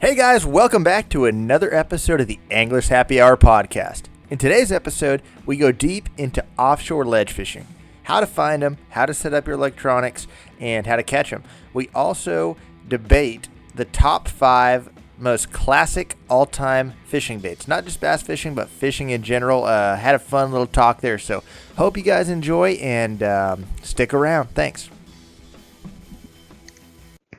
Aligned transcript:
Hey 0.00 0.14
guys, 0.14 0.46
welcome 0.46 0.84
back 0.84 1.08
to 1.08 1.24
another 1.24 1.74
episode 1.74 2.20
of 2.20 2.28
the 2.28 2.38
Anglers 2.52 2.86
Happy 2.86 3.20
Hour 3.20 3.36
podcast. 3.36 4.04
In 4.30 4.38
today's 4.38 4.70
episode, 4.70 5.22
we 5.44 5.56
go 5.56 5.72
deep 5.72 6.08
into 6.16 6.44
offshore 6.56 7.04
ledge 7.04 7.32
fishing, 7.32 7.66
how 8.04 8.20
to 8.20 8.26
find 8.26 8.62
them, 8.62 8.78
how 8.90 9.06
to 9.06 9.12
set 9.12 9.34
up 9.34 9.48
your 9.48 9.56
electronics, 9.56 10.28
and 10.60 10.86
how 10.86 10.94
to 10.94 11.02
catch 11.02 11.30
them. 11.30 11.42
We 11.74 11.88
also 11.96 12.56
debate 12.86 13.48
the 13.74 13.86
top 13.86 14.28
five 14.28 14.88
most 15.18 15.50
classic 15.50 16.16
all-time 16.30 16.94
fishing 17.04 17.40
baits, 17.40 17.66
not 17.66 17.84
just 17.84 18.00
bass 18.00 18.22
fishing, 18.22 18.54
but 18.54 18.68
fishing 18.68 19.10
in 19.10 19.24
general. 19.24 19.64
Uh, 19.64 19.96
had 19.96 20.14
a 20.14 20.20
fun 20.20 20.52
little 20.52 20.68
talk 20.68 21.00
there, 21.00 21.18
so 21.18 21.42
hope 21.76 21.96
you 21.96 22.04
guys 22.04 22.28
enjoy 22.28 22.74
and 22.74 23.20
um, 23.24 23.66
stick 23.82 24.14
around. 24.14 24.50
Thanks. 24.50 24.90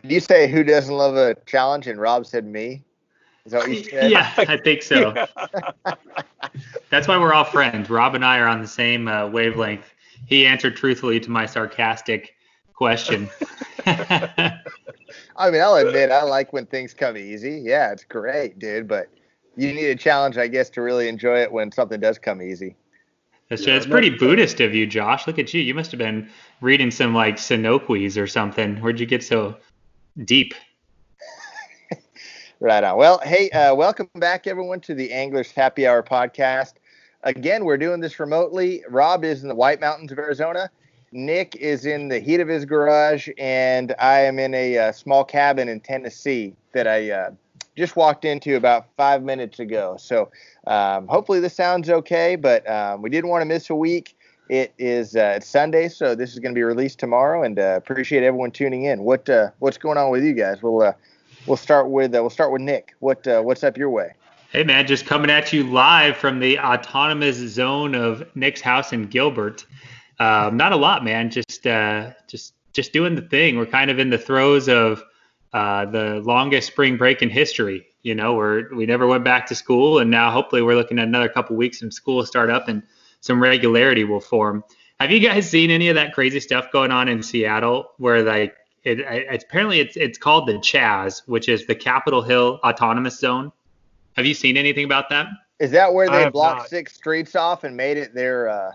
Did 0.09 0.15
you 0.15 0.21
say 0.21 0.47
who 0.47 0.63
doesn't 0.63 0.95
love 0.95 1.15
a 1.17 1.35
challenge? 1.45 1.85
And 1.85 2.01
Rob 2.01 2.25
said 2.25 2.43
me. 2.43 2.83
Is 3.45 3.51
that 3.51 3.59
what 3.59 3.69
you 3.69 3.83
said? 3.83 4.09
Yeah, 4.09 4.33
I 4.37 4.57
think 4.57 4.81
so. 4.81 5.13
That's 6.89 7.07
why 7.07 7.19
we're 7.19 7.31
all 7.31 7.43
friends. 7.43 7.91
Rob 7.91 8.15
and 8.15 8.25
I 8.25 8.39
are 8.39 8.47
on 8.47 8.59
the 8.59 8.67
same 8.67 9.07
uh, 9.07 9.27
wavelength. 9.27 9.85
He 10.25 10.47
answered 10.47 10.75
truthfully 10.75 11.19
to 11.19 11.29
my 11.29 11.45
sarcastic 11.45 12.33
question. 12.73 13.29
I 13.85 14.51
mean, 15.51 15.61
I'll 15.61 15.75
admit 15.75 16.09
I 16.09 16.23
like 16.23 16.53
when 16.53 16.65
things 16.65 16.95
come 16.95 17.15
easy. 17.15 17.61
Yeah, 17.63 17.91
it's 17.91 18.03
great, 18.03 18.57
dude. 18.57 18.87
But 18.87 19.09
you 19.55 19.71
need 19.73 19.89
a 19.89 19.95
challenge, 19.95 20.39
I 20.39 20.47
guess, 20.47 20.71
to 20.71 20.81
really 20.81 21.07
enjoy 21.07 21.39
it 21.43 21.51
when 21.51 21.71
something 21.71 21.99
does 21.99 22.17
come 22.17 22.41
easy. 22.41 22.75
That's 23.49 23.61
it's 23.67 23.85
pretty 23.85 24.09
Buddhist 24.09 24.59
of 24.59 24.73
you, 24.73 24.87
Josh. 24.87 25.27
Look 25.27 25.37
at 25.37 25.53
you. 25.53 25.61
You 25.61 25.75
must 25.75 25.91
have 25.91 25.99
been 25.99 26.29
reading 26.61 26.89
some 26.89 27.13
like 27.13 27.35
Sinoquis 27.35 28.19
or 28.19 28.25
something. 28.25 28.77
Where'd 28.77 28.99
you 28.99 29.05
get 29.05 29.23
so 29.23 29.55
deep. 30.25 30.53
right 32.59 32.83
on. 32.83 32.97
Well, 32.97 33.19
hey, 33.23 33.49
uh, 33.51 33.73
welcome 33.75 34.09
back, 34.15 34.47
everyone, 34.47 34.79
to 34.81 34.93
the 34.93 35.11
Anglers 35.11 35.51
Happy 35.51 35.87
Hour 35.87 36.03
podcast. 36.03 36.73
Again, 37.23 37.65
we're 37.65 37.77
doing 37.77 37.99
this 37.99 38.19
remotely. 38.19 38.83
Rob 38.89 39.23
is 39.23 39.41
in 39.41 39.49
the 39.49 39.55
White 39.55 39.81
Mountains 39.81 40.11
of 40.11 40.19
Arizona. 40.19 40.69
Nick 41.11 41.55
is 41.55 41.85
in 41.85 42.07
the 42.07 42.19
heat 42.19 42.39
of 42.39 42.47
his 42.47 42.65
garage, 42.65 43.29
and 43.37 43.95
I 43.99 44.19
am 44.19 44.37
in 44.39 44.53
a 44.53 44.77
uh, 44.77 44.91
small 44.91 45.23
cabin 45.23 45.67
in 45.67 45.79
Tennessee 45.79 46.55
that 46.73 46.87
I 46.87 47.09
uh, 47.11 47.31
just 47.75 47.95
walked 47.95 48.25
into 48.25 48.55
about 48.55 48.87
five 48.95 49.23
minutes 49.23 49.59
ago. 49.59 49.97
So 49.99 50.29
um, 50.67 51.07
hopefully 51.07 51.39
this 51.39 51.55
sounds 51.55 51.89
okay, 51.89 52.35
but 52.35 52.69
um, 52.69 53.01
we 53.01 53.09
didn't 53.09 53.29
want 53.29 53.41
to 53.41 53.45
miss 53.45 53.69
a 53.69 53.75
week. 53.75 54.17
It 54.49 54.73
is 54.79 55.15
uh, 55.15 55.33
it's 55.37 55.47
Sunday, 55.47 55.89
so 55.89 56.15
this 56.15 56.33
is 56.33 56.39
going 56.39 56.55
to 56.55 56.57
be 56.57 56.63
released 56.63 56.97
tomorrow, 56.97 57.43
and 57.43 57.59
uh, 57.59 57.75
appreciate 57.77 58.23
everyone 58.23 58.49
tuning 58.49 58.85
in. 58.85 59.03
What 59.03 59.29
uh, 59.29 59.51
what's 59.59 59.77
going 59.77 59.99
on 59.99 60.09
with 60.09 60.23
you 60.23 60.33
guys? 60.33 60.63
We'll 60.63 60.81
uh, 60.81 60.93
we'll 61.45 61.55
start 61.55 61.87
with 61.91 62.15
uh, 62.15 62.21
we'll 62.21 62.31
start 62.31 62.51
with 62.51 62.63
Nick. 62.63 62.95
What 62.97 63.27
uh, 63.27 63.43
what's 63.43 63.63
up 63.63 63.77
your 63.77 63.91
way? 63.91 64.15
Hey 64.51 64.63
man, 64.63 64.87
just 64.87 65.05
coming 65.05 65.29
at 65.29 65.53
you 65.53 65.63
live 65.63 66.17
from 66.17 66.39
the 66.39 66.57
autonomous 66.57 67.37
zone 67.37 67.93
of 67.93 68.23
Nick's 68.35 68.59
house 68.59 68.91
in 68.91 69.03
Gilbert. 69.03 69.67
Um, 70.17 70.57
not 70.57 70.71
a 70.71 70.77
lot, 70.77 71.03
man. 71.03 71.29
Just 71.29 71.61
just 72.27 72.55
just 72.73 72.91
doing 72.91 73.13
the 73.13 73.21
thing. 73.21 73.55
We're 73.55 73.67
kind 73.67 73.91
of 73.91 73.99
in 73.99 74.09
the 74.09 74.17
throes 74.17 74.67
of 74.67 75.03
the 75.53 76.23
longest 76.25 76.65
spring 76.65 76.97
break 76.97 77.21
in 77.21 77.29
history. 77.29 77.85
You 78.01 78.15
know, 78.15 78.33
we're 78.33 78.73
we 78.73 78.87
never 78.87 79.05
went 79.05 79.23
back 79.23 79.45
to 79.45 79.53
school, 79.53 79.99
and 79.99 80.09
now 80.09 80.31
hopefully 80.31 80.63
we're 80.63 80.73
looking 80.73 80.97
at 80.97 81.07
another 81.07 81.29
couple 81.29 81.55
weeks 81.55 81.83
and 81.83 81.93
school 81.93 82.15
will 82.15 82.25
start 82.25 82.49
up 82.49 82.67
and 82.67 82.81
some 83.21 83.41
regularity 83.41 84.03
will 84.03 84.19
form. 84.19 84.63
Have 84.99 85.11
you 85.11 85.19
guys 85.19 85.49
seen 85.49 85.71
any 85.71 85.89
of 85.89 85.95
that 85.95 86.13
crazy 86.13 86.39
stuff 86.39 86.71
going 86.71 86.91
on 86.91 87.07
in 87.07 87.23
Seattle 87.23 87.91
where 87.97 88.21
like 88.21 88.55
it, 88.83 88.99
it 88.99 89.43
apparently 89.43 89.79
it's 89.79 89.95
it's 89.97 90.17
called 90.17 90.47
the 90.47 90.53
Chaz, 90.53 91.21
which 91.25 91.49
is 91.49 91.65
the 91.67 91.75
Capitol 91.75 92.21
Hill 92.21 92.59
Autonomous 92.63 93.19
Zone. 93.19 93.51
Have 94.15 94.25
you 94.25 94.33
seen 94.33 94.57
anything 94.57 94.85
about 94.85 95.09
that? 95.09 95.27
Is 95.59 95.71
that 95.71 95.93
where 95.93 96.09
they 96.09 96.29
blocked 96.29 96.59
not. 96.59 96.69
six 96.69 96.93
streets 96.93 97.35
off 97.35 97.63
and 97.63 97.75
made 97.75 97.97
it 97.97 98.13
their 98.13 98.49
uh, 98.49 98.71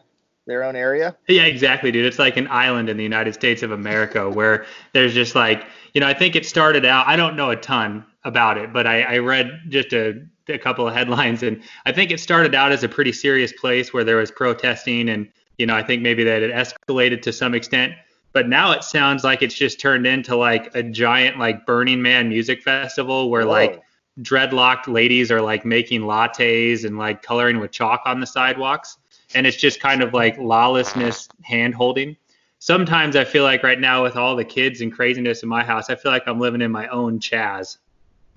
their 0.46 0.64
own 0.64 0.76
area? 0.76 1.16
Yeah, 1.28 1.44
exactly, 1.44 1.90
dude. 1.90 2.04
It's 2.04 2.18
like 2.18 2.36
an 2.36 2.48
island 2.48 2.88
in 2.88 2.96
the 2.96 3.02
United 3.02 3.34
States 3.34 3.62
of 3.62 3.72
America 3.72 4.28
where 4.30 4.66
there's 4.92 5.14
just 5.14 5.34
like 5.34 5.64
you 5.94 6.00
know 6.00 6.06
I 6.06 6.14
think 6.14 6.36
it 6.36 6.46
started 6.46 6.84
out. 6.84 7.06
I 7.06 7.16
don't 7.16 7.36
know 7.36 7.50
a 7.50 7.56
ton 7.56 8.04
about 8.24 8.58
it, 8.58 8.72
but 8.72 8.86
I, 8.86 9.02
I 9.02 9.18
read 9.18 9.60
just 9.68 9.92
a 9.92 10.26
a 10.48 10.58
couple 10.58 10.86
of 10.86 10.94
headlines, 10.94 11.42
and 11.42 11.62
I 11.86 11.92
think 11.92 12.10
it 12.10 12.20
started 12.20 12.54
out 12.54 12.72
as 12.72 12.82
a 12.82 12.88
pretty 12.88 13.12
serious 13.12 13.52
place 13.52 13.92
where 13.92 14.04
there 14.04 14.16
was 14.16 14.30
protesting, 14.30 15.08
and 15.08 15.28
you 15.58 15.66
know 15.66 15.74
I 15.74 15.82
think 15.82 16.02
maybe 16.02 16.24
that 16.24 16.42
it 16.42 16.52
escalated 16.52 17.22
to 17.22 17.32
some 17.32 17.54
extent, 17.54 17.94
but 18.32 18.48
now 18.48 18.72
it 18.72 18.84
sounds 18.84 19.24
like 19.24 19.42
it's 19.42 19.54
just 19.54 19.80
turned 19.80 20.06
into 20.06 20.36
like 20.36 20.74
a 20.74 20.82
giant 20.82 21.38
like 21.38 21.66
Burning 21.66 22.02
Man 22.02 22.28
music 22.28 22.62
festival 22.62 23.30
where 23.30 23.46
Whoa. 23.46 23.52
like 23.52 23.82
dreadlocked 24.20 24.86
ladies 24.86 25.30
are 25.32 25.40
like 25.40 25.64
making 25.64 26.02
lattes 26.02 26.84
and 26.84 26.98
like 26.98 27.22
coloring 27.22 27.58
with 27.58 27.72
chalk 27.72 28.02
on 28.04 28.20
the 28.20 28.26
sidewalks, 28.26 28.98
and 29.34 29.46
it's 29.46 29.56
just 29.56 29.80
kind 29.80 30.02
of 30.02 30.12
like 30.12 30.36
lawlessness 30.38 31.28
hand 31.42 31.74
holding. 31.74 32.16
Sometimes 32.58 33.14
I 33.14 33.24
feel 33.24 33.44
like 33.44 33.62
right 33.62 33.78
now 33.78 34.02
with 34.02 34.16
all 34.16 34.36
the 34.36 34.44
kids 34.44 34.80
and 34.80 34.90
craziness 34.90 35.42
in 35.42 35.48
my 35.48 35.62
house, 35.62 35.90
I 35.90 35.96
feel 35.96 36.10
like 36.10 36.22
I'm 36.26 36.40
living 36.40 36.62
in 36.62 36.72
my 36.72 36.88
own 36.88 37.18
Chaz. 37.18 37.76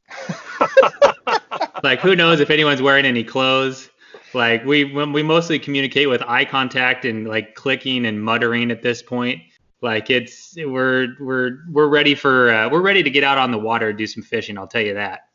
like 1.84 2.00
who 2.00 2.16
knows 2.16 2.40
if 2.40 2.50
anyone's 2.50 2.81
wearing 2.81 3.06
any 3.06 3.23
clothes? 3.23 3.90
Like 4.34 4.66
we 4.66 4.84
we 4.84 5.23
mostly 5.23 5.59
communicate 5.59 6.09
with 6.09 6.22
eye 6.23 6.45
contact 6.45 7.06
and 7.06 7.28
like 7.28 7.56
clicking 7.56 8.06
and 8.06 8.22
muttering 8.22 8.72
at 8.72 8.81
this 8.81 9.01
point. 9.01 9.41
Like 9.81 10.09
it's 10.09 10.56
we're 10.57 11.16
we're 11.19 11.59
we're 11.69 11.88
ready 11.88 12.16
for 12.16 12.51
uh, 12.51 12.69
we're 12.69 12.81
ready 12.81 13.03
to 13.03 13.09
get 13.09 13.23
out 13.23 13.38
on 13.38 13.51
the 13.51 13.57
water 13.57 13.90
and 13.90 13.97
do 13.97 14.07
some 14.07 14.23
fishing 14.23 14.57
i'll 14.57 14.67
tell 14.67 14.81
you 14.81 14.94
that. 14.96 15.29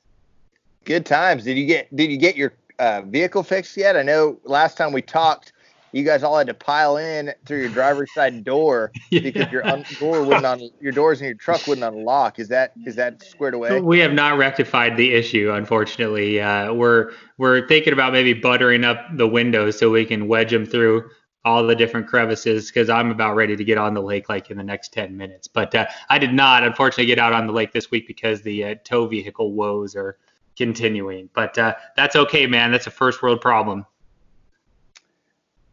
Good 0.85 1.07
times. 1.07 1.45
Did 1.45 1.59
you 1.59 1.67
get 1.67 1.95
did 1.95 2.11
you 2.11 2.17
get 2.17 2.37
your 2.37 2.55
uh, 2.79 3.03
vehicle 3.03 3.43
fixed 3.43 3.77
yet? 3.77 3.97
I 3.97 4.03
know 4.03 4.39
last 4.45 4.77
time 4.77 4.93
we 4.93 5.01
talked 5.01 5.52
you 5.93 6.05
guys 6.05 6.23
all 6.23 6.37
had 6.37 6.47
to 6.47 6.55
pile 6.55 6.97
in 6.97 7.33
through 7.45 7.61
your 7.61 7.69
driver's 7.69 8.13
side 8.13 8.45
door 8.45 8.93
yeah. 9.11 9.21
because 9.21 9.53
your 9.53 9.67
un- 9.67 9.85
door 9.99 10.23
wouldn't 10.23 10.47
un- 10.47 10.71
your 10.81 10.93
doors 10.93 11.21
in 11.21 11.27
your 11.27 11.35
truck 11.35 11.67
wouldn't 11.67 11.85
unlock. 11.85 12.39
Is 12.39 12.49
that 12.49 12.73
is 12.87 12.97
that 12.97 13.23
squared 13.23 13.55
away? 13.55 13.81
We 13.81 13.99
have 14.01 14.13
not 14.13 14.39
rectified 14.39 14.97
the 14.97 15.13
issue, 15.13 15.51
unfortunately. 15.53 16.41
Uh, 16.41 16.73
we're 16.73 17.13
we're 17.39 17.67
thinking 17.69 17.93
about 17.93 18.13
maybe 18.13 18.33
buttering 18.33 18.85
up 18.85 18.99
the 19.17 19.29
windows 19.29 19.79
so 19.79 19.91
we 19.91 20.05
can 20.05 20.29
wedge 20.29 20.51
them 20.51 20.65
through 20.67 21.09
all 21.45 21.67
the 21.67 21.75
different 21.75 22.07
crevices 22.07 22.69
because 22.69 22.89
I'm 22.89 23.11
about 23.11 23.35
ready 23.35 23.57
to 23.57 23.65
get 23.65 23.79
on 23.79 23.95
the 23.95 24.01
lake 24.01 24.29
like 24.29 24.51
in 24.51 24.57
the 24.57 24.63
next 24.63 24.93
10 24.93 25.17
minutes. 25.17 25.49
But 25.49 25.75
uh, 25.75 25.87
I 26.09 26.19
did 26.19 26.33
not, 26.33 26.63
unfortunately, 26.63 27.07
get 27.07 27.19
out 27.19 27.33
on 27.33 27.47
the 27.47 27.53
lake 27.53 27.73
this 27.73 27.91
week 27.91 28.07
because 28.07 28.43
the 28.43 28.65
uh, 28.65 28.75
tow 28.85 29.07
vehicle 29.09 29.53
woes 29.53 29.97
are 29.97 30.19
continuing. 30.57 31.29
But 31.35 31.59
uh, 31.59 31.75
that's 31.97 32.15
okay, 32.15 32.47
man. 32.47 32.71
That's 32.71 32.87
a 32.87 32.93
first 32.93 33.23
world 33.23 33.41
problem. 33.41 33.87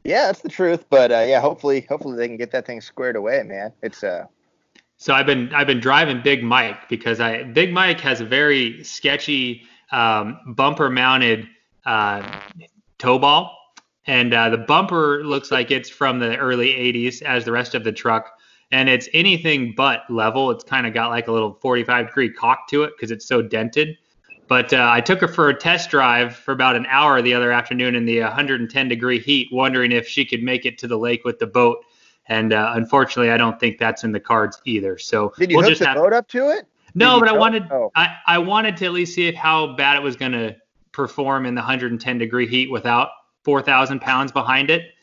Yeah, 0.10 0.26
that's 0.26 0.42
the 0.42 0.50
truth. 0.50 0.86
But 0.90 1.12
uh, 1.12 1.26
yeah, 1.28 1.40
hopefully, 1.40 1.86
hopefully 1.88 2.18
they 2.18 2.28
can 2.28 2.36
get 2.36 2.50
that 2.52 2.66
thing 2.66 2.82
squared 2.82 3.16
away, 3.16 3.44
man. 3.44 3.72
It's 3.84 4.04
uh. 4.04 4.26
So 4.98 5.14
I've 5.14 5.28
been 5.28 5.54
I've 5.54 5.68
been 5.68 5.80
driving 5.80 6.22
Big 6.24 6.44
Mike 6.44 6.90
because 6.90 7.20
I 7.20 7.44
Big 7.44 7.72
Mike 7.72 8.02
has 8.02 8.20
a 8.20 8.26
very 8.26 8.84
sketchy 8.84 9.68
um, 9.92 10.40
bumper 10.56 10.90
mounted 10.90 11.48
uh, 11.86 12.40
tow 12.98 13.20
ball, 13.20 13.56
and 14.08 14.34
uh, 14.34 14.50
the 14.50 14.58
bumper 14.58 15.24
looks 15.24 15.52
like 15.52 15.70
it's 15.70 15.92
from 15.92 16.18
the 16.18 16.36
early 16.38 16.70
80s 16.70 17.22
as 17.22 17.46
the 17.46 17.52
rest 17.52 17.76
of 17.76 17.84
the 17.84 17.92
truck. 17.92 18.32
And 18.72 18.90
it's 18.90 19.08
anything 19.14 19.76
but 19.78 20.10
level. 20.10 20.50
It's 20.50 20.64
kind 20.64 20.88
of 20.88 20.94
got 20.96 21.10
like 21.10 21.28
a 21.28 21.32
little 21.32 21.60
45 21.62 22.08
degree 22.08 22.34
cock 22.34 22.68
to 22.70 22.82
it 22.82 22.94
because 22.98 23.12
it's 23.12 23.28
so 23.28 23.44
dented. 23.44 23.96
But 24.50 24.74
uh, 24.74 24.90
I 24.92 25.00
took 25.00 25.22
her 25.22 25.28
for 25.28 25.50
a 25.50 25.54
test 25.54 25.92
drive 25.92 26.36
for 26.36 26.52
about 26.52 26.76
an 26.76 26.88
hour 26.88 27.22
the 27.22 27.36
other 27.36 27.52
afternoon 27.52 27.96
in 27.96 28.06
the 28.06 28.22
110 28.22 28.88
degree 28.88 29.20
heat, 29.20 29.48
wondering 29.52 29.92
if 29.92 30.08
she 30.08 30.26
could 30.26 30.42
make 30.42 30.66
it 30.66 30.80
to 30.80 30.88
the 30.88 30.98
lake 30.98 31.24
with 31.24 31.38
the 31.38 31.46
boat. 31.46 31.86
And 32.26 32.52
uh, 32.52 32.74
unfortunately, 32.76 33.32
I 33.32 33.38
don't 33.38 33.60
think 33.60 33.78
that's 33.78 34.04
in 34.04 34.12
the 34.12 34.20
cards 34.20 34.60
either. 34.66 34.98
So 34.98 35.34
did 35.38 35.52
you 35.52 35.58
we'll 35.58 35.66
hook 35.66 35.72
just 35.72 35.82
the 35.82 35.88
have... 35.88 35.98
boat 35.98 36.14
up 36.14 36.28
to 36.30 36.50
it? 36.50 36.66
No, 36.96 37.20
but 37.20 37.30
I 37.30 37.34
wanted 37.34 37.72
oh. 37.72 37.92
I, 37.96 38.16
I 38.26 38.40
wanted 38.40 38.76
to 38.78 38.86
at 38.86 38.92
least 38.92 39.14
see 39.14 39.28
if 39.28 39.36
how 39.36 39.76
bad 39.76 39.96
it 39.98 40.02
was 40.02 40.16
going 40.16 40.32
to 40.32 40.56
perform 40.92 41.46
in 41.46 41.54
the 41.54 41.62
110 41.62 42.18
degree 42.18 42.48
heat 42.48 42.72
without 42.72 43.10
4,000 43.44 44.02
pounds 44.02 44.32
behind 44.32 44.72
it, 44.72 44.94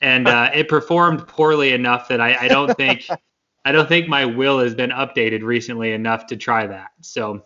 and 0.00 0.26
uh, 0.26 0.50
it 0.54 0.70
performed 0.70 1.28
poorly 1.28 1.74
enough 1.74 2.08
that 2.08 2.22
I, 2.22 2.36
I 2.46 2.48
don't 2.48 2.74
think 2.74 3.06
I 3.66 3.72
don't 3.72 3.88
think 3.88 4.08
my 4.08 4.24
will 4.24 4.60
has 4.60 4.74
been 4.74 4.90
updated 4.90 5.42
recently 5.42 5.92
enough 5.92 6.26
to 6.28 6.36
try 6.36 6.66
that. 6.66 6.88
So 7.02 7.44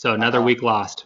so 0.00 0.14
another 0.14 0.38
uh-huh. 0.38 0.46
week 0.46 0.62
lost. 0.62 1.04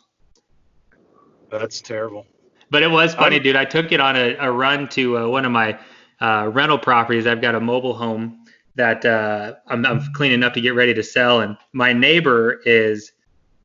That's 1.51 1.81
terrible. 1.81 2.27
But 2.71 2.85
it 2.85 2.91
was 2.93 3.13
funny, 3.17 3.41
dude. 3.41 3.57
I 3.57 3.65
took 3.65 3.91
it 3.91 3.99
on 3.99 4.15
a, 4.15 4.37
a 4.37 4.53
run 4.53 4.89
to 4.91 5.19
uh, 5.19 5.27
one 5.27 5.45
of 5.45 5.51
my 5.51 5.77
uh, 6.21 6.49
rental 6.53 6.79
properties. 6.79 7.27
I've 7.27 7.41
got 7.41 7.57
a 7.57 7.61
mobile 7.61 7.95
home 7.95 8.45
that 8.77 9.05
uh, 9.05 9.55
I'm, 9.67 9.85
I'm, 9.85 10.01
cleaning 10.13 10.45
up 10.45 10.55
to 10.55 10.61
get 10.61 10.77
ready 10.77 10.95
to 10.95 11.03
sell, 11.03 11.41
and 11.41 11.57
my 11.73 11.93
neighbor 11.93 12.61
is 12.65 13.11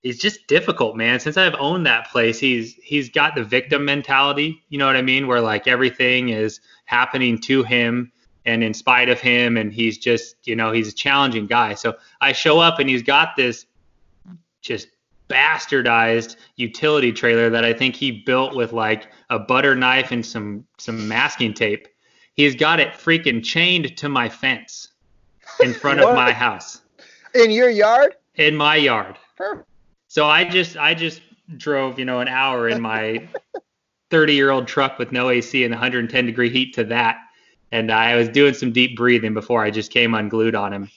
he's 0.02 0.18
just 0.18 0.48
difficult, 0.48 0.96
man. 0.96 1.20
Since 1.20 1.38
I've 1.38 1.56
owned 1.60 1.86
that 1.86 2.10
place, 2.10 2.40
he's 2.40 2.74
he's 2.84 3.08
got 3.08 3.36
the 3.36 3.44
victim 3.44 3.86
mentality. 3.86 4.64
You 4.70 4.80
know 4.80 4.88
what 4.88 4.96
I 4.96 5.04
mean? 5.04 5.28
Where 5.28 5.42
like 5.42 5.68
everything 5.68 6.30
is 6.30 6.60
happening 6.86 7.38
to 7.42 7.62
him 7.62 8.12
and 8.46 8.64
in 8.64 8.74
spite 8.74 9.10
of 9.10 9.20
him, 9.20 9.58
and 9.58 9.72
he's 9.72 10.00
just 10.00 10.38
you 10.48 10.56
know 10.56 10.72
he's 10.72 10.88
a 10.88 10.96
challenging 10.96 11.46
guy. 11.46 11.76
So 11.76 11.98
I 12.20 12.32
show 12.32 12.60
up 12.60 12.80
and 12.80 12.90
he's 12.90 13.04
got 13.04 13.36
this 13.36 13.68
just 14.62 14.88
bastardized 15.30 16.36
utility 16.56 17.12
trailer 17.12 17.50
that 17.50 17.64
I 17.64 17.74
think 17.74 17.96
he 17.96 18.12
built 18.12 18.56
with 18.56 18.74
like 18.74 19.08
a 19.30 19.40
butter 19.40 19.76
knife 19.76 20.12
and 20.12 20.26
some 20.26 20.66
some 20.78 21.08
masking 21.08 21.54
tape. 21.54 21.88
He's 22.34 22.56
got 22.56 22.80
it 22.80 22.94
freaking 22.94 23.44
chained 23.44 23.96
to 23.98 24.10
my 24.10 24.28
fence 24.30 24.90
in 25.62 25.74
front 25.74 26.00
of 26.00 26.16
my 26.16 26.32
house 26.32 26.82
In 27.36 27.52
your 27.52 27.70
yard? 27.70 28.16
in 28.36 28.56
my 28.56 28.76
yard. 28.76 29.18
Perfect. 29.38 29.68
So 30.08 30.26
I 30.26 30.46
just 30.46 30.78
I 30.78 30.94
just 30.94 31.22
drove, 31.58 32.00
you 32.00 32.06
know, 32.06 32.20
an 32.20 32.28
hour 32.28 32.68
in 32.68 32.82
my 32.82 33.28
30-year-old 34.12 34.68
truck 34.68 34.98
with 34.98 35.12
no 35.12 35.30
AC 35.30 35.64
and 35.64 35.72
110 35.72 36.26
degree 36.26 36.50
heat 36.50 36.74
to 36.76 36.84
that. 36.86 37.18
And 37.72 37.92
I 37.92 38.16
was 38.16 38.30
doing 38.30 38.54
some 38.54 38.72
deep 38.72 38.96
breathing 38.98 39.34
before 39.34 39.64
I 39.64 39.70
just 39.70 39.92
came 39.92 40.16
unglued 40.16 40.56
on 40.56 40.74
him. 40.74 40.90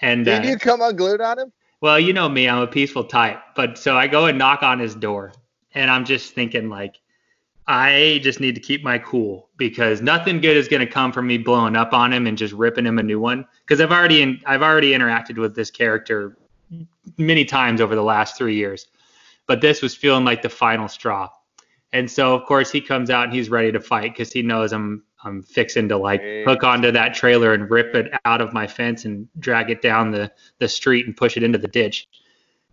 And 0.00 0.24
Did 0.24 0.44
uh, 0.44 0.48
you 0.48 0.58
come 0.58 0.82
unglued 0.82 1.20
on 1.20 1.38
him? 1.38 1.52
Well, 1.80 1.98
you 1.98 2.12
know 2.12 2.28
me, 2.28 2.48
I'm 2.48 2.62
a 2.62 2.66
peaceful 2.66 3.04
type. 3.04 3.40
But 3.54 3.78
so 3.78 3.96
I 3.96 4.06
go 4.06 4.26
and 4.26 4.38
knock 4.38 4.62
on 4.62 4.78
his 4.78 4.94
door, 4.94 5.32
and 5.74 5.90
I'm 5.90 6.04
just 6.04 6.34
thinking 6.34 6.68
like, 6.68 6.96
I 7.66 8.20
just 8.22 8.40
need 8.40 8.54
to 8.54 8.60
keep 8.60 8.82
my 8.82 8.98
cool 8.98 9.50
because 9.58 10.00
nothing 10.00 10.40
good 10.40 10.56
is 10.56 10.68
going 10.68 10.80
to 10.80 10.90
come 10.90 11.12
from 11.12 11.26
me 11.26 11.36
blowing 11.36 11.76
up 11.76 11.92
on 11.92 12.12
him 12.12 12.26
and 12.26 12.38
just 12.38 12.54
ripping 12.54 12.86
him 12.86 12.98
a 12.98 13.02
new 13.02 13.20
one. 13.20 13.46
Because 13.60 13.80
I've 13.80 13.92
already 13.92 14.22
in, 14.22 14.40
I've 14.46 14.62
already 14.62 14.92
interacted 14.92 15.36
with 15.36 15.54
this 15.54 15.70
character 15.70 16.38
many 17.18 17.44
times 17.44 17.80
over 17.80 17.94
the 17.94 18.02
last 18.02 18.38
three 18.38 18.56
years, 18.56 18.86
but 19.46 19.60
this 19.60 19.82
was 19.82 19.94
feeling 19.94 20.24
like 20.24 20.40
the 20.40 20.48
final 20.48 20.88
straw. 20.88 21.28
And 21.92 22.10
so 22.10 22.34
of 22.34 22.46
course 22.46 22.70
he 22.70 22.80
comes 22.80 23.10
out 23.10 23.24
and 23.24 23.32
he's 23.32 23.50
ready 23.50 23.72
to 23.72 23.80
fight 23.80 24.12
because 24.12 24.32
he 24.32 24.42
knows 24.42 24.72
I'm 24.72 25.02
I'm 25.24 25.42
fixing 25.42 25.88
to 25.88 25.96
like 25.96 26.22
hook 26.44 26.62
onto 26.62 26.92
that 26.92 27.14
trailer 27.14 27.52
and 27.52 27.70
rip 27.70 27.94
it 27.94 28.12
out 28.24 28.40
of 28.40 28.52
my 28.52 28.66
fence 28.66 29.04
and 29.04 29.28
drag 29.38 29.70
it 29.70 29.82
down 29.82 30.10
the 30.10 30.30
the 30.58 30.68
street 30.68 31.06
and 31.06 31.16
push 31.16 31.36
it 31.36 31.42
into 31.42 31.58
the 31.58 31.68
ditch. 31.68 32.06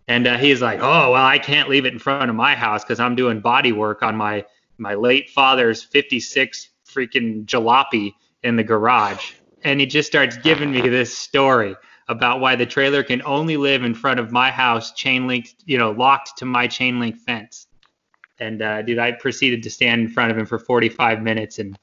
And 0.08 0.26
uh, 0.26 0.38
he's 0.38 0.62
like, 0.62 0.78
"Oh 0.80 1.12
well, 1.12 1.24
I 1.24 1.38
can't 1.38 1.68
leave 1.68 1.86
it 1.86 1.92
in 1.92 1.98
front 1.98 2.30
of 2.30 2.36
my 2.36 2.54
house 2.54 2.84
because 2.84 3.00
I'm 3.00 3.16
doing 3.16 3.40
body 3.40 3.72
work 3.72 4.02
on 4.02 4.16
my 4.16 4.44
my 4.78 4.94
late 4.94 5.30
father's 5.30 5.82
'56 5.82 6.70
freaking 6.88 7.44
jalopy 7.46 8.12
in 8.42 8.56
the 8.56 8.64
garage." 8.64 9.32
And 9.64 9.80
he 9.80 9.86
just 9.86 10.06
starts 10.06 10.36
giving 10.36 10.70
me 10.70 10.88
this 10.88 11.16
story 11.16 11.74
about 12.08 12.40
why 12.40 12.54
the 12.54 12.66
trailer 12.66 13.02
can 13.02 13.20
only 13.22 13.56
live 13.56 13.82
in 13.82 13.94
front 13.94 14.20
of 14.20 14.30
my 14.30 14.50
house, 14.50 14.92
chain 14.92 15.26
linked, 15.26 15.56
you 15.64 15.76
know, 15.76 15.90
locked 15.90 16.38
to 16.38 16.44
my 16.44 16.68
chain 16.68 17.00
link 17.00 17.16
fence. 17.16 17.66
And 18.38 18.62
uh, 18.62 18.82
dude, 18.82 18.98
I 18.98 19.12
proceeded 19.12 19.64
to 19.64 19.70
stand 19.70 20.02
in 20.02 20.08
front 20.08 20.30
of 20.30 20.38
him 20.38 20.46
for 20.46 20.58
45 20.58 21.22
minutes 21.22 21.58
and 21.58 21.76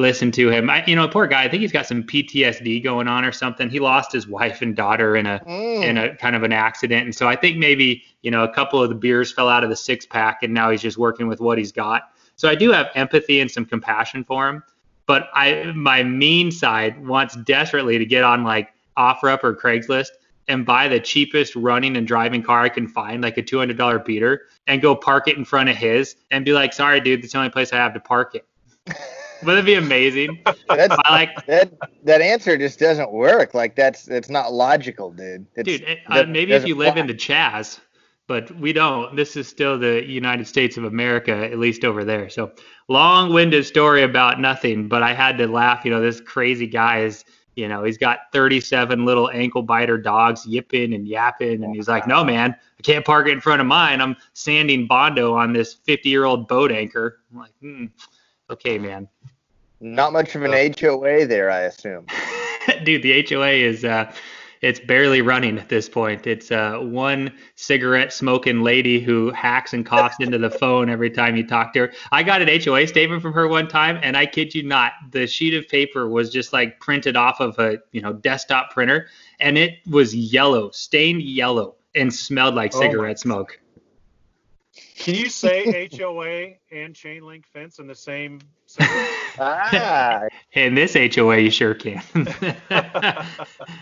listen 0.00 0.30
to 0.32 0.50
him. 0.50 0.70
I, 0.70 0.84
you 0.86 0.96
know, 0.96 1.06
poor 1.06 1.26
guy. 1.26 1.44
I 1.44 1.48
think 1.48 1.60
he's 1.60 1.72
got 1.72 1.86
some 1.86 2.02
PTSD 2.02 2.82
going 2.82 3.06
on 3.06 3.24
or 3.24 3.32
something. 3.32 3.68
He 3.68 3.78
lost 3.78 4.12
his 4.12 4.26
wife 4.26 4.62
and 4.62 4.74
daughter 4.74 5.16
in 5.16 5.26
a 5.26 5.40
Mm. 5.46 5.84
in 5.84 5.96
a 5.98 6.16
kind 6.16 6.34
of 6.34 6.42
an 6.42 6.52
accident, 6.52 7.04
and 7.04 7.14
so 7.14 7.28
I 7.28 7.36
think 7.36 7.58
maybe 7.58 8.02
you 8.22 8.30
know 8.30 8.42
a 8.42 8.52
couple 8.52 8.82
of 8.82 8.88
the 8.88 8.94
beers 8.94 9.32
fell 9.32 9.48
out 9.48 9.62
of 9.62 9.70
the 9.70 9.76
six 9.76 10.06
pack, 10.06 10.42
and 10.42 10.52
now 10.52 10.70
he's 10.70 10.82
just 10.82 10.98
working 10.98 11.28
with 11.28 11.40
what 11.40 11.58
he's 11.58 11.72
got. 11.72 12.10
So 12.36 12.48
I 12.48 12.54
do 12.54 12.72
have 12.72 12.88
empathy 12.94 13.40
and 13.40 13.50
some 13.50 13.64
compassion 13.66 14.24
for 14.24 14.48
him, 14.48 14.62
but 15.06 15.28
I 15.34 15.72
my 15.74 16.02
mean 16.02 16.50
side 16.50 17.06
wants 17.06 17.36
desperately 17.36 17.98
to 17.98 18.06
get 18.06 18.24
on 18.24 18.42
like 18.44 18.70
OfferUp 18.96 19.44
or 19.44 19.54
Craigslist 19.54 20.10
and 20.48 20.66
buy 20.66 20.88
the 20.88 20.98
cheapest 20.98 21.54
running 21.54 21.96
and 21.96 22.06
driving 22.06 22.42
car 22.42 22.62
I 22.62 22.68
can 22.70 22.88
find, 22.88 23.22
like 23.22 23.38
a 23.38 23.42
$200 23.42 24.04
beater, 24.04 24.42
and 24.66 24.82
go 24.82 24.96
park 24.96 25.28
it 25.28 25.36
in 25.36 25.44
front 25.44 25.68
of 25.68 25.76
his 25.76 26.16
and 26.30 26.44
be 26.44 26.52
like, 26.52 26.72
"Sorry, 26.72 27.00
dude, 27.00 27.22
that's 27.22 27.32
the 27.32 27.38
only 27.38 27.50
place 27.50 27.72
I 27.72 27.76
have 27.76 27.94
to 27.94 28.00
park 28.00 28.34
it." 28.34 28.46
Wouldn't 29.42 29.66
it 29.66 29.70
be 29.70 29.74
amazing? 29.74 30.42
That's, 30.68 30.94
I 31.04 31.10
like, 31.10 31.46
that 31.46 31.72
that 32.04 32.20
answer 32.20 32.56
just 32.56 32.78
doesn't 32.78 33.12
work. 33.12 33.54
Like 33.54 33.74
that's 33.76 34.08
it's 34.08 34.28
not 34.30 34.52
logical, 34.52 35.10
dude. 35.10 35.46
It's, 35.56 35.66
dude. 35.66 35.82
it- 35.82 35.98
uh, 36.06 36.24
maybe 36.24 36.52
if 36.52 36.66
you 36.66 36.74
live 36.74 36.94
fly. 36.94 37.00
in 37.00 37.06
the 37.06 37.14
Chaz, 37.14 37.80
but 38.26 38.50
we 38.58 38.72
don't. 38.72 39.16
This 39.16 39.36
is 39.36 39.48
still 39.48 39.78
the 39.78 40.04
United 40.04 40.46
States 40.46 40.76
of 40.76 40.84
America, 40.84 41.32
at 41.32 41.58
least 41.58 41.84
over 41.84 42.04
there. 42.04 42.28
So 42.28 42.52
long-winded 42.88 43.64
story 43.66 44.02
about 44.02 44.40
nothing, 44.40 44.88
but 44.88 45.02
I 45.02 45.14
had 45.14 45.38
to 45.38 45.46
laugh. 45.46 45.84
You 45.84 45.90
know, 45.90 46.00
this 46.00 46.20
crazy 46.20 46.66
guy 46.66 47.00
is. 47.00 47.24
You 47.56 47.68
know, 47.68 47.82
he's 47.82 47.98
got 47.98 48.20
37 48.32 49.04
little 49.04 49.28
ankle 49.28 49.60
biter 49.62 49.98
dogs 49.98 50.46
yipping 50.46 50.94
and 50.94 51.06
yapping, 51.06 51.64
and 51.64 51.74
he's 51.74 51.88
like, 51.88 52.06
"No, 52.06 52.24
man, 52.24 52.54
I 52.78 52.82
can't 52.82 53.04
park 53.04 53.26
it 53.26 53.32
in 53.32 53.40
front 53.40 53.60
of 53.60 53.66
mine. 53.66 54.00
I'm 54.00 54.16
sanding 54.32 54.86
bondo 54.86 55.34
on 55.34 55.52
this 55.52 55.76
50-year-old 55.86 56.46
boat 56.46 56.70
anchor." 56.70 57.18
I'm 57.30 57.38
like, 57.38 57.52
hmm, 57.60 57.86
okay, 58.50 58.78
man. 58.78 59.08
Not 59.80 60.12
much 60.12 60.34
of 60.34 60.42
an 60.42 60.52
HOA 60.78 61.26
there, 61.26 61.50
I 61.50 61.60
assume. 61.60 62.06
dude 62.84 63.02
the 63.02 63.24
hoa 63.28 63.50
is 63.50 63.84
uh 63.84 64.12
it's 64.60 64.78
barely 64.78 65.22
running 65.22 65.56
at 65.56 65.70
this 65.70 65.88
point. 65.88 66.26
It's 66.26 66.50
uh 66.50 66.78
one 66.78 67.32
cigarette 67.54 68.12
smoking 68.12 68.60
lady 68.60 69.00
who 69.00 69.30
hacks 69.30 69.72
and 69.72 69.86
coughs 69.86 70.16
into 70.20 70.36
the 70.36 70.50
phone 70.60 70.90
every 70.90 71.10
time 71.10 71.34
you 71.36 71.46
talk 71.46 71.72
to 71.74 71.80
her. 71.80 71.92
I 72.12 72.22
got 72.22 72.42
an 72.42 72.48
hoa 72.48 72.86
statement 72.86 73.22
from 73.22 73.32
her 73.32 73.48
one 73.48 73.68
time 73.68 73.98
and 74.02 74.16
i 74.16 74.26
kid 74.26 74.54
you 74.54 74.62
not 74.62 74.92
the 75.10 75.26
sheet 75.26 75.54
of 75.54 75.66
paper 75.68 76.08
was 76.08 76.30
just 76.30 76.52
like 76.52 76.78
printed 76.80 77.16
off 77.16 77.40
of 77.40 77.58
a 77.58 77.78
you 77.92 78.02
know 78.02 78.12
desktop 78.12 78.70
printer 78.70 79.08
and 79.40 79.56
it 79.56 79.78
was 79.88 80.14
yellow 80.14 80.70
stained 80.70 81.22
yellow 81.22 81.74
and 81.94 82.12
smelled 82.12 82.54
like 82.54 82.74
Oh 82.74 82.80
my 82.80 82.86
cigarette 82.86 83.18
smoke. 83.18 83.58
Can 84.96 85.14
you 85.14 85.30
say 85.30 85.88
HOA 85.90 86.56
and 86.70 86.94
chain 86.94 87.24
link 87.24 87.46
fence 87.46 87.78
in 87.78 87.86
the 87.86 87.94
same 87.94 88.40
Ah, 89.38 90.26
in 90.52 90.74
this 90.74 90.94
hoa 90.94 91.38
you 91.38 91.50
sure 91.50 91.74
can 91.74 92.02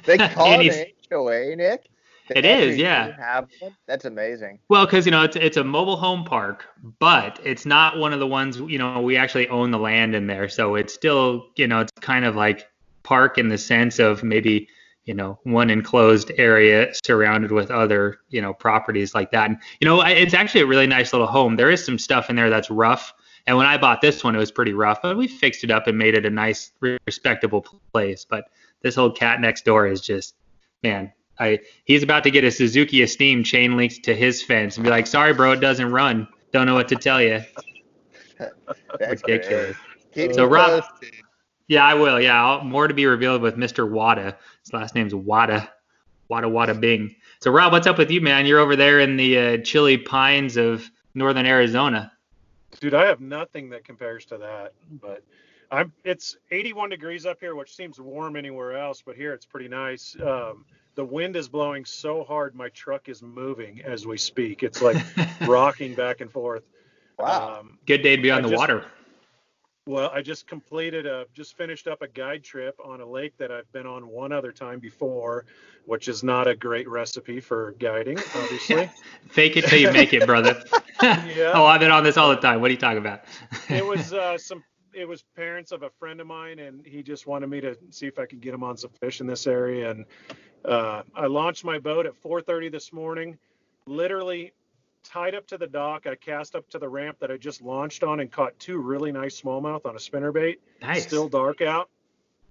they 0.04 0.18
call 0.18 0.60
it 0.60 0.94
HOA, 1.10 1.56
Nick. 1.56 1.88
It 2.30 2.44
is, 2.44 2.76
yeah. 2.76 3.06
do 3.06 3.12
Have 3.12 3.48
one? 3.60 3.76
That's 3.86 4.04
amazing. 4.04 4.58
Well, 4.68 4.84
because 4.84 5.06
you 5.06 5.12
know 5.12 5.22
it's 5.22 5.36
it's 5.36 5.56
a 5.56 5.64
mobile 5.64 5.96
home 5.96 6.24
park, 6.24 6.66
but 6.98 7.40
it's 7.44 7.64
not 7.64 7.98
one 7.98 8.12
of 8.12 8.20
the 8.20 8.26
ones 8.26 8.58
you 8.58 8.78
know 8.78 9.00
we 9.00 9.16
actually 9.16 9.48
own 9.48 9.70
the 9.70 9.78
land 9.78 10.14
in 10.14 10.26
there, 10.26 10.48
so 10.48 10.74
it's 10.74 10.92
still 10.92 11.46
you 11.56 11.66
know 11.66 11.80
it's 11.80 11.92
kind 12.00 12.24
of 12.24 12.36
like 12.36 12.68
park 13.02 13.38
in 13.38 13.48
the 13.48 13.58
sense 13.58 13.98
of 13.98 14.22
maybe 14.22 14.68
you 15.04 15.14
know 15.14 15.38
one 15.44 15.70
enclosed 15.70 16.30
area 16.36 16.92
surrounded 17.02 17.50
with 17.50 17.70
other 17.70 18.18
you 18.28 18.42
know 18.42 18.52
properties 18.52 19.14
like 19.14 19.30
that. 19.30 19.48
And 19.48 19.58
you 19.80 19.86
know 19.86 20.02
it's 20.02 20.34
actually 20.34 20.62
a 20.62 20.66
really 20.66 20.86
nice 20.86 21.12
little 21.12 21.26
home. 21.26 21.56
There 21.56 21.70
is 21.70 21.84
some 21.84 21.98
stuff 21.98 22.28
in 22.28 22.36
there 22.36 22.50
that's 22.50 22.70
rough, 22.70 23.14
and 23.48 23.56
when 23.56 23.66
I 23.66 23.78
bought 23.78 24.02
this 24.02 24.22
one, 24.22 24.36
it 24.36 24.38
was 24.38 24.52
pretty 24.52 24.74
rough, 24.74 25.00
but 25.00 25.16
we 25.16 25.26
fixed 25.26 25.64
it 25.64 25.70
up 25.70 25.86
and 25.86 25.96
made 25.96 26.14
it 26.14 26.26
a 26.26 26.30
nice, 26.30 26.70
respectable 27.06 27.64
place. 27.94 28.26
But 28.28 28.44
this 28.82 28.98
old 28.98 29.16
cat 29.16 29.40
next 29.40 29.64
door 29.64 29.86
is 29.86 30.02
just 30.02 30.34
man. 30.82 31.10
I, 31.40 31.60
he's 31.84 32.02
about 32.02 32.24
to 32.24 32.30
get 32.30 32.44
a 32.44 32.50
Suzuki 32.50 33.00
Esteem 33.00 33.42
chain 33.42 33.76
linked 33.76 34.04
to 34.04 34.14
his 34.14 34.42
fence 34.42 34.76
and 34.76 34.84
be 34.84 34.90
like, 34.90 35.06
"Sorry, 35.06 35.32
bro, 35.32 35.52
it 35.52 35.60
doesn't 35.60 35.90
run. 35.90 36.28
Don't 36.52 36.66
know 36.66 36.74
what 36.74 36.88
to 36.88 36.96
tell 36.96 37.22
you." 37.22 37.42
That's 38.98 39.22
Ridiculous. 39.22 39.76
So, 40.34 40.44
Rob- 40.44 40.82
posted. 40.82 41.14
Yeah, 41.68 41.86
I 41.86 41.94
will. 41.94 42.20
Yeah, 42.20 42.44
I'll, 42.44 42.64
more 42.64 42.86
to 42.86 42.92
be 42.92 43.06
revealed 43.06 43.40
with 43.40 43.56
Mr. 43.56 43.88
Wada. 43.88 44.36
His 44.62 44.74
last 44.74 44.94
name's 44.94 45.14
Wada. 45.14 45.70
Wada 46.28 46.48
Wada 46.50 46.74
Bing. 46.74 47.16
So, 47.40 47.50
Rob, 47.50 47.72
what's 47.72 47.86
up 47.86 47.96
with 47.96 48.10
you, 48.10 48.20
man? 48.20 48.44
You're 48.44 48.58
over 48.58 48.76
there 48.76 49.00
in 49.00 49.16
the 49.16 49.38
uh, 49.38 49.56
chilly 49.58 49.96
pines 49.96 50.58
of 50.58 50.90
northern 51.14 51.46
Arizona. 51.46 52.12
Dude, 52.80 52.94
I 52.94 53.06
have 53.06 53.20
nothing 53.20 53.70
that 53.70 53.84
compares 53.84 54.24
to 54.26 54.38
that. 54.38 54.72
But 55.00 55.22
I'm 55.70 55.92
it's 56.04 56.36
81 56.50 56.90
degrees 56.90 57.26
up 57.26 57.38
here, 57.40 57.54
which 57.54 57.74
seems 57.74 58.00
warm 58.00 58.36
anywhere 58.36 58.76
else, 58.78 59.02
but 59.04 59.16
here 59.16 59.32
it's 59.32 59.46
pretty 59.46 59.68
nice. 59.68 60.16
Um, 60.24 60.64
the 60.94 61.04
wind 61.04 61.36
is 61.36 61.48
blowing 61.48 61.84
so 61.84 62.24
hard, 62.24 62.54
my 62.54 62.68
truck 62.70 63.08
is 63.08 63.22
moving 63.22 63.80
as 63.82 64.06
we 64.06 64.16
speak. 64.18 64.62
It's 64.62 64.82
like 64.82 64.96
rocking 65.42 65.94
back 65.94 66.20
and 66.20 66.30
forth. 66.30 66.64
Wow. 67.18 67.58
Um, 67.60 67.78
Good 67.86 68.02
day 68.02 68.16
to 68.16 68.22
be 68.22 68.30
on 68.30 68.38
I 68.38 68.42
the 68.42 68.48
just- 68.50 68.58
water. 68.58 68.84
Well, 69.88 70.10
I 70.12 70.20
just 70.20 70.46
completed 70.46 71.06
a 71.06 71.24
just 71.32 71.56
finished 71.56 71.88
up 71.88 72.02
a 72.02 72.08
guide 72.08 72.44
trip 72.44 72.78
on 72.84 73.00
a 73.00 73.06
lake 73.06 73.38
that 73.38 73.50
I've 73.50 73.72
been 73.72 73.86
on 73.86 74.06
one 74.06 74.32
other 74.32 74.52
time 74.52 74.80
before, 74.80 75.46
which 75.86 76.08
is 76.08 76.22
not 76.22 76.46
a 76.46 76.54
great 76.54 76.86
recipe 76.86 77.40
for 77.40 77.74
guiding, 77.78 78.18
obviously. 78.34 78.90
Fake 79.30 79.56
it 79.56 79.64
till 79.64 79.78
you 79.78 79.90
make 79.90 80.12
it, 80.12 80.26
brother. 80.26 80.62
Yeah. 81.02 81.52
Oh, 81.54 81.64
I've 81.64 81.80
been 81.80 81.92
on 81.92 82.04
this 82.04 82.18
all 82.18 82.28
the 82.28 82.36
time. 82.36 82.60
What 82.60 82.68
are 82.68 82.72
you 82.72 82.78
talking 82.78 82.98
about? 82.98 83.22
it 83.70 83.86
was 83.86 84.12
uh, 84.12 84.36
some 84.36 84.62
it 84.92 85.08
was 85.08 85.22
parents 85.34 85.72
of 85.72 85.82
a 85.82 85.90
friend 85.98 86.20
of 86.20 86.26
mine 86.26 86.58
and 86.58 86.84
he 86.84 87.02
just 87.02 87.26
wanted 87.26 87.48
me 87.48 87.62
to 87.62 87.74
see 87.88 88.06
if 88.06 88.18
I 88.18 88.26
could 88.26 88.42
get 88.42 88.52
him 88.52 88.62
on 88.62 88.76
some 88.76 88.90
fish 88.90 89.22
in 89.22 89.26
this 89.26 89.46
area 89.46 89.90
and 89.90 90.04
uh, 90.66 91.02
I 91.14 91.28
launched 91.28 91.64
my 91.64 91.78
boat 91.78 92.04
at 92.04 92.20
4:30 92.20 92.70
this 92.70 92.92
morning 92.92 93.38
literally 93.86 94.52
tied 95.08 95.34
up 95.34 95.46
to 95.48 95.58
the 95.58 95.66
dock 95.66 96.06
I 96.06 96.14
cast 96.14 96.54
up 96.54 96.68
to 96.70 96.78
the 96.78 96.88
ramp 96.88 97.18
that 97.20 97.30
I 97.30 97.36
just 97.36 97.62
launched 97.62 98.02
on 98.02 98.20
and 98.20 98.30
caught 98.30 98.58
two 98.58 98.78
really 98.78 99.10
nice 99.12 99.40
smallmouth 99.40 99.86
on 99.86 99.94
a 99.94 99.98
spinnerbait 99.98 100.56
nice. 100.82 101.02
still 101.04 101.28
dark 101.28 101.60
out 101.62 101.88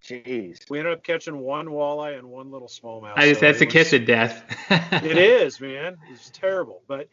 Jeez. 0.03 0.69
we 0.69 0.79
ended 0.79 0.93
up 0.93 1.03
catching 1.03 1.37
one 1.39 1.67
walleye 1.67 2.17
and 2.17 2.27
one 2.29 2.51
little 2.51 2.67
smallmouth 2.67 3.13
I 3.15 3.29
just, 3.29 3.39
So 3.41 3.45
that's 3.47 3.61
it 3.61 3.63
a 3.63 3.67
kiss 3.67 3.91
was- 3.91 4.01
of 4.01 4.07
death. 4.07 4.43
it 5.03 5.17
is, 5.17 5.59
man. 5.59 5.97
It's 6.11 6.29
terrible. 6.29 6.81
But 6.87 7.09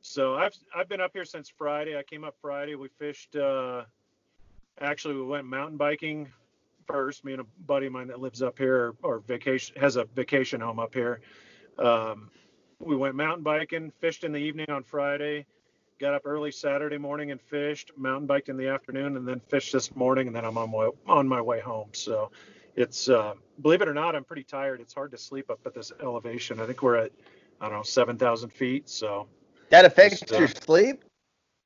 so 0.00 0.34
I've 0.34 0.54
I've 0.74 0.88
been 0.88 1.00
up 1.00 1.10
here 1.12 1.24
since 1.24 1.48
Friday. 1.48 1.96
I 1.98 2.02
came 2.02 2.24
up 2.24 2.34
Friday. 2.40 2.74
We 2.74 2.88
fished. 2.98 3.36
Uh, 3.36 3.82
actually, 4.80 5.14
we 5.16 5.22
went 5.24 5.44
mountain 5.46 5.76
biking 5.76 6.28
first. 6.86 7.24
Me 7.24 7.32
and 7.32 7.42
a 7.42 7.46
buddy 7.66 7.86
of 7.86 7.92
mine 7.92 8.06
that 8.08 8.20
lives 8.20 8.40
up 8.40 8.56
here 8.58 8.94
or 9.02 9.18
vacation 9.20 9.74
has 9.80 9.96
a 9.96 10.04
vacation 10.14 10.60
home 10.60 10.78
up 10.78 10.94
here. 10.94 11.20
Um, 11.78 12.30
we 12.80 12.96
went 12.96 13.14
mountain 13.14 13.42
biking, 13.42 13.90
fished 14.00 14.24
in 14.24 14.32
the 14.32 14.38
evening 14.38 14.68
on 14.70 14.82
Friday, 14.82 15.46
got 15.98 16.14
up 16.14 16.22
early 16.24 16.50
Saturday 16.50 16.98
morning 16.98 17.30
and 17.30 17.40
fished, 17.40 17.90
mountain 17.96 18.26
biked 18.26 18.48
in 18.48 18.56
the 18.56 18.68
afternoon, 18.68 19.16
and 19.16 19.26
then 19.26 19.40
fished 19.40 19.72
this 19.72 19.94
morning, 19.96 20.26
and 20.26 20.36
then 20.36 20.44
I'm 20.44 20.58
on 20.58 20.70
my 20.70 20.90
on 21.06 21.26
my 21.26 21.40
way 21.40 21.60
home. 21.60 21.88
So 21.92 22.30
it's 22.74 23.08
uh, 23.08 23.34
believe 23.62 23.80
it 23.82 23.88
or 23.88 23.94
not, 23.94 24.14
I'm 24.14 24.24
pretty 24.24 24.44
tired. 24.44 24.80
It's 24.80 24.94
hard 24.94 25.10
to 25.12 25.18
sleep 25.18 25.50
up 25.50 25.60
at 25.66 25.74
this 25.74 25.92
elevation. 26.02 26.60
I 26.60 26.66
think 26.66 26.82
we're 26.82 26.96
at 26.96 27.12
I 27.60 27.68
don't 27.68 27.78
know 27.78 27.82
seven 27.82 28.18
thousand 28.18 28.50
feet. 28.50 28.88
So 28.88 29.26
That 29.70 29.84
affects 29.84 30.20
Just, 30.20 30.32
uh, 30.32 30.38
your 30.38 30.48
sleep? 30.48 31.04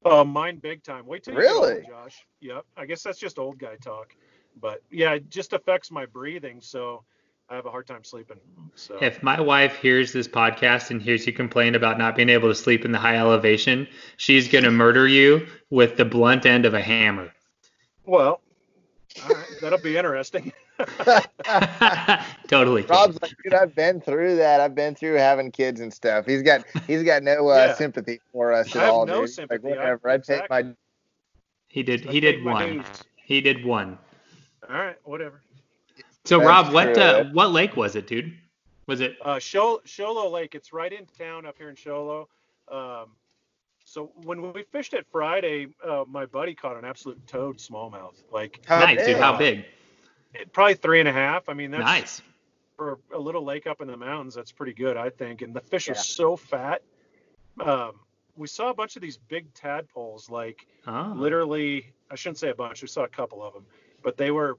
Oh, 0.04 0.24
mine 0.24 0.58
big 0.58 0.82
time. 0.82 1.04
Wait 1.06 1.24
till 1.24 1.34
you 1.34 1.40
Really? 1.40 1.82
get 1.82 1.90
home, 1.90 2.04
Josh. 2.04 2.26
Yep. 2.40 2.64
I 2.76 2.86
guess 2.86 3.02
that's 3.02 3.18
just 3.18 3.38
old 3.38 3.58
guy 3.58 3.76
talk. 3.76 4.14
But 4.60 4.82
yeah, 4.90 5.12
it 5.12 5.28
just 5.28 5.52
affects 5.52 5.90
my 5.90 6.06
breathing, 6.06 6.60
so 6.60 7.04
I 7.50 7.56
have 7.56 7.66
a 7.66 7.70
hard 7.70 7.86
time 7.88 8.04
sleeping. 8.04 8.36
So 8.76 8.96
If 9.00 9.22
my 9.24 9.40
wife 9.40 9.74
hears 9.76 10.12
this 10.12 10.28
podcast 10.28 10.90
and 10.90 11.02
hears 11.02 11.26
you 11.26 11.32
complain 11.32 11.74
about 11.74 11.98
not 11.98 12.14
being 12.14 12.28
able 12.28 12.48
to 12.48 12.54
sleep 12.54 12.84
in 12.84 12.92
the 12.92 12.98
high 12.98 13.16
elevation, 13.16 13.88
she's 14.18 14.46
going 14.48 14.62
to 14.64 14.70
murder 14.70 15.08
you 15.08 15.46
with 15.68 15.96
the 15.96 16.04
blunt 16.04 16.46
end 16.46 16.64
of 16.64 16.74
a 16.74 16.80
hammer. 16.80 17.32
well, 18.06 18.40
all 19.24 19.34
right, 19.34 19.44
that'll 19.60 19.80
be 19.80 19.96
interesting. 19.96 20.52
totally. 22.48 22.82
Rob's 22.82 23.20
like, 23.20 23.32
dude, 23.42 23.52
I've 23.54 23.74
been 23.74 24.00
through 24.00 24.36
that. 24.36 24.60
I've 24.60 24.74
been 24.76 24.94
through 24.94 25.14
having 25.14 25.50
kids 25.50 25.80
and 25.80 25.92
stuff. 25.92 26.24
He's 26.26 26.42
got 26.42 26.64
he's 26.86 27.02
got 27.02 27.22
no 27.24 27.48
uh, 27.48 27.56
Yeah. 27.56 27.74
sympathy 27.74 28.20
for 28.32 28.52
us 28.52 28.74
I 28.74 28.78
at 28.78 28.84
have 28.84 28.94
all, 28.94 29.06
no 29.06 29.22
dude. 29.22 29.30
sympathy. 29.30 29.68
Like 29.70 29.78
I- 29.78 29.80
whatever. 29.80 30.08
I'd 30.10 30.24
take 30.24 30.48
my 30.48 30.64
He 31.68 31.82
did. 31.82 32.00
He 32.02 32.20
take 32.20 32.36
did 32.36 32.44
one. 32.44 32.84
He 33.16 33.40
did 33.40 33.64
one. 33.64 33.98
All 34.70 34.76
right, 34.76 34.96
whatever. 35.04 35.40
So 36.24 36.38
That's 36.38 36.48
Rob, 36.48 36.72
what 36.72 36.98
uh, 36.98 37.24
what 37.32 37.50
lake 37.52 37.76
was 37.76 37.96
it, 37.96 38.06
dude? 38.06 38.36
Was 38.86 39.00
it? 39.00 39.16
Uh, 39.22 39.36
Shol- 39.36 39.80
Show 39.86 40.12
Low 40.12 40.30
Lake. 40.30 40.54
It's 40.54 40.72
right 40.72 40.92
in 40.92 41.06
town 41.18 41.46
up 41.46 41.56
here 41.56 41.70
in 41.70 41.76
Show 41.76 42.04
Low. 42.70 42.76
Um, 42.76 43.10
so 43.84 44.12
when 44.24 44.52
we 44.52 44.62
fished 44.64 44.94
it 44.94 45.06
Friday, 45.10 45.68
uh, 45.86 46.04
my 46.08 46.26
buddy 46.26 46.54
caught 46.54 46.76
an 46.76 46.84
absolute 46.84 47.24
toad 47.26 47.58
smallmouth. 47.58 48.22
Like 48.30 48.60
How 48.66 48.80
nice, 48.80 49.04
dude. 49.06 49.16
How 49.16 49.36
big? 49.36 49.64
it, 50.34 50.52
probably 50.52 50.74
three 50.74 51.00
and 51.00 51.08
a 51.08 51.12
half. 51.12 51.48
I 51.48 51.54
mean, 51.54 51.70
that's 51.70 51.82
Nice. 51.82 52.22
for 52.76 52.98
a 53.14 53.18
little 53.18 53.44
lake 53.44 53.66
up 53.66 53.80
in 53.80 53.88
the 53.88 53.96
mountains. 53.96 54.34
That's 54.34 54.52
pretty 54.52 54.74
good, 54.74 54.96
I 54.96 55.10
think. 55.10 55.42
And 55.42 55.54
the 55.54 55.60
fish 55.60 55.88
are 55.88 55.94
so 55.94 56.36
fat. 56.36 56.82
Um, 57.58 57.92
we 58.36 58.46
saw 58.46 58.70
a 58.70 58.74
bunch 58.74 58.94
of 58.96 59.02
these 59.02 59.16
big 59.16 59.52
tadpoles, 59.54 60.30
like 60.30 60.66
Oh. 60.86 61.12
literally. 61.16 61.92
I 62.10 62.14
shouldn't 62.16 62.38
say 62.38 62.50
a 62.50 62.54
bunch. 62.54 62.82
We 62.82 62.88
saw 62.88 63.04
a 63.04 63.08
couple 63.08 63.42
of 63.42 63.54
them, 63.54 63.64
but 64.02 64.16
they 64.16 64.30
were, 64.30 64.58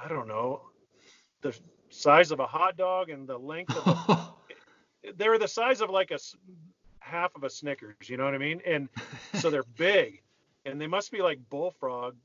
I 0.00 0.08
don't 0.08 0.26
know, 0.28 0.60
the 1.44 1.56
size 1.90 2.32
of 2.32 2.40
a 2.40 2.46
hot 2.46 2.76
dog 2.76 3.10
and 3.10 3.28
the 3.28 3.38
length 3.38 3.76
of 3.76 3.86
a, 3.86 5.12
they're 5.16 5.38
the 5.38 5.46
size 5.46 5.80
of 5.80 5.90
like 5.90 6.10
a 6.10 6.18
half 6.98 7.36
of 7.36 7.44
a 7.44 7.50
Snickers. 7.50 8.08
You 8.08 8.16
know 8.16 8.24
what 8.24 8.34
I 8.34 8.38
mean? 8.38 8.60
And 8.66 8.88
so 9.34 9.50
they're 9.50 9.62
big, 9.76 10.22
and 10.64 10.80
they 10.80 10.88
must 10.88 11.12
be 11.12 11.22
like 11.22 11.38
bullfrog 11.50 12.16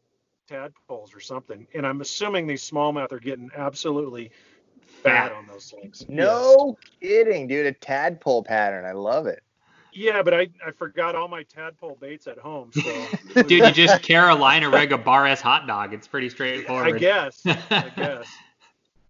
tadpoles 0.48 1.14
or 1.14 1.20
something. 1.20 1.68
And 1.76 1.86
I'm 1.86 2.02
assuming 2.02 2.48
these 2.48 2.68
smallmouth 2.68 3.12
are 3.12 3.20
getting 3.20 3.52
absolutely 3.56 4.32
fat 5.04 5.32
on 5.32 5.46
those 5.46 5.70
things. 5.70 6.06
No 6.08 6.78
kidding, 7.02 7.48
dude. 7.48 7.68
A 7.68 7.74
tadpole 7.74 8.44
pattern. 8.44 8.86
I 8.86 8.94
love 8.94 9.28
it. 9.28 9.44
Yeah, 9.92 10.22
but 10.22 10.34
I, 10.34 10.50
I 10.66 10.72
forgot 10.72 11.16
all 11.16 11.28
my 11.28 11.44
tadpole 11.44 11.98
baits 12.00 12.28
at 12.28 12.38
home. 12.38 12.72
So 12.72 13.06
Dude, 13.44 13.52
you 13.52 13.72
just 13.72 14.02
Carolina 14.02 14.70
rig 14.70 14.92
a 14.92 14.98
bar 14.98 15.28
S 15.28 15.42
hot 15.42 15.68
dog. 15.68 15.94
It's 15.94 16.08
pretty 16.08 16.30
straightforward. 16.30 16.96
I 16.96 16.98
guess. 16.98 17.42
I 17.46 17.92
guess. 17.96 18.28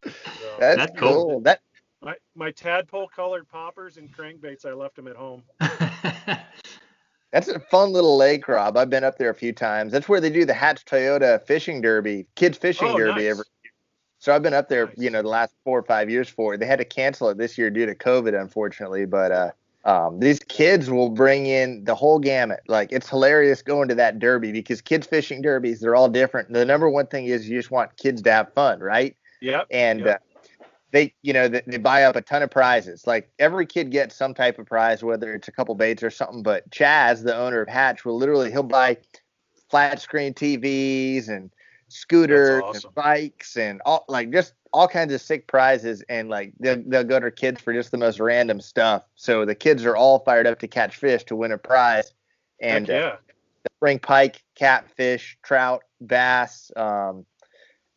So, 0.06 0.12
That's, 0.60 0.77
That's 0.77 1.00
cool. 1.00 1.25
cool. 1.25 1.39
That 1.41 1.60
my 2.01 2.15
my 2.36 2.51
tadpole 2.51 3.08
colored 3.08 3.48
poppers 3.48 3.98
and 3.98 4.12
crankbaits, 4.15 4.65
I 4.65 4.74
left 4.74 4.96
them 4.96 5.08
at 5.08 5.15
home. 5.15 5.44
that's 7.32 7.48
a 7.48 7.60
fun 7.60 7.91
little 7.91 8.18
lake, 8.18 8.48
Rob. 8.48 8.77
I've 8.77 8.89
been 8.89 9.03
up 9.03 9.18
there 9.18 9.29
a 9.29 9.36
few 9.36 9.53
times. 9.53 9.91
That's 9.91 10.08
where 10.08 10.22
they 10.22 10.29
do 10.29 10.46
the 10.46 10.53
Hatch 10.53 10.86
Toyota 10.86 11.46
fishing 11.46 11.82
derby, 11.82 12.25
kids 12.36 12.58
fishing 12.58 12.88
Oh, 12.88 12.98
derby 12.98 13.24
nice. 13.24 13.32
every 13.32 13.46
So 14.20 14.34
I've 14.34 14.44
been 14.44 14.53
up 14.53 14.70
there, 14.70 14.88
Nice. 14.88 14.96
you 14.98 15.10
know, 15.10 15.22
the 15.22 15.29
last 15.29 15.53
four 15.63 15.79
or 15.79 15.84
five 15.84 16.10
years 16.10 16.29
for 16.29 16.53
it. 16.53 16.60
They 16.60 16.65
had 16.65 16.79
to 16.79 16.86
cancel 16.86 17.29
it 17.29 17.38
this 17.38 17.58
year 17.58 17.70
due 17.70 17.86
to 17.86 17.96
COVID, 17.96 18.39
unfortunately. 18.39 19.06
But 19.06 19.32
uh, 19.32 19.51
um, 19.86 20.20
these 20.20 20.39
kids 20.39 20.89
will 20.89 21.10
bring 21.10 21.46
in 21.46 21.84
the 21.86 21.96
whole 21.96 22.20
gamut. 22.20 22.62
Like 22.68 22.91
it's 22.91 23.10
hilarious 23.10 23.62
going 23.62 23.88
to 23.89 23.96
that 23.96 24.20
derby 24.20 24.51
because 24.51 24.82
kids 24.82 25.08
fishing 25.08 25.41
derbies, 25.41 25.79
they're 25.79 25.96
all 25.96 26.10
different. 26.10 26.51
The 26.51 26.65
number 26.65 26.89
one 26.89 27.08
thing 27.08 27.25
is 27.25 27.50
you 27.50 27.58
just 27.58 27.72
want 27.72 27.96
kids 27.98 28.22
to 28.24 28.32
have 28.32 28.53
fun, 28.53 28.79
right? 28.79 29.15
Yep. 29.41 29.67
And 29.72 30.01
Yep. 30.01 30.15
uh, 30.15 30.50
they, 30.91 31.13
you 31.22 31.34
know, 31.34 31.48
they, 31.48 31.62
they 31.67 31.77
buy 31.77 32.03
up 32.03 32.15
a 32.15 32.22
ton 32.22 32.41
of 32.41 32.50
prizes. 32.50 33.05
Like 33.05 33.31
every 33.39 33.65
kid 33.65 33.91
gets 33.91 34.15
some 34.15 34.34
type 34.34 34.58
of 34.58 34.65
prize, 34.65 35.03
whether 35.03 35.34
it's 35.34 35.48
a 35.48 35.51
couple 35.51 35.75
baits 35.75 36.01
or 36.01 36.10
something. 36.10 36.41
But 36.41 36.69
Chaz, 36.72 37.24
the 37.24 37.36
owner 37.36 37.62
of 37.62 37.69
Hatch, 37.69 38.05
will 38.05 38.17
literally 38.17 38.51
he'll 38.51 38.63
buy 38.63 38.98
flat 39.69 40.01
screen 40.01 40.34
TVs 40.34 41.29
and 41.29 41.51
scooters 41.89 42.63
awesome. 42.63 42.88
and 42.88 42.96
bikes 42.96 43.58
and 43.58 43.81
all 43.86 44.05
like 44.08 44.31
just 44.31 44.53
all 44.72 44.88
kinds 44.88 45.13
of 45.13 45.19
sick 45.22 45.48
prizes 45.48 46.03
and 46.08 46.29
like 46.29 46.53
they'll, 46.60 46.81
they'll 46.86 47.03
go 47.03 47.19
to 47.19 47.31
kids 47.31 47.60
for 47.60 47.74
just 47.74 47.89
the 47.91 47.98
most 47.98 48.19
random 48.19 48.62
stuff 48.62 49.03
so 49.15 49.43
the 49.43 49.55
kids 49.55 49.84
are 49.86 49.96
all 49.96 50.19
fired 50.19 50.46
up 50.46 50.60
to 50.60 50.67
catch 50.67 50.96
fish 50.96 51.24
to 51.24 51.36
win 51.36 51.51
a 51.51 51.58
prize 51.58 52.13
and 52.62 52.88
Heck 52.88 52.96
uh, 52.96 53.00
yeah. 53.00 53.15
bring 53.79 53.98
pike 53.98 54.43
catfish 54.53 55.38
trout 55.41 55.84
bass 56.00 56.72
um 56.75 57.25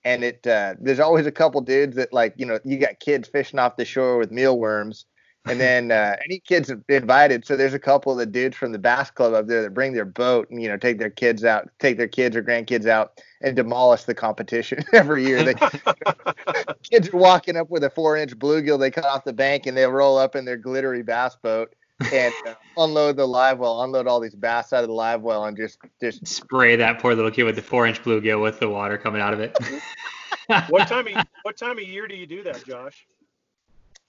and 0.05 0.25
it 0.25 0.47
uh 0.47 0.75
there's 0.81 1.01
always 1.01 1.27
a 1.27 1.33
couple 1.33 1.61
dudes 1.61 1.97
that 1.97 2.13
like 2.13 2.35
you 2.37 2.47
know 2.47 2.59
you 2.65 2.79
got 2.79 2.99
kids 3.01 3.29
fishing 3.29 3.59
off 3.59 3.77
the 3.77 3.85
shore 3.85 4.19
with 4.19 4.31
mealworms 4.31 5.07
and 5.47 5.61
then 5.61 5.91
uh, 5.91 6.17
any 6.25 6.39
kids 6.41 6.73
invited. 6.89 7.45
So 7.47 7.57
there's 7.57 7.75
a 7.75 7.79
couple 7.79 8.13
of 8.13 8.19
the 8.19 8.27
dudes 8.27 8.57
from 8.57 8.73
the 8.73 8.79
bass 8.79 9.11
club 9.11 9.35
up 9.35 9.47
there 9.47 9.63
that 9.63 9.75
bring 9.75 9.93
their 9.93 10.05
boat 10.05 10.51
and 10.51 10.63
you 10.63 10.69
know 10.69 10.77
take 10.77 10.99
their 10.99 11.11
kids 11.11 11.45
out, 11.45 11.69
take 11.79 11.97
their 11.97 12.09
kids 12.09 12.37
or 12.37 12.43
grandkids 12.43 12.87
out, 12.87 13.21
and 13.41 13.57
demolish 13.57 14.05
the 14.05 14.15
competition 14.15 14.85
every 14.93 15.25
year. 15.25 15.43
They 15.43 15.55
kids 16.91 17.09
are 17.13 17.17
walking 17.17 17.57
up 17.57 17.71
with 17.71 17.85
a 17.85 17.91
four 17.91 18.17
inch 18.17 18.37
bluegill 18.39 18.79
they 18.79 18.91
cut 18.91 19.05
off 19.05 19.25
the 19.25 19.33
bank 19.33 19.67
and 19.67 19.77
they 19.77 19.87
roll 19.87 20.19
up 20.19 20.37
in 20.37 20.45
their 20.45 20.57
glittery 20.57 21.03
bass 21.03 21.37
boat 21.43 21.75
and 22.13 22.35
uh, 22.47 22.55
unload 22.77 23.17
the 23.17 23.27
live 23.27 23.59
well, 23.59 23.83
unload 23.83 24.07
all 24.07 24.21
these 24.21 24.35
bass 24.35 24.73
out 24.73 24.83
of 24.83 24.89
the 24.89 24.95
live 24.95 25.23
well, 25.23 25.45
and 25.45 25.57
just 25.57 25.79
just 26.01 26.27
Spray 26.27 26.77
that 26.77 26.99
poor 27.01 27.15
little 27.15 27.31
kid 27.31 27.45
with 27.45 27.57
the 27.57 27.63
four 27.63 27.87
inch 27.87 28.03
bluegill 28.03 28.43
with 28.43 28.59
the 28.61 28.69
water 28.69 28.99
coming 28.99 29.21
out 29.21 29.35
of 29.35 29.41
it. 29.41 29.57
what 30.69 30.89
time 30.89 31.07
of 31.07 31.27
what 31.43 31.57
time 31.57 31.79
of 31.79 31.85
year 31.85 32.09
do 32.09 32.15
you 32.15 32.27
do 32.27 32.43
that, 32.45 32.65
Josh? 32.65 33.07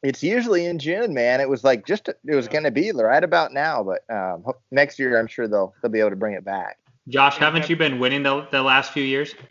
it's 0.04 0.22
usually 0.22 0.66
in 0.66 0.78
June, 0.80 1.14
man. 1.14 1.40
It 1.40 1.48
was 1.48 1.64
like 1.64 1.86
just 1.86 2.10
it 2.10 2.36
was 2.36 2.46
Yeah. 2.46 2.52
going 2.52 2.64
to 2.66 2.72
be 2.72 2.92
right 2.92 3.24
about 3.24 3.54
now, 3.54 3.84
but 3.84 4.02
um, 4.14 4.44
next 4.72 5.00
year 5.00 5.20
I'm 5.20 5.28
sure 5.28 5.48
they'll 5.48 5.74
they'll 5.82 5.92
be 5.92 6.00
able 6.00 6.10
to 6.12 6.16
bring 6.16 6.34
it 6.34 6.44
back. 6.44 6.78
Josh, 7.08 7.38
haven't 7.38 7.70
you 7.70 7.76
been 7.76 8.00
winning 8.00 8.24
the, 8.24 8.48
the 8.52 8.62
last 8.62 8.92
few 8.92 9.04
years? 9.04 9.36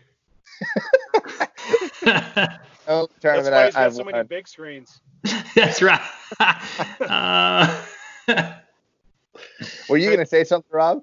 Oh, 2.88 3.06
That's 3.06 3.20
tournament 3.20 3.54
why 3.54 3.64
he's 3.66 3.76
I, 3.76 3.80
got 3.80 3.86
I've 3.86 3.94
so 3.94 4.04
many 4.04 4.18
won. 4.18 4.26
big 4.26 4.48
screens. 4.48 5.00
That's 5.54 5.80
right. 5.82 6.00
uh, 6.40 7.82
Were 9.88 9.96
you 9.96 10.06
going 10.06 10.18
to 10.18 10.26
say 10.26 10.44
something, 10.44 10.70
Rob? 10.72 11.02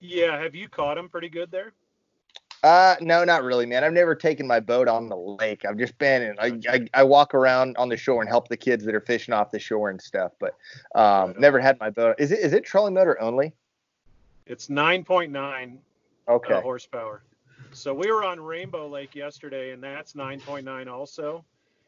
Yeah, 0.00 0.38
have 0.38 0.54
you 0.54 0.68
caught 0.68 0.98
him 0.98 1.08
pretty 1.08 1.28
good 1.28 1.50
there? 1.50 1.72
Uh, 2.62 2.94
no, 3.00 3.24
not 3.24 3.42
really, 3.42 3.66
man. 3.66 3.82
I've 3.82 3.92
never 3.92 4.14
taken 4.14 4.46
my 4.46 4.60
boat 4.60 4.86
on 4.86 5.08
the 5.08 5.16
lake. 5.16 5.64
I've 5.64 5.76
just 5.76 5.98
been 5.98 6.22
and 6.22 6.38
I, 6.38 6.72
I, 6.72 6.86
I 6.94 7.02
walk 7.02 7.34
around 7.34 7.76
on 7.76 7.88
the 7.88 7.96
shore 7.96 8.20
and 8.22 8.28
help 8.28 8.48
the 8.48 8.56
kids 8.56 8.84
that 8.84 8.94
are 8.94 9.00
fishing 9.00 9.34
off 9.34 9.50
the 9.50 9.58
shore 9.58 9.90
and 9.90 10.00
stuff, 10.00 10.32
but 10.38 10.54
um, 10.94 11.34
never 11.38 11.58
had 11.58 11.78
my 11.80 11.90
boat. 11.90 12.16
Is 12.18 12.30
it 12.30 12.38
is 12.38 12.52
it 12.52 12.64
trolling 12.64 12.94
motor 12.94 13.20
only? 13.20 13.52
It's 14.46 14.68
9.9 14.68 15.78
Okay. 16.28 16.54
uh, 16.54 16.60
horsepower. 16.60 17.22
So 17.72 17.92
we 17.94 18.12
were 18.12 18.22
on 18.24 18.38
Rainbow 18.38 18.86
Lake 18.88 19.14
yesterday, 19.14 19.72
and 19.72 19.82
that's 19.82 20.12
9.9 20.12 20.88
also. 20.88 21.44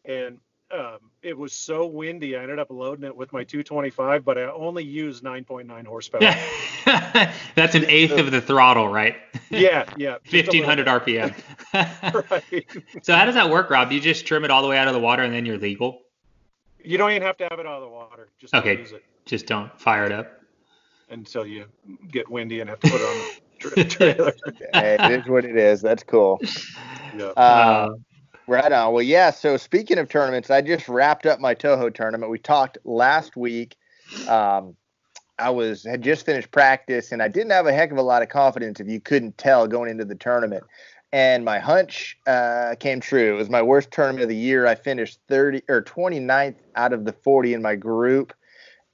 And 0.07 0.39
um, 0.71 0.99
it 1.23 1.37
was 1.37 1.53
so 1.53 1.87
windy, 1.87 2.37
I 2.37 2.43
ended 2.43 2.59
up 2.59 2.69
loading 2.71 3.05
it 3.05 3.17
with 3.17 3.33
my 3.33 3.45
225, 3.45 4.25
but 4.25 4.39
I 4.39 4.45
only 4.51 4.85
used 4.85 5.23
9.9 5.23 5.87
horsepower. 5.87 6.21
That's 7.55 7.75
an 7.75 7.85
eighth 7.89 8.13
of 8.19 8.31
the 8.31 8.41
throttle, 8.41 8.89
right? 8.89 9.17
yeah, 9.51 9.85
yeah. 9.97 10.17
just 10.25 10.49
a 10.49 10.53
little 10.53 10.67
1500. 10.67 10.87
RPM. 10.87 11.35
Right. 12.31 12.67
so 13.03 13.15
how 13.15 13.25
does 13.25 13.35
that 13.35 13.51
work, 13.51 13.69
Rob? 13.71 13.91
You 13.93 14.01
just 14.01 14.27
trim 14.27 14.45
it 14.45 14.51
all 14.51 14.63
the 14.63 14.69
way 14.69 14.79
out 14.79 14.87
of 14.89 14.95
the 14.95 15.01
water 15.01 15.23
and 15.23 15.35
then 15.35 15.45
you're 15.45 15.59
legal? 15.59 16.01
You 16.83 16.99
don't 16.99 17.11
even 17.11 17.23
have 17.23 17.37
to 17.39 17.49
have 17.51 17.59
it 17.59 17.67
out 17.67 17.77
of 17.77 17.83
the 17.83 17.89
water. 17.89 18.29
Just 18.39 18.53
don't 18.53 18.63
Okay. 18.63 18.79
use 18.79 18.93
it 18.93 19.03
Just 19.27 19.47
don't 19.47 19.77
fire 19.81 20.05
it 20.07 20.13
up. 20.13 20.41
until 21.11 21.47
you 21.47 21.67
get 22.11 22.29
windy 22.31 22.61
and 22.61 22.71
have 22.71 22.79
to 22.81 22.91
put 22.91 23.01
it 23.01 23.05
on 23.05 23.19
the 23.19 23.27
tra- 23.59 23.85
trailer. 23.85 24.33
hey, 24.73 24.97
it 25.01 25.11
is 25.11 25.27
what 25.27 25.45
it 25.45 25.57
is. 25.57 25.81
That's 25.83 26.03
cool. 26.05 26.41
yeah. 27.17 27.25
Uh, 27.31 27.89
Right 28.47 28.71
on. 28.71 28.93
Well, 28.93 29.03
yeah. 29.03 29.31
So 29.31 29.57
speaking 29.57 29.99
of 29.99 30.09
tournaments, 30.09 30.51
I 30.51 30.61
just 30.61 30.89
wrapped 30.89 31.25
up 31.25 31.41
my 31.41 31.55
Toho 31.55 31.93
tournament. 31.93 32.31
We 32.31 32.39
talked 32.39 32.77
last 32.85 33.37
week. 33.37 33.77
Um, 34.29 34.77
I 35.39 35.51
was 35.51 35.83
had 35.85 36.03
just 36.03 36.27
finished 36.27 36.51
practice, 36.51 37.11
and 37.11 37.23
I 37.23 37.29
didn't 37.29 37.51
have 37.51 37.67
a 37.67 37.73
heck 37.73 37.91
of 37.91 37.99
a 37.99 38.03
lot 38.03 38.23
of 38.23 38.29
confidence, 38.29 38.81
if 38.81 38.89
you 38.89 39.01
couldn't 39.01 39.39
tell, 39.39 39.67
going 39.67 39.91
into 39.91 40.05
the 40.05 40.15
tournament. 40.15 40.65
And 41.13 41.45
my 41.45 41.59
hunch 41.59 42.19
uh, 42.27 42.75
came 42.79 43.01
true. 43.01 43.35
It 43.35 43.39
was 43.39 43.49
my 43.49 43.63
worst 43.63 43.91
tournament 43.91 44.25
of 44.25 44.29
the 44.29 44.37
year. 44.37 44.67
I 44.67 44.75
finished 44.75 45.21
30 45.29 45.63
or 45.69 45.83
29th 45.83 46.57
out 46.77 46.93
of 46.93 47.05
the 47.05 47.13
40 47.13 47.55
in 47.55 47.63
my 47.63 47.77
group, 47.77 48.33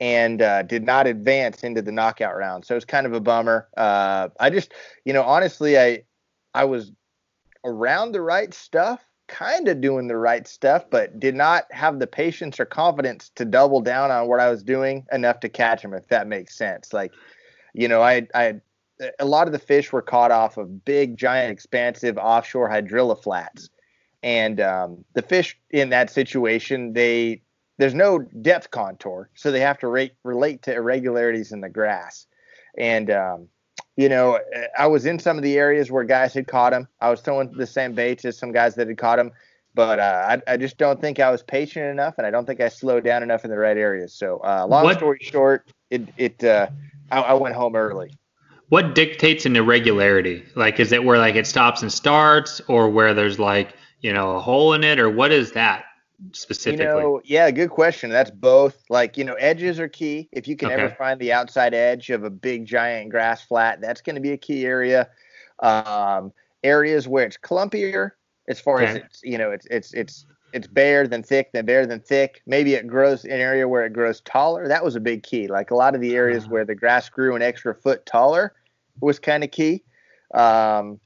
and 0.01 0.41
uh, 0.41 0.63
did 0.63 0.85
not 0.85 1.07
advance 1.07 1.63
into 1.63 1.83
the 1.83 1.93
knockout 1.93 2.37
round. 2.37 2.65
So 2.65 2.75
it 2.75 2.77
was 2.77 2.85
kind 2.85 3.07
of 3.07 3.15
a 3.15 3.21
bummer. 3.21 3.69
Uh, 3.77 4.29
I 4.39 4.51
just, 4.51 4.73
you 5.05 5.13
know, 5.13 5.23
honestly, 5.23 5.79
I 5.79 6.05
I 6.55 6.65
was 6.65 6.93
around 7.65 8.13
the 8.13 8.21
right 8.23 8.53
stuff, 8.53 9.05
kind 9.31 9.69
of 9.69 9.81
doing 9.81 10.09
the 10.09 10.17
right 10.17 10.47
stuff, 10.47 10.85
but 10.91 11.19
did 11.19 11.35
not 11.35 11.65
have 11.71 11.99
the 11.99 12.07
patience 12.07 12.59
or 12.61 12.67
confidence 12.67 13.31
to 13.37 13.45
double 13.45 13.81
down 13.81 14.11
on 14.11 14.29
what 14.29 14.41
I 14.41 14.51
was 14.51 14.63
doing 14.63 15.07
enough 15.13 15.41
to 15.41 15.49
catch 15.49 15.83
them, 15.83 15.95
if 15.95 16.09
that 16.09 16.27
makes 16.27 16.57
sense. 16.59 16.93
Like, 16.93 17.13
you 17.73 17.89
know, 17.89 18.03
I 18.03 18.27
I 18.35 18.61
a 19.19 19.25
lot 19.25 19.47
of 19.47 19.53
the 19.53 19.59
fish 19.59 19.93
were 19.93 20.03
caught 20.03 20.31
off 20.31 20.57
of 20.59 20.85
big, 20.85 21.17
giant, 21.17 21.53
expansive 21.53 22.19
offshore 22.19 22.69
hydrilla 22.69 23.21
flats. 23.23 23.71
And 24.23 24.61
um, 24.61 25.05
the 25.15 25.23
fish 25.23 25.59
in 25.71 25.89
that 25.91 26.11
situation, 26.11 26.93
they 26.93 27.41
there's 27.79 27.95
no 27.95 28.19
depth 28.19 28.71
contour, 28.71 29.31
so 29.35 29.51
they 29.51 29.61
have 29.61 29.79
to 29.79 29.89
rate, 29.89 30.13
relate 30.23 30.61
to 30.63 30.75
irregularities 30.75 31.51
in 31.51 31.63
the 31.63 31.71
grass. 31.71 32.27
And 32.77 33.11
um, 33.11 33.49
you 34.01 34.09
know, 34.09 34.39
I 34.79 34.87
was 34.87 35.05
in 35.05 35.19
some 35.19 35.37
of 35.37 35.43
the 35.43 35.59
areas 35.59 35.91
where 35.91 36.05
guys 36.05 36.33
had 36.33 36.47
caught 36.47 36.73
him. 36.73 36.89
I 37.03 37.11
was 37.11 37.21
throwing 37.21 37.53
the 37.53 37.67
same 37.67 37.93
baits 37.93 38.25
as 38.25 38.39
some 38.39 38.51
guys 38.51 38.75
that 38.77 38.89
had 38.89 38.97
caught 38.97 39.19
him, 39.19 39.31
but 39.75 39.99
uh, 39.99 40.39
I, 40.49 40.53
I, 40.55 40.57
just 40.57 40.79
don't 40.79 40.99
think 41.01 41.21
I 41.21 41.31
was 41.31 41.43
patient 41.43 41.85
enough, 41.85 42.15
and 42.17 42.27
I 42.27 42.31
don't 42.31 42.47
think 42.47 42.63
I 42.63 42.71
slowed 42.71 43.05
down 43.05 43.23
enough 43.23 43.45
in 43.45 43.51
the 43.51 43.59
right 43.59 43.77
areas. 43.77 44.15
So, 44.15 44.39
uh, 44.39 44.67
long 44.67 44.85
what, 44.85 44.97
story 44.97 45.19
short, 45.21 45.71
it 45.91 46.09
it 46.17 46.43
uh, 46.43 46.69
I, 47.11 47.21
I 47.21 47.35
went 47.35 47.55
home 47.55 47.77
early 47.77 48.13
what 48.71 48.95
dictates 48.95 49.47
an 49.47 49.57
irregularity? 49.57 50.45
Like, 50.55 50.79
is 50.79 50.93
it 50.93 51.05
where 51.05 51.19
like 51.19 51.35
it 51.35 51.47
stops 51.47 51.83
and 51.83 51.93
starts, 51.93 52.61
or 52.69 52.89
where 52.89 53.13
there's 53.15 53.39
like 53.39 53.75
you 54.01 54.13
know 54.15 54.37
a 54.37 54.41
hole 54.41 54.73
in 54.73 54.83
it, 54.83 54.99
or 54.99 55.11
what 55.11 55.31
is 55.31 55.53
that 55.53 55.85
specifically? 56.33 56.87
You 56.87 57.01
know, 57.01 57.21
yeah, 57.25 57.51
good 57.51 57.71
question. 57.71 58.11
That's 58.11 58.31
both. 58.31 58.83
Like, 58.89 59.17
you 59.17 59.25
know, 59.25 59.35
edges 59.35 59.79
are 59.81 59.89
key. 59.89 60.29
If 60.33 60.47
you 60.49 60.57
can 60.57 60.71
okay. 60.71 60.83
ever 60.83 60.95
find 60.95 61.21
the 61.21 61.33
outside 61.33 61.75
edge 61.75 62.11
of 62.11 62.25
a 62.25 62.31
big 62.31 62.67
giant 62.67 63.11
grass 63.11 63.43
flat, 63.43 63.81
that's 63.81 64.01
going 64.01 64.15
to 64.15 64.21
be 64.21 64.33
a 64.33 64.37
key 64.37 64.65
area. 64.65 65.09
Um, 65.61 66.33
areas 66.63 67.09
where 67.09 67.25
it's 67.25 67.37
clumpier, 67.37 68.13
as 68.49 68.61
far 68.61 68.83
okay. 68.83 68.87
as 68.87 68.97
it's 68.97 69.21
you 69.23 69.39
know, 69.39 69.51
it's 69.51 69.67
it's 69.71 69.93
it's 69.95 70.27
it's 70.53 70.67
bare 70.67 71.07
than 71.07 71.23
thick, 71.23 71.53
then 71.53 71.65
bare 71.65 71.87
than 71.87 72.01
thick. 72.01 72.43
Maybe 72.47 72.75
it 72.75 72.87
grows 72.87 73.25
an 73.25 73.31
area 73.31 73.69
where 73.69 73.85
it 73.85 73.93
grows 73.93 74.21
taller. 74.23 74.67
That 74.69 74.85
was 74.85 74.97
a 74.97 75.01
big 75.01 75.23
key. 75.23 75.49
Like 75.49 75.71
a 75.71 75.75
lot 75.75 75.95
of 75.95 76.01
the 76.01 76.17
areas 76.17 76.45
uh-huh. 76.45 76.53
where 76.53 76.65
the 76.65 76.75
grass 76.75 77.09
grew 77.09 77.35
an 77.37 77.43
extra 77.43 77.75
foot 77.75 78.05
taller, 78.07 78.55
was 79.01 79.19
kind 79.19 79.45
of 79.45 79.51
key. 79.51 79.83
Um, 80.35 81.01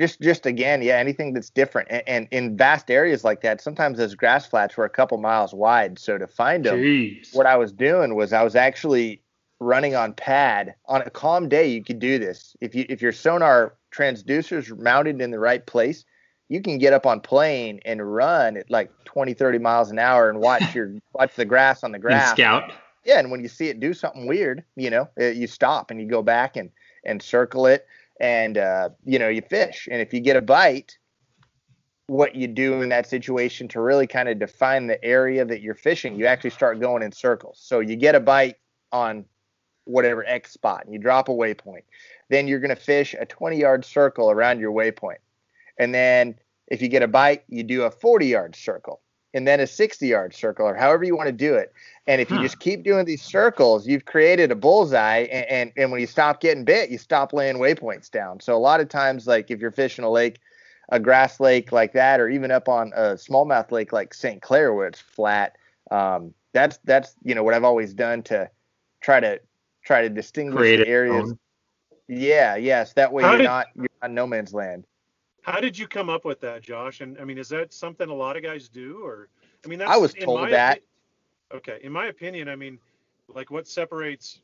just 0.00 0.20
just 0.20 0.46
again, 0.46 0.82
yeah, 0.82 0.96
anything 0.96 1.34
that's 1.34 1.50
different. 1.50 1.88
And, 1.90 2.02
and, 2.06 2.28
in 2.30 2.56
vast 2.56 2.90
areas 2.90 3.22
like 3.22 3.42
that, 3.42 3.60
sometimes 3.60 3.98
those 3.98 4.14
grass 4.14 4.46
flats 4.46 4.76
were 4.76 4.86
a 4.86 4.90
couple 4.90 5.18
miles 5.18 5.52
wide. 5.52 5.98
So 5.98 6.16
to 6.16 6.26
find 6.26 6.64
them, 6.64 6.78
Jeez. 6.78 7.34
what 7.34 7.46
I 7.46 7.56
was 7.56 7.70
doing 7.70 8.14
was 8.14 8.32
I 8.32 8.42
was 8.42 8.56
actually 8.56 9.22
running 9.60 9.94
on 9.94 10.14
pad 10.14 10.74
on 10.86 11.02
a 11.02 11.10
calm 11.10 11.48
day. 11.48 11.68
You 11.68 11.84
could 11.84 11.98
do 11.98 12.18
this 12.18 12.56
if 12.60 12.74
you 12.74 12.86
if 12.88 13.02
your 13.02 13.12
sonar 13.12 13.74
transducers 13.94 14.76
mounted 14.78 15.20
in 15.20 15.30
the 15.30 15.38
right 15.38 15.64
place. 15.64 16.04
You 16.48 16.62
can 16.62 16.78
get 16.78 16.92
up 16.92 17.06
on 17.06 17.20
plane 17.20 17.78
and 17.84 18.12
run 18.12 18.56
at 18.56 18.68
like 18.70 18.90
20, 19.04 19.34
30 19.34 19.58
miles 19.58 19.90
an 19.90 20.00
hour 20.00 20.28
and 20.28 20.40
watch 20.40 20.62
your 20.74 20.94
watch 21.12 21.36
the 21.36 21.44
grass 21.44 21.84
on 21.84 21.92
the 21.92 21.98
grass. 21.98 22.30
scout. 22.30 22.72
Yeah, 23.04 23.18
and 23.18 23.30
when 23.30 23.40
you 23.40 23.48
see 23.48 23.68
it 23.68 23.80
do 23.80 23.94
something 23.94 24.26
weird, 24.26 24.64
you 24.76 24.90
know, 24.90 25.08
you 25.18 25.46
stop 25.46 25.90
and 25.90 26.00
you 26.00 26.08
go 26.08 26.22
back 26.22 26.56
and 26.56 26.70
and 27.04 27.22
circle 27.22 27.66
it 27.66 27.86
and 28.20 28.58
uh, 28.58 28.90
you 29.04 29.18
know 29.18 29.28
you 29.28 29.42
fish. 29.42 29.88
And 29.90 30.00
if 30.00 30.12
you 30.12 30.20
get 30.20 30.36
a 30.36 30.42
bite 30.42 30.96
what 32.10 32.34
you 32.34 32.48
do 32.48 32.82
in 32.82 32.88
that 32.88 33.06
situation 33.06 33.68
to 33.68 33.80
really 33.80 34.04
kind 34.04 34.28
of 34.28 34.36
define 34.36 34.88
the 34.88 35.02
area 35.04 35.44
that 35.44 35.60
you're 35.60 35.76
fishing 35.76 36.16
you 36.18 36.26
actually 36.26 36.50
start 36.50 36.80
going 36.80 37.04
in 37.04 37.12
circles. 37.12 37.60
So 37.62 37.78
you 37.78 37.94
get 37.94 38.16
a 38.16 38.20
bite 38.20 38.56
on 38.90 39.24
whatever 39.84 40.24
x 40.26 40.52
spot 40.52 40.84
and 40.84 40.92
you 40.92 40.98
drop 40.98 41.28
a 41.28 41.32
waypoint. 41.32 41.84
Then 42.28 42.48
you're 42.48 42.58
going 42.58 42.74
to 42.74 42.76
fish 42.76 43.14
a 43.18 43.24
20 43.24 43.56
yard 43.58 43.84
circle 43.84 44.28
around 44.28 44.58
your 44.58 44.72
waypoint. 44.72 45.18
And 45.78 45.94
then 45.94 46.34
if 46.66 46.82
you 46.82 46.88
get 46.88 47.04
a 47.04 47.08
bite 47.08 47.44
you 47.46 47.62
do 47.62 47.84
a 47.84 47.90
40 47.92 48.26
yard 48.26 48.56
circle 48.56 49.00
and 49.34 49.46
then 49.46 49.60
a 49.60 49.66
60 49.66 50.06
yard 50.06 50.34
circle 50.34 50.66
or 50.66 50.74
however 50.74 51.04
you 51.04 51.16
want 51.16 51.28
to 51.28 51.32
do 51.32 51.54
it. 51.54 51.72
And 52.06 52.20
if 52.20 52.30
you 52.30 52.36
huh. 52.36 52.42
just 52.42 52.58
keep 52.58 52.82
doing 52.82 53.04
these 53.04 53.22
circles, 53.22 53.86
you've 53.86 54.04
created 54.04 54.50
a 54.50 54.56
bullseye. 54.56 55.28
And, 55.30 55.46
and, 55.46 55.72
and, 55.76 55.92
when 55.92 56.00
you 56.00 56.06
stop 56.06 56.40
getting 56.40 56.64
bit, 56.64 56.90
you 56.90 56.98
stop 56.98 57.32
laying 57.32 57.56
waypoints 57.56 58.10
down. 58.10 58.40
So 58.40 58.56
a 58.56 58.58
lot 58.58 58.80
of 58.80 58.88
times, 58.88 59.26
like 59.26 59.50
if 59.50 59.60
you're 59.60 59.70
fishing 59.70 60.04
a 60.04 60.10
lake, 60.10 60.40
a 60.88 60.98
grass 60.98 61.38
lake 61.38 61.70
like 61.70 61.92
that, 61.92 62.18
or 62.18 62.28
even 62.28 62.50
up 62.50 62.68
on 62.68 62.92
a 62.96 63.14
smallmouth 63.14 63.70
lake 63.70 63.92
like 63.92 64.12
St. 64.12 64.42
Clair 64.42 64.74
where 64.74 64.88
it's 64.88 65.00
flat, 65.00 65.56
um, 65.90 66.34
that's 66.52 66.78
that's 66.84 67.14
you 67.22 67.34
know 67.34 67.44
what 67.44 67.54
I've 67.54 67.64
always 67.64 67.94
done 67.94 68.22
to 68.24 68.50
try 69.00 69.20
to 69.20 69.40
try 69.84 70.02
to 70.02 70.08
distinguish 70.08 70.58
Create 70.58 70.76
the 70.78 70.88
areas. 70.88 71.32
Yeah, 72.08 72.56
yes. 72.56 72.92
That 72.94 73.12
way 73.12 73.22
How 73.22 73.30
you're 73.30 73.38
did, 73.38 73.44
not 73.44 73.66
you're 73.76 73.88
on 74.02 74.14
no 74.14 74.26
man's 74.26 74.52
land. 74.52 74.84
How 75.42 75.60
did 75.60 75.78
you 75.78 75.86
come 75.86 76.10
up 76.10 76.24
with 76.24 76.40
that, 76.40 76.62
Josh? 76.62 77.00
And 77.00 77.18
I 77.18 77.24
mean, 77.24 77.38
is 77.38 77.48
that 77.48 77.72
something 77.72 78.08
a 78.08 78.14
lot 78.14 78.36
of 78.36 78.42
guys 78.42 78.68
do, 78.68 79.04
or 79.04 79.28
I 79.64 79.68
mean, 79.68 79.78
that's 79.78 79.90
I 79.90 79.96
was 79.96 80.14
told 80.14 80.50
that. 80.50 80.80
Opi- 81.52 81.56
okay, 81.56 81.78
in 81.82 81.92
my 81.92 82.06
opinion, 82.06 82.48
I 82.48 82.56
mean, 82.56 82.78
like 83.28 83.50
what 83.50 83.66
separates 83.66 84.40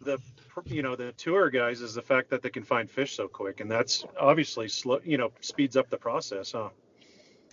the 0.00 0.18
you 0.66 0.82
know 0.82 0.96
the 0.96 1.12
tour 1.12 1.50
guys 1.50 1.80
is 1.80 1.94
the 1.94 2.02
fact 2.02 2.30
that 2.30 2.42
they 2.42 2.50
can 2.50 2.62
find 2.62 2.90
fish 2.90 3.16
so 3.16 3.28
quick, 3.28 3.60
and 3.60 3.70
that's 3.70 4.04
obviously 4.18 4.68
slow, 4.68 5.00
you 5.04 5.18
know, 5.18 5.32
speeds 5.40 5.76
up 5.76 5.90
the 5.90 5.96
process, 5.96 6.52
huh? 6.52 6.68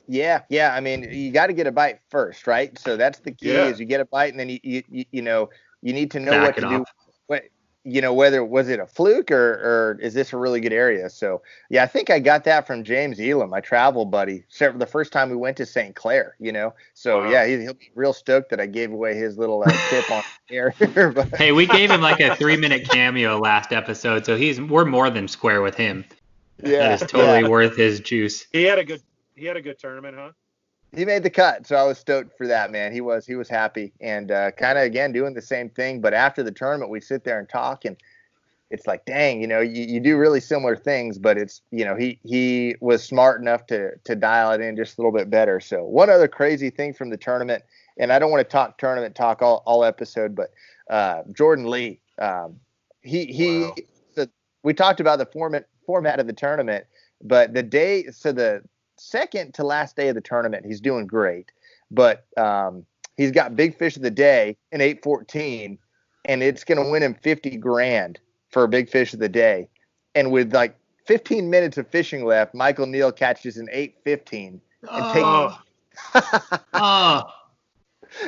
Yeah, 0.08 0.42
yeah. 0.50 0.74
I 0.74 0.80
mean, 0.80 1.04
you 1.12 1.32
got 1.32 1.48
to 1.48 1.54
get 1.54 1.68
a 1.68 1.72
bite 1.72 2.00
first, 2.10 2.48
right? 2.48 2.78
So 2.80 2.98
that's 2.98 3.20
the 3.20 3.32
key: 3.32 3.54
yeah. 3.54 3.66
is 3.66 3.80
you 3.80 3.86
get 3.86 4.02
a 4.02 4.06
bite, 4.06 4.32
and 4.32 4.40
then 4.40 4.50
you 4.50 4.60
you 4.64 5.06
you 5.12 5.22
know 5.22 5.50
you 5.82 5.94
need 5.94 6.12
to 6.12 6.20
know 6.20 6.32
Back 6.32 6.46
what 6.46 6.56
to 6.56 6.62
do. 6.62 6.86
What, 7.28 7.44
you 7.84 8.02
know 8.02 8.14
whether 8.14 8.44
was 8.44 8.70
it 8.70 8.80
a 8.80 8.86
fluke 8.86 9.32
or 9.32 9.54
or 9.54 10.00
is 10.02 10.14
this 10.14 10.34
a 10.34 10.38
really 10.38 10.60
good 10.60 10.74
area? 10.74 11.10
So 11.10 11.42
yeah 11.70 11.84
i 11.84 11.88
think 11.88 12.10
i 12.10 12.20
got 12.20 12.44
that 12.44 12.68
from 12.68 12.84
james 12.84 13.20
elam 13.20 13.50
my 13.50 13.60
travel 13.62 14.06
buddy 14.06 14.44
the 14.60 14.88
first 14.90 15.12
time 15.12 15.30
we 15.30 15.36
went 15.36 15.58
to 15.58 15.66
st 15.66 15.96
clair 15.96 16.36
you 16.40 16.52
know? 16.52 16.74
So 16.94 17.24
wow. 17.24 17.30
yeah 17.30 17.46
he, 17.46 17.58
will 17.58 17.74
be 17.74 17.92
real 17.96 18.14
stoked 18.14 18.50
that 18.50 18.60
i 18.60 18.66
gave 18.66 18.92
away 18.92 19.16
his 19.16 19.38
little 19.38 19.64
uh, 19.66 19.72
tip 19.90 20.10
on 20.12 20.24
air 20.52 20.72
hey 21.38 21.52
we 21.52 21.68
gave 21.68 21.90
him 21.90 22.02
like 22.02 22.20
a 22.20 22.36
three 22.36 22.58
minute 22.58 22.90
cameo 22.90 23.40
last 23.40 23.72
episode 23.72 24.26
so 24.26 24.36
he's 24.36 24.60
we're 24.60 24.86
more 24.86 25.10
than 25.10 25.28
square 25.28 25.62
with 25.62 25.76
him. 25.76 26.06
Yeah. 26.62 26.90
That 26.90 27.02
is 27.02 27.10
totally 27.10 27.42
yeah. 27.42 27.48
worth 27.48 27.78
his 27.78 28.00
juice. 28.00 28.46
He 28.52 28.64
had 28.64 28.80
a 28.80 28.84
good 28.84 29.02
he 29.36 29.46
had 29.46 29.58
a 29.58 29.62
good 29.62 29.80
tournament 29.80 30.16
huh 30.18 30.32
he 30.96 31.06
made 31.06 31.24
the 31.24 31.30
cut, 31.30 31.68
so 31.68 31.76
I 31.76 31.84
was 31.84 32.00
stoked 32.00 32.38
for 32.38 32.48
that, 32.48 32.72
man. 32.72 32.92
He 32.92 33.02
was 33.02 33.26
he 33.26 33.36
was 33.36 33.48
happy 33.48 33.94
and 34.02 34.32
uh, 34.32 34.52
kind 34.52 34.78
of 34.78 34.84
again 34.84 35.12
doing 35.12 35.34
the 35.34 35.42
same 35.42 35.70
thing. 35.70 36.02
But 36.02 36.14
after 36.14 36.42
the 36.42 36.52
tournament, 36.52 36.90
we 36.90 37.00
sit 37.00 37.24
there 37.24 37.40
and 37.40 37.48
talk, 37.48 37.86
and 37.86 37.96
it's 38.72 38.88
like, 38.88 39.06
dang, 39.06 39.42
you 39.42 39.48
know, 39.48 39.62
you, 39.62 39.84
you 39.84 40.00
do 40.00 40.18
really 40.18 40.40
similar 40.40 40.76
things, 40.76 41.20
but 41.20 41.38
it's 41.38 41.62
you 41.72 41.86
know 41.86 41.96
he 41.96 42.20
he 42.24 42.76
was 42.80 43.04
smart 43.04 43.40
enough 43.40 43.68
to 43.68 43.92
to 44.04 44.16
dial 44.16 44.52
it 44.52 44.62
in 44.62 44.76
just 44.76 44.98
a 44.98 45.02
little 45.02 45.12
bit 45.12 45.30
better. 45.30 45.60
So 45.60 45.84
one 45.84 46.10
other 46.10 46.28
crazy 46.28 46.72
thing 46.72 46.94
from 46.94 47.12
the 47.12 47.18
tournament, 47.18 47.64
and 47.98 48.12
I 48.12 48.18
don't 48.18 48.32
want 48.32 48.42
to 48.42 48.52
talk 48.52 48.78
tournament 48.80 49.16
talk 49.16 49.44
all, 49.44 49.62
all 49.66 49.84
episode, 49.84 50.36
but 50.36 50.52
uh, 50.90 51.22
Jordan 51.34 51.70
Lee, 51.70 52.00
um, 52.18 52.60
he 53.02 53.26
he, 53.26 53.62
wow. 53.62 53.76
so 54.16 54.28
we 54.64 54.74
talked 54.74 55.00
about 55.00 55.20
the 55.20 55.28
format 55.28 55.68
format 55.86 56.20
of 56.20 56.26
the 56.26 56.34
tournament, 56.34 56.86
but 57.24 57.54
the 57.54 57.64
day 57.64 58.06
so 58.12 58.32
the 58.32 58.64
second 59.00 59.54
to 59.56 59.64
last 59.64 59.96
day 59.96 60.10
of 60.10 60.16
the 60.16 60.22
tournament. 60.22 60.66
He's 60.66 60.82
doing 60.82 61.08
great, 61.08 61.52
but 61.92 62.26
um, 62.38 62.86
he's 63.18 63.32
got 63.32 63.56
big 63.56 63.78
fish 63.78 63.96
of 63.96 64.02
the 64.02 64.12
day 64.12 64.58
in 64.72 64.82
814, 64.82 65.78
and 66.26 66.44
it's 66.44 66.64
going 66.64 66.84
to 66.84 66.90
win 66.90 67.04
him 67.04 67.16
50 67.16 67.58
grand 67.58 68.20
for 68.50 68.64
a 68.64 68.68
big 68.68 68.90
fish 68.90 69.14
of 69.14 69.20
the 69.20 69.30
day. 69.30 69.68
And 70.16 70.32
with 70.32 70.54
like 70.54 70.76
15 71.06 71.50
minutes 71.50 71.78
of 71.78 71.88
fishing 71.88 72.26
left, 72.26 72.54
Michael 72.54 72.86
Neal 72.86 73.12
catches 73.12 73.58
an 73.58 73.70
815 73.72 74.62
and 74.82 74.90
oh. 74.90 75.60
takes. 76.14 76.60
oh. 76.74 77.24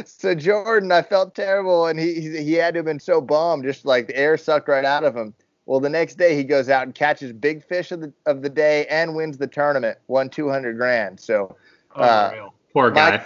So 0.05 0.35
Jordan, 0.35 0.91
I 0.91 1.01
felt 1.01 1.33
terrible, 1.33 1.87
and 1.87 1.99
he 1.99 2.21
he 2.43 2.53
had 2.53 2.75
to 2.75 2.79
have 2.79 2.85
been 2.85 2.99
so 2.99 3.19
bummed, 3.19 3.63
just 3.63 3.83
like 3.83 4.07
the 4.07 4.15
air 4.15 4.37
sucked 4.37 4.67
right 4.67 4.85
out 4.85 5.03
of 5.03 5.15
him. 5.15 5.33
Well, 5.71 5.79
the 5.79 5.89
next 5.89 6.15
day 6.15 6.35
he 6.35 6.43
goes 6.43 6.67
out 6.67 6.83
and 6.83 6.93
catches 6.93 7.31
big 7.31 7.63
fish 7.63 7.93
of 7.93 8.01
the 8.01 8.11
of 8.25 8.41
the 8.41 8.49
day 8.49 8.85
and 8.87 9.15
wins 9.15 9.37
the 9.37 9.47
tournament, 9.47 9.97
won 10.09 10.29
200 10.29 10.75
grand. 10.75 11.17
So, 11.17 11.55
oh, 11.95 12.03
uh, 12.03 12.49
poor 12.73 12.91
guy. 12.91 13.11
Mike, 13.11 13.25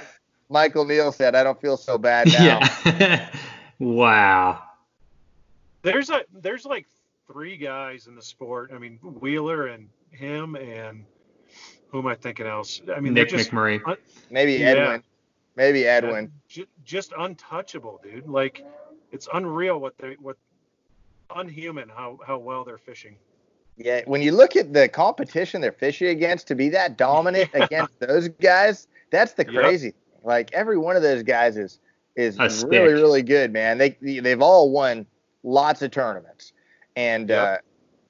Michael 0.49 0.85
Neal 0.85 1.11
said, 1.11 1.33
"I 1.33 1.43
don't 1.43 1.59
feel 1.59 1.75
so 1.75 1.97
bad 1.97 2.27
now." 2.27 2.59
Yeah. 2.85 3.29
wow. 3.79 4.61
There's 5.81 6.11
a 6.11 6.21
there's 6.35 6.67
like 6.67 6.85
three 7.25 7.57
guys 7.57 8.05
in 8.05 8.13
the 8.13 8.21
sport. 8.21 8.69
I 8.71 8.77
mean, 8.77 8.99
Wheeler 9.01 9.65
and 9.65 9.89
him 10.11 10.55
and 10.55 11.03
who 11.89 11.97
am 11.97 12.05
I 12.05 12.13
thinking 12.13 12.45
else? 12.45 12.79
I 12.95 12.99
mean, 12.99 13.15
Nick 13.15 13.29
just, 13.29 13.49
McMurray. 13.49 13.81
Un- 13.87 13.97
Maybe 14.29 14.63
Edwin. 14.63 15.01
Yeah. 15.01 15.55
Maybe 15.55 15.87
Edwin. 15.87 16.31
Yeah, 16.49 16.65
just 16.83 17.11
untouchable, 17.17 17.99
dude. 18.03 18.27
Like 18.27 18.63
it's 19.11 19.27
unreal 19.33 19.79
what 19.79 19.97
they 19.97 20.15
what 20.19 20.37
unhuman 21.35 21.89
how 21.89 22.19
how 22.25 22.37
well 22.37 22.63
they're 22.63 22.77
fishing. 22.77 23.15
Yeah, 23.77 24.01
when 24.05 24.21
you 24.21 24.31
look 24.31 24.55
at 24.55 24.73
the 24.73 24.87
competition 24.87 25.59
they're 25.61 25.71
fishing 25.71 26.07
against, 26.07 26.47
to 26.47 26.55
be 26.55 26.69
that 26.69 26.97
dominant 26.97 27.49
against 27.53 27.99
those 27.99 28.29
guys, 28.29 28.87
that's 29.11 29.33
the 29.33 29.45
crazy 29.45 29.87
yep. 29.87 29.93
thing. 29.95 30.21
Like 30.23 30.53
every 30.53 30.77
one 30.77 30.95
of 30.95 31.01
those 31.01 31.23
guys 31.23 31.57
is 31.57 31.79
is 32.15 32.37
A 32.37 32.43
really 32.43 32.49
stick. 32.49 32.69
really 32.71 33.21
good, 33.21 33.51
man. 33.53 33.77
They 33.77 33.89
they've 34.01 34.41
all 34.41 34.71
won 34.71 35.05
lots 35.43 35.81
of 35.81 35.91
tournaments, 35.91 36.53
and 36.95 37.29
Yep. 37.29 37.63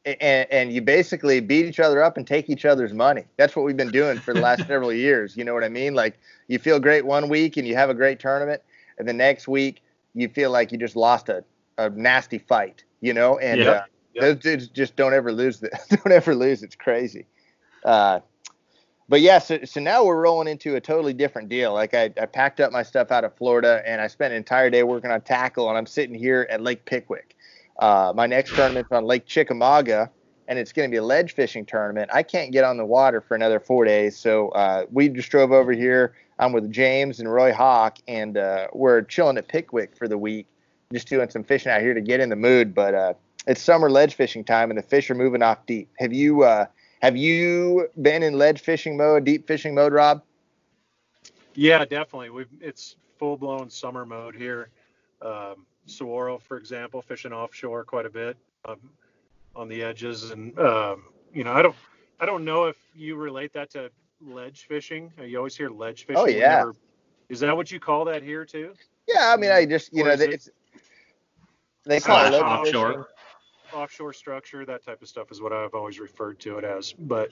uh, 0.06 0.12
and 0.21 0.47
and 0.51 0.71
you 0.71 0.82
basically 0.82 1.39
beat 1.39 1.65
each 1.65 1.80
other 1.80 2.04
up 2.04 2.15
and 2.15 2.28
take 2.28 2.49
each 2.49 2.63
other's 2.63 2.93
money. 2.93 3.25
That's 3.38 3.56
what 3.56 3.65
we've 3.65 3.75
been 3.75 3.91
doing 3.91 4.19
for 4.19 4.34
the 4.34 4.39
last 4.41 4.60
several 4.67 4.93
years. 4.93 5.36
You 5.36 5.43
know 5.43 5.54
what 5.54 5.63
I 5.63 5.69
mean? 5.69 5.95
Like 5.95 6.19
you 6.47 6.60
feel 6.60 6.80
great 6.80 7.06
one 7.06 7.28
week 7.28 7.58
and 7.58 7.67
you 7.67 7.75
have 7.75 7.89
a 7.89 7.93
great 7.95 8.19
tournament, 8.19 8.62
and 8.99 9.08
the 9.08 9.13
next 9.13 9.47
week 9.47 9.82
you 10.13 10.30
feel 10.30 10.51
like 10.51 10.71
you 10.71 10.78
just 10.78 10.95
lost 10.95 11.28
a, 11.28 11.43
a 11.78 11.89
nasty 11.89 12.38
fight. 12.38 12.84
You 13.01 13.13
know, 13.13 13.38
and 13.39 13.60
Yep. 13.60 13.75
uh, 13.75 14.21
those 14.21 14.38
dudes 14.38 14.67
just 14.69 14.95
don't 14.95 15.13
ever 15.13 15.31
lose. 15.31 15.60
The, 15.60 15.69
don't 15.89 16.12
ever 16.12 16.36
lose. 16.36 16.63
It's 16.63 16.75
crazy. 16.75 17.25
Uh, 17.84 18.21
but 19.08 19.21
yeah, 19.21 19.38
so, 19.38 19.60
so 19.65 19.79
now 19.79 20.03
we're 20.03 20.19
rolling 20.19 20.47
into 20.47 20.75
a 20.75 20.81
totally 20.81 21.13
different 21.13 21.47
deal. 21.49 21.73
Like 21.73 21.93
I, 21.93 22.05
I 22.19 22.25
packed 22.25 22.60
up 22.60 22.71
my 22.71 22.81
stuff 22.81 23.12
out 23.12 23.23
of 23.23 23.36
Florida 23.36 23.84
and 23.86 24.01
I 24.01 24.08
spent 24.08 24.31
an 24.31 24.38
entire 24.38 24.69
day 24.69 24.81
working 24.84 25.12
on 25.12 25.21
tackle, 25.21 25.69
and 25.69 25.77
I'm 25.77 25.86
sitting 25.86 26.15
here 26.15 26.47
at 26.49 26.62
Lake 26.62 26.86
Pickwick. 26.86 27.36
Uh, 27.77 28.13
my 28.15 28.25
next 28.25 28.55
tournament's 28.55 28.91
on 28.91 29.05
Lake 29.05 29.25
Chickamauga, 29.27 30.10
and 30.47 30.58
it's 30.58 30.71
going 30.71 30.89
to 30.89 30.91
be 30.91 30.97
a 30.97 31.03
ledge 31.03 31.34
fishing 31.34 31.65
tournament. 31.65 32.10
I 32.13 32.23
can't 32.23 32.51
get 32.51 32.63
on 32.63 32.77
the 32.77 32.86
water 32.86 33.21
for 33.21 33.36
another 33.36 33.60
four 33.60 33.86
days, 33.86 34.17
so 34.17 34.49
uh, 34.49 34.86
we 34.91 35.10
just 35.10 35.29
drove 35.29 35.51
over 35.51 35.71
here. 35.73 36.15
I'm 36.39 36.51
with 36.51 36.71
James 36.71 37.19
and 37.19 37.31
Roy 37.31 37.53
Hawk, 37.53 37.97
and 38.08 38.38
uh, 38.38 38.67
we're 38.73 39.01
chilling 39.03 39.38
at 39.38 39.47
Pickwick 39.47 39.95
for 39.95 40.08
the 40.08 40.17
week, 40.17 40.47
just 40.95 41.08
doing 41.08 41.29
some 41.29 41.43
fishing 41.43 41.71
out 41.71 41.81
here 41.81 41.93
to 41.93 42.01
get 42.01 42.19
in 42.19 42.29
the 42.29 42.36
mood. 42.36 42.73
But 42.73 42.95
uh, 42.95 43.13
it's 43.45 43.62
summer 43.62 43.89
ledge 43.89 44.15
fishing 44.15 44.43
time, 44.43 44.71
and 44.71 44.77
the 44.77 44.84
fish 44.84 45.10
are 45.12 45.15
moving 45.15 45.43
off 45.43 45.65
deep. 45.67 45.89
Have 45.99 46.13
you 46.13 46.43
uh, 46.43 46.65
have 47.01 47.15
you 47.15 47.89
been 48.01 48.23
in 48.23 48.34
ledge 48.34 48.62
fishing 48.62 48.97
mode, 48.97 49.25
deep 49.25 49.45
fishing 49.45 49.75
mode, 49.75 49.93
Rob? 49.93 50.23
Yeah, 51.53 51.86
definitely. 51.86 52.29
We've 52.31 52.49
it's 52.62 52.95
full 53.19 53.38
blown 53.38 53.69
summer 53.69 54.05
mode 54.05 54.36
here. 54.36 54.69
Um, 55.21 55.65
Saguaro, 55.86 56.39
for 56.39 56.58
example, 56.58 57.01
fishing 57.01 57.31
offshore 57.31 57.84
quite 57.84 58.05
a 58.05 58.10
bit 58.10 58.38
um, 58.65 58.77
on 59.55 59.67
the 59.67 59.84
edges, 59.84 60.31
and 60.31 60.58
um, 60.60 61.03
you 61.34 61.43
know, 61.43 61.51
I 61.53 61.62
don't, 61.62 61.75
I 62.19 62.25
don't 62.25 62.43
know 62.43 62.65
if 62.65 62.77
you 62.95 63.15
relate 63.15 63.53
that 63.53 63.69
to 63.71 63.91
ledge 64.21 64.65
fishing. 64.67 65.12
Uh, 65.19 65.23
You 65.23 65.38
always 65.38 65.55
hear 65.55 65.69
ledge 65.69 66.05
fishing. 66.05 66.17
Oh, 66.21 66.25
yeah. 66.25 66.71
is 67.29 67.39
that 67.41 67.55
what 67.55 67.71
you 67.71 67.79
call 67.79 68.05
that 68.05 68.23
here 68.23 68.45
too? 68.45 68.73
Yeah, 69.08 69.31
I 69.31 69.38
mean, 69.38 69.51
I 69.51 69.65
just 69.65 69.93
you 69.93 70.03
Or 70.03 70.08
know, 70.08 70.13
it- 70.13 70.34
it's 70.34 70.49
they 71.85 71.99
call 71.99 72.25
it 72.25 72.41
offshore. 72.41 72.89
fishing. 72.89 73.05
offshore 73.73 74.13
structure, 74.13 74.65
that 74.65 74.85
type 74.85 75.01
of 75.01 75.07
stuff 75.07 75.31
is 75.31 75.41
what 75.41 75.53
I've 75.53 75.73
always 75.73 75.99
referred 75.99 76.39
to 76.41 76.57
it 76.57 76.63
as. 76.63 76.93
But 76.93 77.29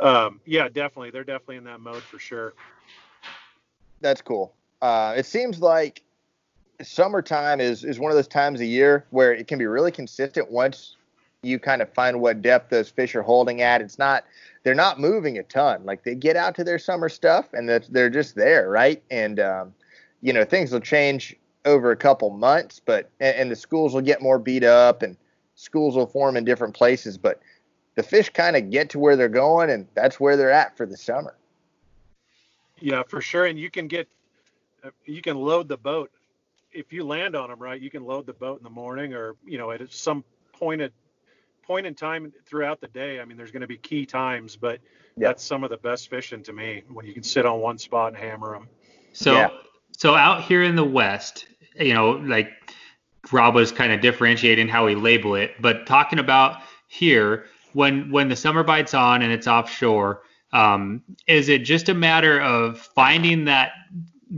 um, 0.00 0.40
yeah, 0.44 0.68
definitely, 0.68 1.10
they're 1.10 1.24
definitely 1.24 1.56
in 1.56 1.64
that 1.64 1.80
mode 1.80 2.02
for 2.02 2.18
sure. 2.18 2.54
That's 4.00 4.20
cool. 4.20 4.54
Uh, 4.82 5.14
it 5.16 5.26
seems 5.26 5.60
like 5.60 6.02
summertime 6.82 7.60
is 7.60 7.84
is 7.84 7.98
one 7.98 8.10
of 8.10 8.16
those 8.16 8.28
times 8.28 8.60
of 8.60 8.66
year 8.66 9.06
where 9.10 9.32
it 9.32 9.46
can 9.46 9.58
be 9.58 9.66
really 9.66 9.90
consistent 9.90 10.50
once 10.50 10.96
you 11.42 11.58
kind 11.58 11.80
of 11.80 11.92
find 11.94 12.20
what 12.20 12.42
depth 12.42 12.70
those 12.70 12.88
fish 12.88 13.14
are 13.14 13.22
holding 13.22 13.62
at. 13.62 13.80
It's 13.80 13.98
not 13.98 14.24
they're 14.62 14.74
not 14.74 15.00
moving 15.00 15.38
a 15.38 15.42
ton. 15.44 15.84
Like 15.84 16.02
they 16.02 16.14
get 16.14 16.36
out 16.36 16.54
to 16.56 16.64
their 16.64 16.78
summer 16.78 17.08
stuff 17.08 17.52
and 17.52 17.68
that 17.68 17.86
they're 17.90 18.10
just 18.10 18.34
there, 18.34 18.68
right? 18.68 19.02
And 19.10 19.40
um, 19.40 19.74
you 20.20 20.32
know 20.32 20.44
things 20.44 20.72
will 20.72 20.80
change 20.80 21.36
over 21.66 21.90
a 21.90 21.96
couple 21.96 22.30
months, 22.30 22.80
but 22.84 23.10
and, 23.20 23.36
and 23.36 23.50
the 23.50 23.56
schools 23.56 23.92
will 23.92 24.00
get 24.00 24.22
more 24.22 24.38
beat 24.38 24.64
up 24.64 25.02
and 25.02 25.16
schools 25.54 25.96
will 25.96 26.06
form 26.06 26.36
in 26.36 26.44
different 26.44 26.74
places, 26.74 27.18
but 27.18 27.40
the 27.96 28.02
fish 28.02 28.30
kind 28.30 28.56
of 28.56 28.70
get 28.70 28.90
to 28.90 28.98
where 28.98 29.16
they're 29.16 29.28
going 29.28 29.70
and 29.70 29.86
that's 29.94 30.20
where 30.20 30.36
they're 30.36 30.50
at 30.50 30.76
for 30.76 30.86
the 30.86 30.96
summer. 30.96 31.36
Yeah, 32.78 33.02
for 33.08 33.20
sure. 33.20 33.46
And 33.46 33.58
you 33.58 33.70
can 33.70 33.88
get, 33.88 34.06
uh, 34.84 34.90
you 35.04 35.22
can 35.22 35.36
load 35.36 35.68
the 35.68 35.78
boat 35.78 36.10
if 36.72 36.92
you 36.92 37.04
land 37.04 37.34
on 37.34 37.48
them 37.48 37.58
right. 37.58 37.80
You 37.80 37.90
can 37.90 38.04
load 38.04 38.26
the 38.26 38.34
boat 38.34 38.58
in 38.58 38.64
the 38.64 38.70
morning, 38.70 39.14
or 39.14 39.34
you 39.46 39.58
know, 39.58 39.70
at 39.70 39.92
some 39.92 40.22
point 40.52 40.82
at 40.82 40.92
point 41.62 41.86
in 41.86 41.94
time 41.94 42.32
throughout 42.44 42.80
the 42.80 42.88
day. 42.88 43.20
I 43.20 43.24
mean, 43.24 43.36
there's 43.36 43.50
going 43.50 43.62
to 43.62 43.66
be 43.66 43.78
key 43.78 44.06
times, 44.06 44.56
but 44.56 44.80
Yeah. 45.16 45.28
that's 45.28 45.42
some 45.42 45.64
of 45.64 45.70
the 45.70 45.78
best 45.78 46.08
fishing 46.08 46.42
to 46.44 46.52
me 46.52 46.84
when 46.88 47.06
you 47.06 47.12
can 47.12 47.22
sit 47.22 47.44
on 47.46 47.60
one 47.60 47.78
spot 47.78 48.12
and 48.12 48.16
hammer 48.16 48.52
them. 48.52 48.68
So 49.12 49.32
Yeah. 49.32 49.48
so 49.92 50.14
out 50.14 50.42
here 50.42 50.62
in 50.62 50.76
the 50.76 50.84
West, 50.84 51.46
you 51.78 51.94
know, 51.94 52.12
like 52.12 52.50
Rob 53.32 53.54
was 53.54 53.72
kind 53.72 53.92
of 53.92 54.00
differentiating 54.00 54.68
how 54.68 54.86
we 54.86 54.94
label 54.94 55.34
it, 55.34 55.52
but 55.60 55.86
talking 55.86 56.18
about 56.18 56.60
here 56.88 57.46
when 57.72 58.10
when 58.10 58.28
the 58.28 58.36
summer 58.36 58.62
bites 58.62 58.94
on 58.94 59.22
and 59.22 59.32
it's 59.32 59.46
offshore, 59.46 60.22
um, 60.52 61.02
is 61.26 61.48
it 61.48 61.58
just 61.58 61.88
a 61.88 61.94
matter 61.94 62.40
of 62.40 62.78
finding 62.78 63.44
that 63.44 63.72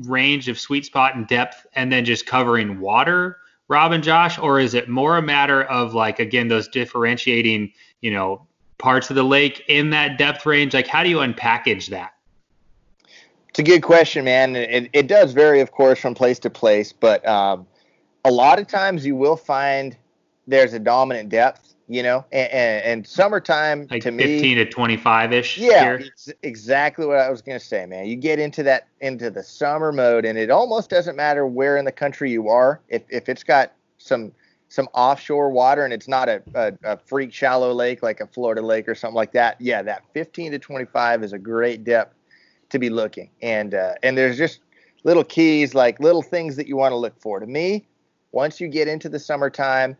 range 0.06 0.48
of 0.48 0.58
sweet 0.58 0.84
spot 0.84 1.14
and 1.14 1.26
depth 1.28 1.66
and 1.74 1.92
then 1.92 2.04
just 2.04 2.26
covering 2.26 2.80
water, 2.80 3.38
Rob 3.68 3.92
and 3.92 4.02
Josh, 4.02 4.38
or 4.38 4.58
is 4.58 4.74
it 4.74 4.88
more 4.88 5.16
a 5.16 5.22
matter 5.22 5.62
of 5.64 5.94
like 5.94 6.18
again 6.18 6.48
those 6.48 6.68
differentiating, 6.68 7.72
you 8.00 8.10
know, 8.10 8.46
parts 8.78 9.10
of 9.10 9.16
the 9.16 9.22
lake 9.22 9.62
in 9.68 9.90
that 9.90 10.18
depth 10.18 10.44
range? 10.46 10.74
Like 10.74 10.86
how 10.86 11.02
do 11.02 11.10
you 11.10 11.18
unpackage 11.18 11.88
that? 11.88 12.12
It's 13.58 13.68
a 13.68 13.72
good 13.72 13.82
question, 13.82 14.24
man. 14.24 14.54
It, 14.54 14.88
it 14.92 15.08
does 15.08 15.32
vary, 15.32 15.60
of 15.60 15.72
course, 15.72 15.98
from 15.98 16.14
place 16.14 16.38
to 16.40 16.48
place, 16.48 16.92
but 16.92 17.26
um, 17.26 17.66
a 18.24 18.30
lot 18.30 18.60
of 18.60 18.68
times 18.68 19.04
you 19.04 19.16
will 19.16 19.34
find 19.34 19.96
there's 20.46 20.74
a 20.74 20.78
dominant 20.78 21.28
depth, 21.28 21.74
you 21.88 22.04
know, 22.04 22.24
and, 22.30 22.52
and, 22.52 22.84
and 22.84 23.06
summertime 23.08 23.88
Like 23.90 24.04
to 24.04 24.12
me, 24.12 24.38
15 24.38 24.58
to 24.58 24.64
25 24.66 25.32
ish 25.32 25.58
yeah, 25.58 25.98
exactly 26.44 27.04
what 27.04 27.18
I 27.18 27.30
was 27.30 27.42
gonna 27.42 27.58
say, 27.58 27.84
man. 27.84 28.06
You 28.06 28.14
get 28.14 28.38
into 28.38 28.62
that 28.62 28.86
into 29.00 29.28
the 29.28 29.42
summer 29.42 29.90
mode, 29.90 30.24
and 30.24 30.38
it 30.38 30.50
almost 30.50 30.88
doesn't 30.88 31.16
matter 31.16 31.44
where 31.44 31.78
in 31.78 31.84
the 31.84 31.90
country 31.90 32.30
you 32.30 32.48
are. 32.48 32.80
If 32.88 33.02
if 33.08 33.28
it's 33.28 33.42
got 33.42 33.72
some 33.96 34.30
some 34.68 34.88
offshore 34.94 35.50
water 35.50 35.84
and 35.84 35.92
it's 35.92 36.06
not 36.06 36.28
a, 36.28 36.42
a, 36.54 36.72
a 36.84 36.96
freak 36.96 37.32
shallow 37.32 37.72
lake 37.72 38.04
like 38.04 38.20
a 38.20 38.26
Florida 38.28 38.62
lake 38.62 38.88
or 38.88 38.94
something 38.94 39.16
like 39.16 39.32
that, 39.32 39.60
yeah, 39.60 39.82
that 39.82 40.04
15 40.14 40.52
to 40.52 40.58
25 40.60 41.24
is 41.24 41.32
a 41.32 41.38
great 41.38 41.82
depth 41.82 42.14
to 42.70 42.78
be 42.78 42.90
looking. 42.90 43.30
And 43.42 43.74
uh, 43.74 43.94
and 44.02 44.16
there's 44.16 44.36
just 44.36 44.60
little 45.04 45.24
keys, 45.24 45.74
like 45.74 46.00
little 46.00 46.22
things 46.22 46.56
that 46.56 46.66
you 46.66 46.76
want 46.76 46.92
to 46.92 46.96
look 46.96 47.18
for. 47.20 47.40
To 47.40 47.46
me, 47.46 47.86
once 48.32 48.60
you 48.60 48.68
get 48.68 48.88
into 48.88 49.08
the 49.08 49.18
summertime, 49.18 49.96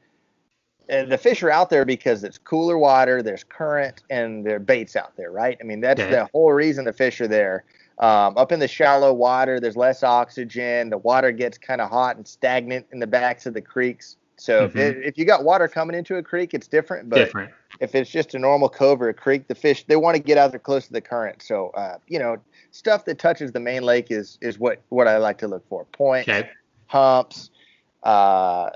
uh, 0.90 1.04
the 1.04 1.18
fish 1.18 1.42
are 1.42 1.50
out 1.50 1.70
there 1.70 1.85
because 1.85 2.24
it's 2.24 2.38
cooler 2.38 2.78
water, 2.78 3.22
there's 3.22 3.44
current, 3.44 4.02
and 4.11 4.44
there 4.44 4.57
are 4.57 4.61
baits 4.61 4.96
out 4.96 5.16
there, 5.16 5.31
right? 5.31 5.57
I 5.61 5.64
mean, 5.64 5.81
that's 5.81 6.00
Okay. 6.00 6.11
the 6.11 6.28
whole 6.33 6.52
reason 6.52 6.85
the 6.85 6.92
fish 6.92 7.20
are 7.20 7.28
there. 7.28 7.64
Um, 7.98 8.38
up 8.38 8.52
in 8.52 8.61
the 8.61 8.68
shallow 8.68 9.12
water, 9.12 9.61
there's 9.61 9.76
less 9.76 10.02
oxygen. 10.02 10.88
The 10.88 10.98
water 10.98 11.33
gets 11.33 11.59
kind 11.59 11.81
of 11.81 11.90
hot 11.90 12.16
and 12.16 12.26
stagnant 12.26 12.87
in 12.92 13.00
the 13.00 13.07
backs 13.07 13.44
of 13.44 13.54
the 13.54 13.61
creeks. 13.61 14.16
So 14.37 14.66
if, 14.66 14.74
Mhm. 14.74 14.78
it, 14.78 14.96
if 15.04 15.18
you 15.18 15.24
got 15.24 15.42
water 15.42 15.66
coming 15.66 15.96
into 15.96 16.16
a 16.16 16.22
creek, 16.22 16.54
it's 16.54 16.68
different. 16.68 17.11
But 17.11 17.16
Different. 17.16 17.50
if 17.81 17.96
it's 17.96 18.09
just 18.09 18.35
a 18.35 18.38
normal 18.38 18.68
cove 18.68 19.02
or 19.02 19.09
a 19.09 19.14
creek, 19.14 19.48
the 19.48 19.54
fish 19.54 19.85
they 19.87 19.96
want 19.96 20.16
to 20.16 20.22
get 20.22 20.38
out 20.38 20.52
there 20.52 20.61
close 20.61 20.87
to 20.87 20.92
the 20.92 21.00
current. 21.00 21.42
So 21.42 21.70
uh, 21.70 21.98
you 22.07 22.20
know, 22.20 22.37
stuff 22.79 23.05
that 23.07 23.19
touches 23.19 23.51
the 23.51 23.59
main 23.61 23.83
lake 23.83 24.07
is 24.11 24.38
is 24.41 24.59
what 24.59 24.81
what 24.88 25.09
I 25.09 25.19
like 25.19 25.38
to 25.38 25.49
look 25.49 25.69
for. 25.69 25.85
Points, 25.87 26.29
Okay. 26.29 26.49
humps, 26.87 27.51
uh, 28.05 28.71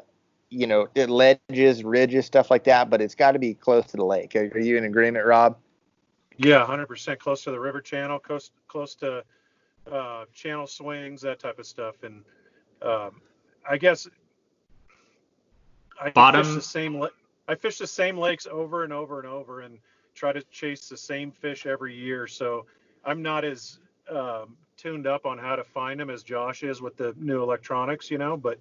you 0.51 0.67
know, 0.67 0.88
ledges, 0.97 1.85
ridges, 1.85 2.27
stuff 2.27 2.51
like 2.51 2.65
that. 2.65 2.91
But 2.91 3.01
it's 3.01 3.15
got 3.15 3.33
to 3.33 3.38
be 3.38 3.55
close 3.55 3.87
to 3.87 3.97
the 3.97 4.05
lake. 4.05 4.35
Are, 4.35 4.51
are 4.55 4.59
you 4.59 4.77
in 4.77 4.85
agreement, 4.85 5.25
Rob? 5.25 5.57
Yeah, 6.38 6.67
100% 6.67 7.19
close 7.19 7.45
to 7.45 7.51
the 7.53 7.61
river 7.61 7.81
channel, 7.81 8.19
close 8.19 8.51
close 8.67 8.95
to 8.97 9.23
uh, 9.91 10.25
channel 10.35 10.67
swings, 10.67 11.21
that 11.23 11.38
type 11.38 11.59
of 11.61 11.67
stuff. 11.67 12.03
And 12.03 12.25
um, 12.83 13.21
I 13.69 13.77
guess 13.77 14.09
I 16.01 16.11
Bottom- 16.11 16.45
fish 16.45 16.55
the 16.55 16.61
same. 16.61 16.99
la- 16.99 17.09
I 17.49 17.55
fish 17.55 17.79
the 17.79 17.87
same 17.87 18.17
lakes 18.17 18.47
over 18.51 18.83
and 18.83 18.93
over 18.93 19.19
and 19.21 19.29
over, 19.29 19.61
and 19.61 19.79
try 20.15 20.33
to 20.33 20.43
chase 20.45 20.88
the 20.88 20.97
same 20.97 21.31
fish 21.31 21.67
every 21.67 21.95
year. 21.95 22.27
So 22.27 22.67
I'm 23.05 23.21
not 23.21 23.45
as 23.45 23.79
um, 24.11 24.57
tuned 24.77 25.07
up 25.07 25.27
on 25.27 25.38
how 25.38 25.57
to 25.57 25.65
find 25.65 26.01
them 26.01 26.11
as 26.11 26.23
Josh 26.23 26.62
is 26.62 26.81
with 26.81 26.97
the 26.97 27.15
new 27.19 27.43
electronics, 27.43 28.11
you 28.11 28.19
know. 28.19 28.37
But 28.37 28.59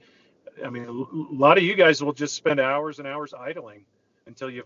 I 0.63 0.69
mean, 0.69 0.85
a 0.85 0.91
lot 1.35 1.57
of 1.57 1.63
you 1.63 1.75
guys 1.75 2.03
will 2.03 2.13
just 2.13 2.35
spend 2.35 2.59
hours 2.59 2.99
and 2.99 3.07
hours 3.07 3.33
idling 3.33 3.85
until 4.27 4.49
you 4.49 4.63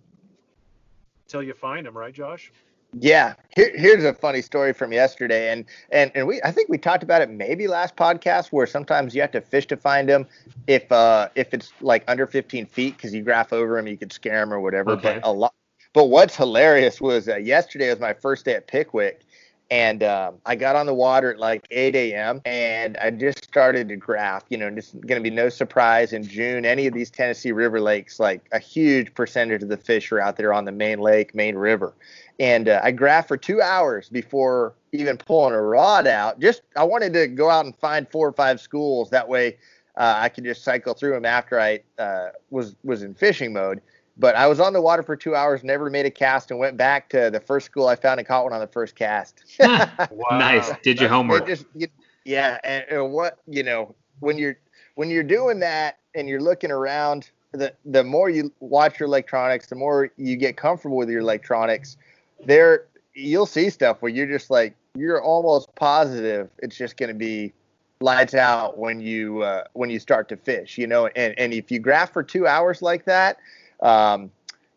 until 1.27 1.41
you 1.43 1.53
find 1.53 1.85
them, 1.85 1.97
right, 1.97 2.13
Josh? 2.13 2.51
Yeah, 2.97 3.33
Here, 3.55 3.71
here's 3.75 4.05
a 4.05 4.13
funny 4.13 4.41
story 4.41 4.71
from 4.71 4.93
yesterday, 4.93 5.51
and 5.51 5.65
and 5.91 6.11
and 6.15 6.25
we 6.27 6.41
I 6.43 6.51
think 6.51 6.69
we 6.69 6.77
talked 6.77 7.03
about 7.03 7.21
it 7.21 7.29
maybe 7.29 7.67
last 7.67 7.95
podcast 7.97 8.53
where 8.53 8.65
sometimes 8.65 9.13
you 9.13 9.21
have 9.21 9.31
to 9.31 9.41
fish 9.41 9.67
to 9.67 9.77
find 9.77 10.07
them 10.07 10.27
if 10.67 10.89
uh 10.91 11.27
if 11.35 11.53
it's 11.53 11.73
like 11.81 12.05
under 12.07 12.25
15 12.25 12.65
feet 12.67 12.95
because 12.95 13.13
you 13.13 13.21
graph 13.21 13.51
over 13.51 13.75
them 13.75 13.87
you 13.87 13.97
could 13.97 14.13
scare 14.13 14.39
them 14.39 14.53
or 14.53 14.61
whatever. 14.61 14.91
Okay. 14.91 15.19
But 15.21 15.27
a 15.27 15.31
lot. 15.31 15.53
But 15.91 16.05
what's 16.05 16.35
hilarious 16.35 17.01
was 17.01 17.27
uh, 17.27 17.37
yesterday 17.37 17.89
was 17.89 17.99
my 17.99 18.13
first 18.13 18.45
day 18.45 18.53
at 18.53 18.67
Pickwick, 18.67 19.24
And 19.71 20.03
um, 20.03 20.35
I 20.45 20.55
got 20.55 20.75
on 20.75 20.85
the 20.85 20.93
water 20.93 21.33
at 21.33 21.39
like 21.39 21.65
8 21.71 21.95
a.m. 21.95 22.41
and 22.45 22.97
I 22.97 23.09
just 23.09 23.43
started 23.43 23.89
to 23.89 23.95
graph. 23.95 24.43
You 24.49 24.57
know, 24.57 24.67
it's 24.67 24.91
going 24.91 25.21
to 25.21 25.27
be 25.27 25.35
no 25.35 25.49
surprise 25.49 26.13
in 26.13 26.23
June, 26.23 26.65
any 26.65 26.85
of 26.85 26.93
these 26.93 27.09
Tennessee 27.09 27.51
River 27.51 27.81
lakes, 27.81 28.19
like 28.19 28.45
a 28.51 28.59
huge 28.59 29.13
percentage 29.15 29.63
of 29.63 29.69
the 29.69 29.77
fish 29.77 30.11
are 30.11 30.19
out 30.19 30.37
there 30.37 30.53
on 30.53 30.65
the 30.65 30.71
main 30.71 30.99
lake, 30.99 31.33
main 31.33 31.55
river. 31.55 31.93
And 32.39 32.69
uh, 32.69 32.81
I 32.83 32.91
graphed 32.91 33.27
for 33.27 33.37
two 33.37 33.61
hours 33.61 34.09
before 34.09 34.73
even 34.91 35.17
pulling 35.17 35.53
a 35.53 35.61
rod 35.61 36.05
out. 36.05 36.39
Just 36.39 36.61
I 36.75 36.83
wanted 36.83 37.13
to 37.13 37.27
go 37.27 37.49
out 37.49 37.65
and 37.65 37.75
find 37.75 38.07
four 38.09 38.27
or 38.27 38.33
five 38.33 38.59
schools. 38.59 39.09
That 39.09 39.27
way 39.27 39.57
uh, 39.97 40.13
I 40.17 40.29
could 40.29 40.43
just 40.43 40.63
cycle 40.63 40.93
through 40.93 41.13
them 41.13 41.25
after 41.25 41.59
I 41.59 41.81
uh, 41.97 42.29
was 42.49 42.75
was 42.83 43.03
in 43.03 43.13
fishing 43.13 43.53
mode. 43.53 43.81
But 44.17 44.35
I 44.35 44.47
was 44.47 44.59
on 44.59 44.71
the 44.73 44.81
water 44.81 45.03
for 45.03 45.15
two 45.15 45.35
hours, 45.35 45.63
never 45.63 45.89
made 45.89 46.05
a 46.05 46.11
cast, 46.11 46.49
and 46.49 46.59
went 46.59 46.77
back 46.77 47.09
to 47.09 47.29
the 47.29 47.39
first 47.39 47.65
school 47.65 47.87
I 47.87 47.95
found 47.95 48.19
and 48.19 48.27
caught 48.27 48.45
one 48.45 48.53
on 48.53 48.61
the 48.61 48.67
first 48.67 48.95
cast. 48.95 49.43
wow. 49.59 49.89
Nice. 50.31 50.71
Did 50.83 51.01
your 51.01 51.09
homework? 51.09 51.47
Just, 51.47 51.65
you, 51.75 51.87
yeah, 52.23 52.57
and, 52.63 52.85
and 52.89 53.11
what 53.11 53.39
you 53.47 53.63
know 53.63 53.93
when 54.19 54.37
you're 54.37 54.57
when 54.95 55.09
you're 55.09 55.23
doing 55.23 55.59
that 55.59 55.99
and 56.15 56.29
you're 56.29 56.41
looking 56.41 56.71
around, 56.71 57.29
the 57.51 57.73
the 57.85 58.03
more 58.03 58.29
you 58.29 58.51
watch 58.61 58.99
your 58.99 59.07
electronics, 59.07 59.67
the 59.67 59.75
more 59.75 60.11
you 60.17 60.37
get 60.37 60.57
comfortable 60.57 60.97
with 60.97 61.09
your 61.09 61.21
electronics. 61.21 61.97
There, 62.45 62.85
you'll 63.13 63.45
see 63.45 63.69
stuff 63.69 64.01
where 64.01 64.11
you're 64.11 64.27
just 64.27 64.49
like 64.49 64.75
you're 64.95 65.21
almost 65.21 65.73
positive 65.75 66.49
it's 66.59 66.77
just 66.77 66.95
going 66.95 67.09
to 67.09 67.15
be 67.15 67.51
lights 67.99 68.33
out 68.33 68.77
when 68.77 69.01
you 69.01 69.41
uh, 69.41 69.65
when 69.73 69.89
you 69.89 69.99
start 69.99 70.29
to 70.29 70.37
fish. 70.37 70.77
You 70.77 70.87
know, 70.87 71.07
and 71.07 71.37
and 71.37 71.53
if 71.53 71.69
you 71.69 71.79
graph 71.79 72.13
for 72.13 72.23
two 72.23 72.47
hours 72.47 72.81
like 72.81 73.05
that 73.05 73.37
um, 73.81 74.31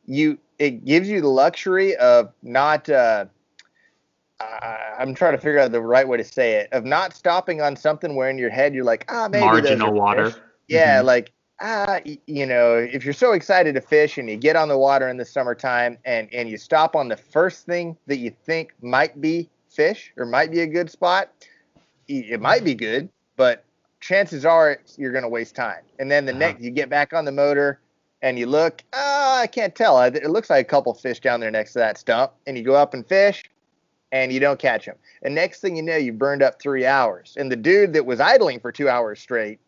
you 0.07 0.39
it 0.59 0.85
gives 0.85 1.09
you 1.09 1.21
the 1.21 1.29
luxury 1.29 1.95
of 1.97 2.33
not 2.43 2.89
uh, 2.89 3.27
I'm 4.99 5.15
trying 5.15 5.33
to 5.33 5.39
figure 5.39 5.59
out 5.59 5.73
the 5.73 5.81
right 5.81 6.07
way 6.07 6.17
to 6.17 6.25
say 6.25 6.55
it 6.55 6.69
of 6.73 6.85
not 6.85 7.15
stopping 7.15 7.61
on 7.61 7.77
something 7.77 8.15
where 8.15 8.31
in 8.31 8.39
your 8.39 8.51
head 8.51 8.75
you're 8.75 8.85
like 8.85 9.05
ah 9.09 9.29
maybe 9.29 9.45
marginal 9.45 9.93
water 9.93 10.31
fish. 10.31 10.43
yeah 10.69 10.99
mm-hmm. 10.99 11.07
like 11.07 11.33
ah 11.61 11.99
you 12.27 12.47
know 12.47 12.75
if 12.75 13.05
you're 13.05 13.15
so 13.15 13.33
excited 13.33 13.75
to 13.75 13.81
fish 13.81 14.19
and 14.19 14.31
you 14.31 14.37
get 14.37 14.55
on 14.57 14.69
the 14.69 14.79
water 14.79 15.09
in 15.09 15.17
the 15.17 15.25
summertime 15.25 15.99
and 16.05 16.33
and 16.33 16.49
you 16.49 16.57
stop 16.57 16.95
on 16.95 17.09
the 17.09 17.17
first 17.17 17.67
thing 17.67 17.97
that 18.07 18.19
you 18.19 18.31
think 18.31 18.73
might 18.81 19.21
be 19.21 19.49
fish 19.69 20.13
or 20.17 20.25
might 20.25 20.51
be 20.51 20.61
a 20.61 20.67
good 20.67 20.91
spot 20.91 21.31
it 22.07 22.41
might 22.41 22.65
be 22.65 22.75
good 22.75 23.09
but 23.37 23.65
chances 24.01 24.45
are 24.45 24.79
you're 24.97 25.13
going 25.13 25.23
to 25.23 25.29
waste 25.29 25.55
time 25.57 25.83
and 25.99 26.11
then 26.11 26.25
the 26.25 26.33
uh-huh. 26.33 26.39
next 26.39 26.63
you 26.63 26.71
get 26.71 26.89
back 26.89 27.13
on 27.13 27.25
the 27.25 27.33
motor 27.33 27.81
and 28.23 28.39
you 28.39 28.47
look, 28.47 28.83
oh, 28.93 29.39
I 29.41 29.47
can't 29.47 29.75
tell. 29.75 30.01
It 30.03 30.29
looks 30.31 30.51
like 30.51 30.67
a 30.67 30.69
couple 30.69 30.93
fish 30.95 31.21
down 31.21 31.41
there 31.41 31.51
next 31.51 31.73
to 31.75 31.79
that 31.81 31.99
stump, 31.99 32.33
and 32.47 32.57
you 32.59 32.65
go 32.65 32.75
up 32.75 32.95
and 32.95 33.07
fish, 33.07 33.45
and 34.13 34.33
you 34.33 34.41
don't 34.41 34.59
catch 34.59 34.87
them. 34.87 34.97
And 35.23 35.35
next 35.35 35.61
thing 35.61 35.77
you 35.77 35.83
know, 35.83 35.97
you 35.97 36.13
burned 36.13 36.43
up 36.43 36.61
three 36.61 36.87
hours. 36.87 37.35
And 37.39 37.51
the 37.53 37.57
dude 37.57 37.93
that 37.93 38.07
was 38.07 38.21
idling 38.21 38.61
for 38.61 38.73
two 38.73 38.89
hours 38.89 39.21
straight, 39.21 39.61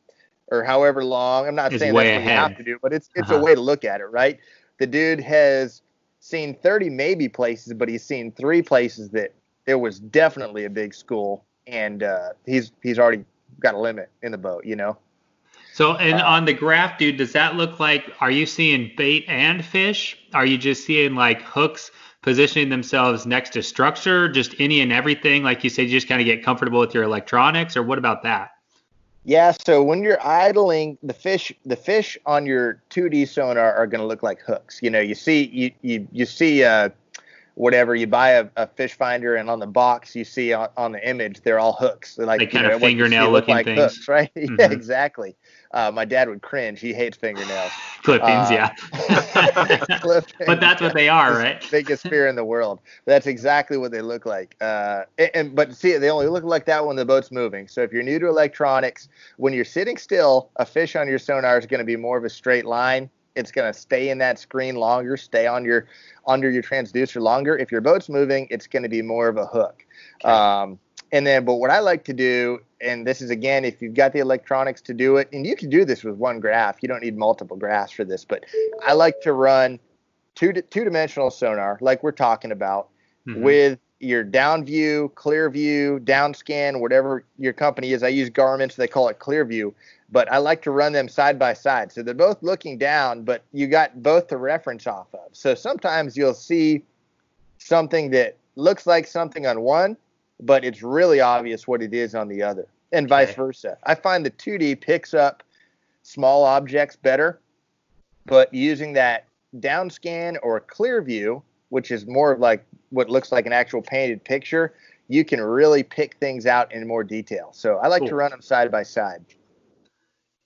or 0.51 0.65
however 0.65 1.05
long, 1.05 1.47
I'm 1.47 1.55
not 1.55 1.73
it's 1.73 1.81
saying 1.81 1.95
that's 1.95 2.17
what 2.17 2.25
you 2.25 2.31
have 2.31 2.57
to 2.57 2.65
do, 2.65 2.79
but 2.83 2.93
it's 2.93 3.09
it's 3.15 3.31
Uh-huh. 3.31 3.41
a 3.41 3.45
way 3.45 3.55
to 3.55 3.61
look 3.61 3.85
at 3.85 4.01
it, 4.01 4.07
right? 4.07 4.39
The 4.79 4.87
dude 4.87 5.21
has 5.21 5.83
seen 6.21 6.55
30 6.55 6.91
maybe 6.91 7.29
places, 7.29 7.73
but 7.75 7.89
he's 7.89 8.05
seen 8.05 8.33
three 8.33 8.63
places 8.63 9.11
that 9.11 9.33
there 9.67 9.79
was 9.79 10.01
definitely 10.01 10.65
a 10.65 10.71
big 10.71 10.95
school, 10.95 11.45
and 11.67 12.03
uh, 12.03 12.31
he's 12.47 12.73
he's 12.83 12.99
already 12.99 13.25
got 13.61 13.75
a 13.75 13.79
limit 13.79 14.11
in 14.23 14.33
the 14.33 14.39
boat, 14.39 14.65
you 14.65 14.75
know. 14.75 14.97
So, 15.81 15.97
and 15.97 16.21
on 16.21 16.45
the 16.45 16.53
graph, 16.53 16.99
dude, 16.99 17.17
does 17.17 17.33
that 17.33 17.57
look 17.57 17.81
like? 17.81 18.05
Are 18.21 18.31
you 18.31 18.45
seeing 18.45 18.93
bait 18.99 19.25
and 19.29 19.65
fish? 19.65 20.15
Are 20.35 20.45
you 20.45 20.59
just 20.59 20.85
seeing 20.85 21.15
like 21.15 21.41
hooks 21.41 21.91
positioning 22.21 22.69
themselves 22.69 23.25
next 23.25 23.55
to 23.55 23.63
structure, 23.63 24.29
just 24.29 24.55
any 24.59 24.83
and 24.83 24.93
everything? 24.93 25.43
Like 25.43 25.65
you 25.65 25.71
said, 25.71 25.87
you 25.87 25.93
just 25.93 26.07
kind 26.07 26.21
of 26.21 26.27
get 26.27 26.45
comfortable 26.45 26.81
with 26.81 26.93
your 26.93 27.05
electronics, 27.05 27.79
or 27.79 27.83
what 27.83 27.97
about 27.97 28.23
that? 28.25 28.51
Yeah, 29.25 29.53
so 29.53 29.83
when 29.83 30.03
you're 30.03 30.23
idling, 30.23 30.99
the 31.03 31.15
fish 31.15 31.51
the 31.65 31.77
fish 31.77 32.19
on 32.27 32.45
your 32.45 32.83
2D 32.91 33.27
sonar 33.27 33.73
are 33.73 33.87
going 33.87 34.03
to 34.03 34.07
look 34.07 34.23
like 34.23 34.41
hooks. 34.43 34.81
You 34.83 34.91
know, 34.91 35.01
you 35.01 35.15
see 35.15 35.47
you 35.47 35.73
you 35.81 36.07
you 36.13 36.27
see 36.27 36.63
uh 36.63 36.91
whatever 37.55 37.95
you 37.95 38.07
buy 38.07 38.31
a, 38.31 38.47
a 38.57 38.67
fish 38.67 38.95
finder 38.95 39.37
and 39.37 39.51
on 39.51 39.59
the 39.59 39.67
box 39.67 40.15
you 40.17 40.25
see 40.25 40.53
on, 40.53 40.69
on 40.79 40.93
the 40.93 41.09
image 41.09 41.41
they're 41.41 41.59
all 41.59 41.73
hooks. 41.73 42.17
They're 42.17 42.27
like 42.27 42.41
Like 42.41 42.53
kind 42.53 42.67
know, 42.67 42.75
of 42.75 42.81
fingernail 42.83 43.31
look 43.31 43.49
looking 43.49 43.55
like 43.55 43.67
things. 43.67 43.97
hooks, 43.97 44.09
right? 44.09 44.31
Yeah, 44.35 44.47
Mhm. 44.47 44.73
exactly. 44.73 45.37
Uh, 45.73 45.91
my 45.91 46.05
dad 46.05 46.29
would 46.29 46.43
cringe. 46.43 46.81
He 46.81 46.93
hates 46.93 47.17
fingernails. 47.17 47.71
Clippings, 48.03 48.51
Uh, 48.51 48.55
yeah. 48.55 48.75
Clippings, 50.01 50.37
but 50.47 50.61
that's 50.61 50.81
what 50.81 50.95
they 50.95 51.09
are, 51.09 51.37
right? 51.37 51.65
biggest 51.71 52.07
fear 52.09 52.27
in 52.27 52.35
the 52.35 52.45
world. 52.45 52.81
That's 53.05 53.27
exactly 53.27 53.77
what 53.77 53.93
they 53.93 54.01
look 54.01 54.27
like. 54.27 54.57
Uh, 54.61 55.03
and, 55.19 55.31
and 55.35 55.55
but 55.55 55.75
see, 55.75 55.97
they 55.97 56.11
only 56.11 56.27
look 56.27 56.45
like 56.45 56.65
that 56.67 56.85
when 56.87 56.97
the 56.97 57.05
boat's 57.05 57.31
moving. 57.31 57.69
So 57.69 57.83
if 57.83 57.93
you're 57.93 58.03
new 58.03 58.19
to 58.19 58.29
electronics, 58.29 59.09
when 59.37 59.53
you're 59.53 59.65
sitting 59.65 59.97
still, 59.97 60.51
a 60.57 60.65
fish 60.67 60.97
on 60.97 61.07
your 61.09 61.19
sonar 61.19 61.59
is 61.59 61.67
going 61.67 61.79
to 61.81 61.85
be 61.85 61.97
more 61.97 62.17
of 62.19 62.25
a 62.25 62.31
straight 62.31 62.67
line. 62.67 63.11
It's 63.37 63.53
going 63.53 63.73
to 63.73 63.79
stay 63.79 64.11
in 64.11 64.19
that 64.19 64.39
screen 64.39 64.75
longer, 64.75 65.17
stay 65.17 65.47
on 65.47 65.65
your 65.65 65.87
under 66.27 66.51
your 66.51 66.63
transducer 66.63 67.21
longer. 67.21 67.57
If 67.57 67.71
your 67.71 67.81
boat's 67.81 68.09
moving, 68.09 68.49
it's 68.51 68.67
going 68.67 68.83
to 68.83 68.89
be 68.89 69.03
more 69.03 69.29
of 69.29 69.37
a 69.37 69.47
hook. 69.47 69.87
Um, 70.25 70.79
and 71.13 71.27
then, 71.27 71.45
but 71.45 71.57
what 71.57 71.71
I 71.71 71.81
like 71.81 72.05
to 72.05 72.13
do, 72.13 72.61
and 72.81 73.07
this 73.07 73.21
is 73.21 73.31
again, 73.31 73.65
if 73.65 73.83
you've 73.83 73.95
got 73.95 74.13
the 74.13 74.21
electronics 74.21 74.81
to 74.83 74.95
do 74.95 75.17
it, 75.17 75.29
and 75.33 75.47
you 75.47 75.57
can 75.57 75.69
do 75.71 75.85
this 75.85 76.05
with 76.05 76.17
one 76.17 76.41
graph. 76.41 76.83
You 76.83 76.89
don't 76.89 77.03
need 77.03 77.17
multiple 77.17 77.57
graphs 77.57 77.93
for 77.93 78.05
this, 78.05 78.25
but 78.25 78.45
I 78.85 78.93
like 78.93 79.21
to 79.23 79.33
run 79.33 79.79
two 80.35 80.53
two 80.53 80.85
dimensional 80.85 81.31
sonar, 81.31 81.79
like 81.81 82.03
we're 82.03 82.13
talking 82.13 82.53
about, 82.53 82.89
Mhm. 83.27 83.43
with 83.43 83.79
your 84.03 84.25
down 84.25 84.65
view, 84.65 85.13
clear 85.15 85.51
view, 85.51 85.99
down 85.99 86.33
scan, 86.33 86.81
whatever 86.81 87.23
your 87.39 87.53
company 87.53 87.93
is. 87.93 88.03
I 88.03 88.09
use 88.09 88.31
Garmin, 88.31 88.73
so 88.73 88.81
they 88.81 88.89
call 88.89 89.09
it 89.09 89.19
clear 89.19 89.45
view. 89.45 89.75
But 90.11 90.33
I 90.33 90.39
like 90.39 90.63
to 90.63 90.71
run 90.71 90.93
them 90.93 91.07
side 91.07 91.39
by 91.39 91.53
side. 91.53 91.93
So 91.93 92.03
they're 92.03 92.15
both 92.15 92.43
looking 92.43 92.79
down, 92.79 93.23
but 93.25 93.45
you 93.53 93.67
got 93.67 94.03
both 94.03 94.29
to 94.29 94.39
reference 94.39 94.87
off 94.87 95.13
of. 95.13 95.29
So 95.33 95.55
sometimes 95.55 96.17
you'll 96.17 96.35
see 96.35 96.83
something 97.59 98.11
that 98.13 98.37
looks 98.57 98.87
like 98.87 99.07
something 99.07 99.47
on 99.47 99.61
one, 99.61 99.99
but 100.43 100.65
it's 100.65 100.83
really 100.83 101.21
obvious 101.21 101.69
what 101.69 101.83
it 101.83 101.95
is 101.95 102.15
on 102.15 102.29
the 102.29 102.43
other, 102.43 102.67
and 102.93 103.09
vice 103.09 103.35
versa. 103.35 103.77
I 103.85 103.95
find 103.95 104.25
the 104.25 104.31
2D 104.31 104.81
picks 104.81 105.15
up 105.15 105.43
small 106.03 106.45
objects 106.45 106.97
better, 106.97 107.41
but 108.27 108.53
using 108.53 108.93
that 108.95 109.27
down 109.59 109.91
scan 109.91 110.37
or 110.43 110.61
clear 110.61 111.03
view, 111.03 111.43
which 111.69 111.91
is 111.91 112.07
more 112.07 112.37
like 112.37 112.65
what 112.91 113.09
looks 113.09 113.33
like 113.33 113.47
an 113.47 113.53
actual 113.53 113.83
painted 113.83 114.23
picture, 114.25 114.75
you 115.09 115.25
can 115.25 115.41
really 115.41 115.83
pick 115.83 116.17
things 116.17 116.47
out 116.47 116.73
in 116.73 116.87
more 116.87 117.05
detail. 117.05 117.51
So 117.53 117.77
I 117.77 117.89
like 117.89 118.05
to 118.07 118.15
run 118.15 118.31
them 118.31 118.43
side 118.43 118.71
by 118.71 118.83
side. 118.83 119.25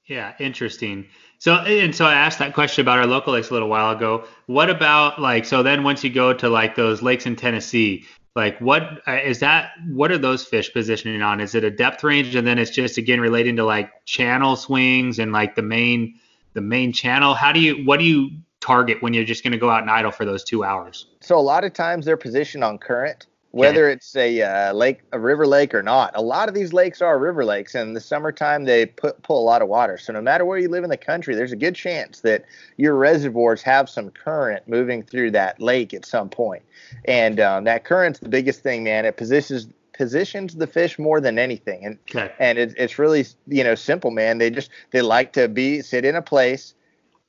Yeah, 0.07 0.35
interesting. 0.39 1.07
So 1.39 1.55
and 1.55 1.95
so 1.95 2.05
I 2.05 2.15
asked 2.15 2.39
that 2.39 2.55
question 2.55 2.83
about 2.83 2.99
our 2.99 3.07
local 3.07 3.33
lakes 3.33 3.51
a 3.51 3.53
little 3.53 3.69
while 3.69 3.95
ago. 3.95 4.25
What 4.47 4.71
about 4.71 5.21
like 5.21 5.45
so 5.45 5.63
then 5.63 5.83
once 5.83 6.03
you 6.05 6.11
go 6.11 6.33
to 6.33 6.49
like 6.49 6.77
those 6.77 7.03
lakes 7.03 7.27
in 7.27 7.37
Tennessee, 7.37 8.07
like 8.35 8.59
what 8.59 8.83
uh, 9.07 9.33
that 9.41 9.71
what 9.89 10.11
are 10.11 10.19
those 10.19 10.45
fish 10.45 10.73
positioning 10.73 11.23
on? 11.23 11.41
Is 11.41 11.55
it 11.55 11.65
a 11.65 11.71
depth 11.71 12.03
range 12.03 12.35
and 12.35 12.47
then 12.47 12.59
it's 12.59 12.71
just 12.71 12.99
again 12.99 13.21
relating 13.21 13.57
to 13.57 13.65
like 13.65 14.05
channel 14.07 14.57
swings 14.57 15.19
and 15.19 15.33
like 15.33 15.55
the 15.55 15.63
main 15.63 16.19
the 16.55 16.61
main 16.61 16.93
channel? 16.93 17.35
How 17.35 17.53
do 17.53 17.61
you 17.61 17.85
what 17.85 18.01
do 18.01 18.05
you 18.05 18.31
target 18.61 19.03
when 19.03 19.15
you're 19.15 19.25
just 19.25 19.45
going 19.45 19.53
to 19.53 19.59
go 19.59 19.69
out 19.69 19.83
and 19.83 19.91
idle 19.91 20.11
for 20.11 20.25
those 20.25 20.43
2 20.43 20.65
hours? 20.65 21.07
So 21.21 21.39
a 21.39 21.41
lot 21.41 21.65
of 21.65 21.75
times 21.75 22.07
they're 22.07 22.17
positioned 22.17 22.65
on 22.65 22.79
current, 22.79 23.27
whether 23.55 23.89
it's 23.89 24.17
a 24.17 24.43
uh, 24.43 24.73
lake, 24.73 25.01
a 25.13 25.19
river 25.19 25.47
lake 25.47 25.75
or 25.75 25.83
not. 25.83 26.11
A 26.15 26.23
lot 26.23 26.49
of 26.49 26.55
these 26.57 26.73
lakes 26.73 27.01
are 27.01 27.19
river 27.19 27.45
lakes, 27.45 27.75
and 27.77 27.89
in 27.89 27.95
the 27.95 28.01
summertime 28.01 28.65
they 28.65 28.87
put, 28.87 29.23
pull 29.23 29.41
a 29.41 29.47
lot 29.47 29.63
of 29.63 29.69
water. 29.69 29.97
So 29.97 30.13
no 30.13 30.21
matter 30.21 30.45
where 30.45 30.59
you 30.59 30.69
live 30.69 30.83
in 30.83 30.91
the 30.91 30.97
country, 30.97 31.37
there's 31.37 31.53
a 31.53 31.57
good 31.57 31.77
chance 31.77 32.21
that 32.21 32.45
your 32.79 32.97
reservoirs 32.97 33.63
have 33.63 33.89
some 33.89 34.11
current 34.11 34.67
moving 34.67 35.05
through 35.05 35.31
that 35.33 35.61
lake 35.61 35.95
at 35.95 36.05
some 36.05 36.29
point. 36.29 36.65
And 37.05 37.39
um, 37.39 37.63
that 37.65 37.85
current's 37.85 38.19
the 38.19 38.29
biggest 38.29 38.63
thing, 38.65 38.83
man. 38.83 39.05
It 39.05 39.17
positions 39.17 39.69
positions 39.93 40.57
the 40.57 40.67
fish 40.67 40.99
more 40.99 41.21
than 41.21 41.39
anything, 41.39 41.87
and 41.87 41.99
Okay. 42.11 42.33
and 42.41 42.59
it's 42.59 42.75
it's 42.77 42.99
really 42.99 43.25
you 43.47 43.63
know 43.63 43.77
simple, 43.77 44.11
man. 44.11 44.39
They 44.39 44.51
just 44.51 44.71
they 44.91 45.01
like 45.01 45.33
to 45.35 45.47
be 45.47 45.81
sit 45.81 46.05
in 46.05 46.17
a 46.17 46.23
place 46.23 46.75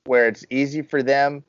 where 0.06 0.28
it's 0.28 0.44
easy 0.50 0.82
for 0.82 1.04
them 1.04 1.44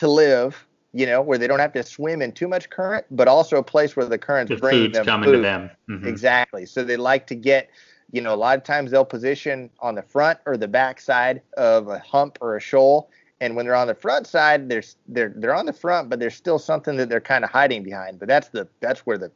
to 0.00 0.08
live, 0.08 0.66
you 0.92 1.06
know, 1.06 1.22
where 1.22 1.38
they 1.38 1.46
don't 1.46 1.58
have 1.58 1.72
to 1.72 1.82
swim 1.82 2.20
in 2.22 2.32
too 2.32 2.48
much 2.48 2.68
current, 2.70 3.04
but 3.10 3.28
also 3.28 3.56
a 3.56 3.62
place 3.62 3.96
where 3.96 4.06
the 4.06 4.18
current's 4.18 4.50
The 4.50 4.56
bringing 4.56 4.92
them 4.92 5.04
coming 5.06 5.28
food. 5.30 5.36
to 5.36 5.42
them. 5.42 5.70
Mhm. 5.88 6.06
Exactly. 6.06 6.66
So 6.66 6.84
they 6.84 6.96
like 6.96 7.26
to 7.28 7.34
get, 7.34 7.68
you 8.10 8.20
know, 8.20 8.34
a 8.34 8.36
lot 8.36 8.58
of 8.58 8.64
times 8.64 8.90
they'll 8.90 9.04
position 9.04 9.70
on 9.80 9.94
the 9.94 10.02
front 10.02 10.38
or 10.46 10.56
the 10.56 10.68
back 10.68 11.00
side 11.00 11.40
of 11.56 11.88
a 11.88 11.98
hump 11.98 12.38
or 12.40 12.56
a 12.56 12.60
shoal. 12.60 13.10
And 13.40 13.56
when 13.56 13.64
they're 13.66 13.74
on 13.74 13.88
the 13.88 13.94
front 13.94 14.26
side, 14.26 14.68
they're 14.68 14.84
they're 15.08 15.32
they're 15.34 15.54
on 15.54 15.66
the 15.66 15.72
front, 15.72 16.08
but 16.10 16.20
there's 16.20 16.34
still 16.36 16.58
something 16.60 16.96
that 16.98 17.08
they're 17.08 17.20
kind 17.20 17.42
of 17.42 17.50
hiding 17.50 17.82
behind. 17.82 18.18
But 18.20 18.28
that's 18.28 18.48
the 18.50 18.68
that's 18.80 19.00
where 19.00 19.18
the 19.18 19.32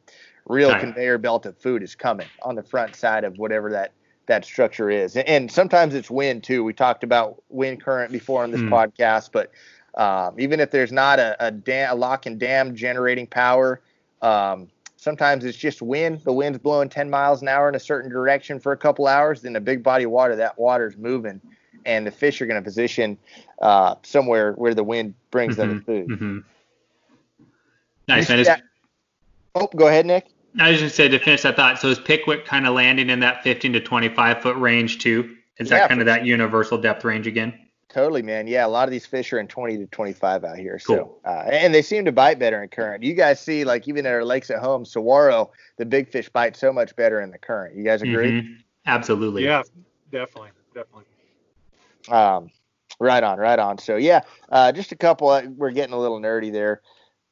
real 0.46 0.70
Right. 0.70 0.80
conveyor 0.80 1.18
belt 1.18 1.44
of 1.46 1.58
food 1.58 1.82
is 1.82 1.96
coming 1.96 2.28
on 2.42 2.54
the 2.54 2.62
front 2.62 2.94
side 2.94 3.24
of 3.24 3.36
whatever 3.38 3.70
that 3.72 3.92
that 4.26 4.44
structure 4.44 4.90
is. 4.90 5.16
And, 5.16 5.26
and 5.28 5.50
sometimes 5.50 5.94
it's 5.94 6.10
wind 6.10 6.44
too. 6.44 6.62
We 6.62 6.72
talked 6.72 7.02
about 7.02 7.42
wind 7.48 7.82
current 7.82 8.12
before 8.12 8.42
on 8.44 8.50
this 8.52 8.60
Hmm. 8.60 8.72
podcast, 8.74 9.30
but 9.32 9.50
um, 9.96 10.34
even 10.38 10.60
if 10.60 10.70
there's 10.70 10.92
not 10.92 11.18
a, 11.18 11.36
a, 11.44 11.50
dam, 11.50 11.92
a 11.92 11.94
lock 11.94 12.26
and 12.26 12.38
dam 12.38 12.74
generating 12.74 13.26
power, 13.26 13.80
um, 14.22 14.68
sometimes 14.96 15.44
it's 15.44 15.56
just 15.58 15.80
wind. 15.82 16.20
The 16.24 16.32
wind's 16.32 16.58
blowing 16.58 16.88
10 16.88 17.08
miles 17.08 17.42
an 17.42 17.48
hour 17.48 17.68
in 17.68 17.74
a 17.74 17.80
certain 17.80 18.10
direction 18.10 18.60
for 18.60 18.72
a 18.72 18.76
couple 18.76 19.06
hours. 19.06 19.42
Then 19.42 19.56
a 19.56 19.60
big 19.60 19.82
body 19.82 20.04
of 20.04 20.10
water, 20.10 20.36
that 20.36 20.58
water's 20.58 20.96
moving, 20.96 21.40
and 21.84 22.06
the 22.06 22.10
fish 22.10 22.40
are 22.42 22.46
going 22.46 22.60
to 22.60 22.64
position 22.64 23.16
uh, 23.62 23.94
somewhere 24.02 24.52
where 24.52 24.74
the 24.74 24.84
wind 24.84 25.14
brings 25.30 25.56
them 25.56 25.80
Mhm, 25.80 25.84
food. 25.86 26.08
mhm. 26.08 26.44
Nice, 28.08 28.28
You 28.28 28.36
man. 28.36 28.38
see 28.38 28.40
Is- 28.42 28.46
that- 28.48 28.62
Oh, 29.54 29.68
go 29.74 29.88
ahead, 29.88 30.04
Nick. 30.04 30.26
I 30.58 30.70
was 30.70 30.80
just 30.80 30.98
going 30.98 31.10
to 31.10 31.16
say 31.16 31.18
to 31.18 31.24
finish 31.24 31.42
that 31.42 31.56
thought. 31.56 31.78
So 31.78 31.88
is 31.88 31.98
Pickwick 31.98 32.44
kind 32.44 32.66
of 32.66 32.74
landing 32.74 33.08
in 33.10 33.20
that 33.20 33.42
15 33.42 33.72
to 33.74 33.80
25 33.80 34.42
foot 34.42 34.56
range 34.56 34.98
too? 34.98 35.36
Is 35.58 35.70
that 35.70 35.88
kind 35.88 36.00
of 36.00 36.06
that 36.06 36.26
universal 36.26 36.76
depth 36.78 37.04
range 37.04 37.26
again? 37.26 37.65
Totally, 37.96 38.20
man. 38.20 38.46
Yeah, 38.46 38.66
a 38.66 38.68
lot 38.68 38.86
of 38.86 38.90
these 38.92 39.06
fish 39.06 39.32
are 39.32 39.38
in 39.38 39.48
20 39.48 39.78
to 39.78 39.86
25 39.86 40.44
out 40.44 40.58
here. 40.58 40.78
So, 40.78 40.96
Cool. 40.98 41.20
uh, 41.24 41.44
and 41.50 41.74
they 41.74 41.80
seem 41.80 42.04
to 42.04 42.12
bite 42.12 42.38
better 42.38 42.62
in 42.62 42.68
current. 42.68 43.02
You 43.02 43.14
guys 43.14 43.40
see, 43.40 43.64
like 43.64 43.88
even 43.88 44.04
at 44.04 44.12
our 44.12 44.22
lakes 44.22 44.50
at 44.50 44.58
home, 44.58 44.84
Saguaro, 44.84 45.50
the 45.78 45.86
big 45.86 46.10
fish 46.10 46.28
bite 46.28 46.58
so 46.58 46.74
much 46.74 46.94
better 46.94 47.22
in 47.22 47.30
the 47.30 47.38
current. 47.38 47.74
You 47.74 47.84
guys 47.84 48.02
agree? 48.02 48.32
Mhm. 48.32 48.56
Absolutely. 48.84 49.44
Yeah, 49.44 49.62
definitely, 50.12 50.50
definitely. 50.74 51.04
Um, 52.10 52.50
right 53.00 53.22
on, 53.24 53.38
right 53.38 53.58
on. 53.58 53.78
So 53.78 53.96
yeah, 53.96 54.20
uh, 54.50 54.72
just 54.72 54.92
a 54.92 54.96
couple. 54.96 55.30
uh, 55.30 55.44
We're 55.56 55.70
getting 55.70 55.94
a 55.94 55.98
little 55.98 56.20
nerdy 56.20 56.52
there, 56.52 56.82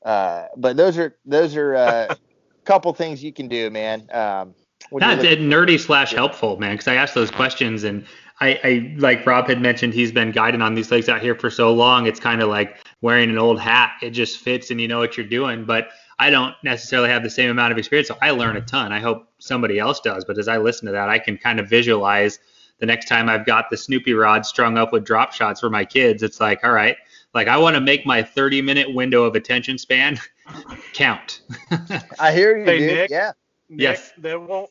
uh, 0.02 0.46
but 0.56 0.78
those 0.78 0.96
are 0.96 1.14
those 1.26 1.56
are 1.56 1.74
a 1.74 2.16
couple 2.64 2.94
things 2.94 3.22
you 3.22 3.34
can 3.34 3.48
do, 3.48 3.68
man. 3.68 4.08
Um, 4.10 4.54
when 4.88 5.02
you're 5.02 5.16
That's 5.16 5.42
nerdy 5.42 5.78
slash 5.78 6.14
helpful, 6.14 6.58
man. 6.58 6.72
Because 6.72 6.88
I 6.88 6.94
asked 6.94 7.14
those 7.14 7.30
questions, 7.30 7.84
and 7.84 8.06
I, 8.40 8.60
I 8.64 8.94
like 8.98 9.24
Rob 9.26 9.46
had 9.46 9.60
mentioned, 9.60 9.94
he's 9.94 10.10
been 10.10 10.32
guiding 10.32 10.60
on 10.60 10.74
these 10.74 10.90
lakes 10.90 11.08
out 11.08 11.22
here 11.22 11.34
for 11.34 11.50
so 11.50 11.72
long. 11.72 12.06
It's 12.06 12.18
kind 12.18 12.42
of 12.42 12.48
like 12.48 12.84
wearing 13.00 13.30
an 13.30 13.38
old 13.38 13.60
hat. 13.60 13.92
It 14.02 14.10
just 14.10 14.38
fits, 14.38 14.70
and 14.70 14.80
you 14.80 14.88
know 14.88 14.98
what 14.98 15.16
you're 15.16 15.26
doing. 15.26 15.64
But 15.64 15.88
I 16.18 16.30
don't 16.30 16.54
necessarily 16.64 17.08
have 17.10 17.22
the 17.22 17.30
same 17.30 17.50
amount 17.50 17.72
of 17.72 17.78
experience, 17.78 18.08
so 18.08 18.18
I 18.20 18.30
learn 18.30 18.56
a 18.56 18.60
ton. 18.60 18.92
I 18.92 19.00
hope 19.00 19.28
somebody 19.38 19.78
else 19.78 20.00
does. 20.00 20.24
But 20.24 20.38
as 20.38 20.48
I 20.48 20.58
listen 20.58 20.86
to 20.86 20.92
that, 20.92 21.08
I 21.08 21.18
can 21.18 21.38
kind 21.38 21.60
of 21.60 21.68
visualize 21.68 22.38
the 22.78 22.86
next 22.86 23.08
time 23.08 23.28
I've 23.28 23.46
got 23.46 23.70
the 23.70 23.76
Snoopy 23.76 24.14
rod 24.14 24.44
strung 24.44 24.78
up 24.78 24.92
with 24.92 25.04
drop 25.04 25.32
shots 25.32 25.60
for 25.60 25.70
my 25.70 25.84
kids. 25.84 26.22
It's 26.22 26.40
like, 26.40 26.64
all 26.64 26.72
right, 26.72 26.96
like 27.34 27.48
I 27.48 27.56
want 27.56 27.74
to 27.74 27.80
make 27.80 28.04
my 28.04 28.22
30 28.22 28.62
minute 28.62 28.92
window 28.92 29.22
of 29.24 29.36
attention 29.36 29.78
span 29.78 30.18
count. 30.92 31.42
I 32.18 32.32
hear 32.32 32.56
you, 32.56 32.64
Hey, 32.64 32.78
dude. 32.78 32.92
Nick. 32.94 33.10
Yeah, 33.10 33.32
Nick, 33.68 33.80
Yes. 33.80 34.12
They 34.18 34.36
won't. 34.36 34.70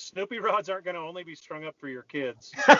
Snoopy 0.00 0.38
rods 0.38 0.68
aren't 0.68 0.84
going 0.84 0.94
to 0.94 1.00
only 1.00 1.24
be 1.24 1.34
strung 1.34 1.64
up 1.64 1.74
for 1.78 1.88
your 1.88 2.02
kids. 2.02 2.52
uh, 2.68 2.74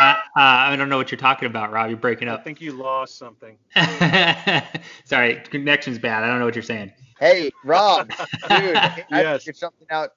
uh, 0.00 0.14
I 0.34 0.76
don't 0.76 0.88
know 0.88 0.96
what 0.96 1.10
you're 1.10 1.18
talking 1.18 1.46
about, 1.46 1.72
Rob. 1.72 1.88
You're 1.88 1.98
breaking 1.98 2.28
up. 2.28 2.40
I 2.40 2.42
think 2.42 2.60
you 2.60 2.72
lost 2.72 3.18
something. 3.18 3.58
Sorry, 5.04 5.42
connection's 5.50 5.98
bad. 5.98 6.22
I 6.22 6.28
don't 6.28 6.38
know 6.38 6.44
what 6.44 6.54
you're 6.54 6.62
saying. 6.62 6.92
Hey, 7.18 7.50
Rob, 7.64 8.08
dude, 8.48 8.76
I 8.76 9.04
figured 9.38 9.56
something 9.56 9.88
out. 9.90 10.10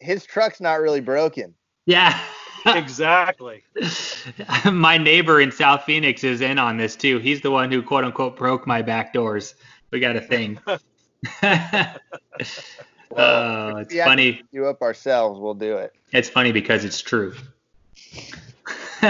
His 0.00 0.24
truck's 0.24 0.60
not 0.60 0.80
really 0.80 1.00
broken. 1.00 1.54
Yeah. 1.86 2.18
exactly. 2.66 3.62
my 4.72 4.96
neighbor 4.96 5.40
in 5.40 5.52
South 5.52 5.84
Phoenix 5.84 6.24
is 6.24 6.40
in 6.40 6.58
on 6.58 6.76
this 6.76 6.96
too. 6.96 7.18
He's 7.18 7.40
the 7.40 7.50
one 7.50 7.70
who 7.70 7.82
quote 7.82 8.04
unquote 8.04 8.36
broke 8.36 8.66
my 8.66 8.82
back 8.82 9.12
doors. 9.12 9.54
We 9.90 10.00
got 10.00 10.16
a 10.16 10.20
thing. 10.20 10.58
Oh, 13.16 13.76
it's 13.76 13.94
Yeah. 13.94 14.04
funny. 14.04 14.42
Do 14.52 14.66
up 14.66 14.82
ourselves, 14.82 15.40
we'll 15.40 15.54
do 15.54 15.76
it. 15.76 15.92
It's 16.12 16.28
funny 16.28 16.52
because 16.52 16.84
it's 16.84 17.00
true. 17.00 17.34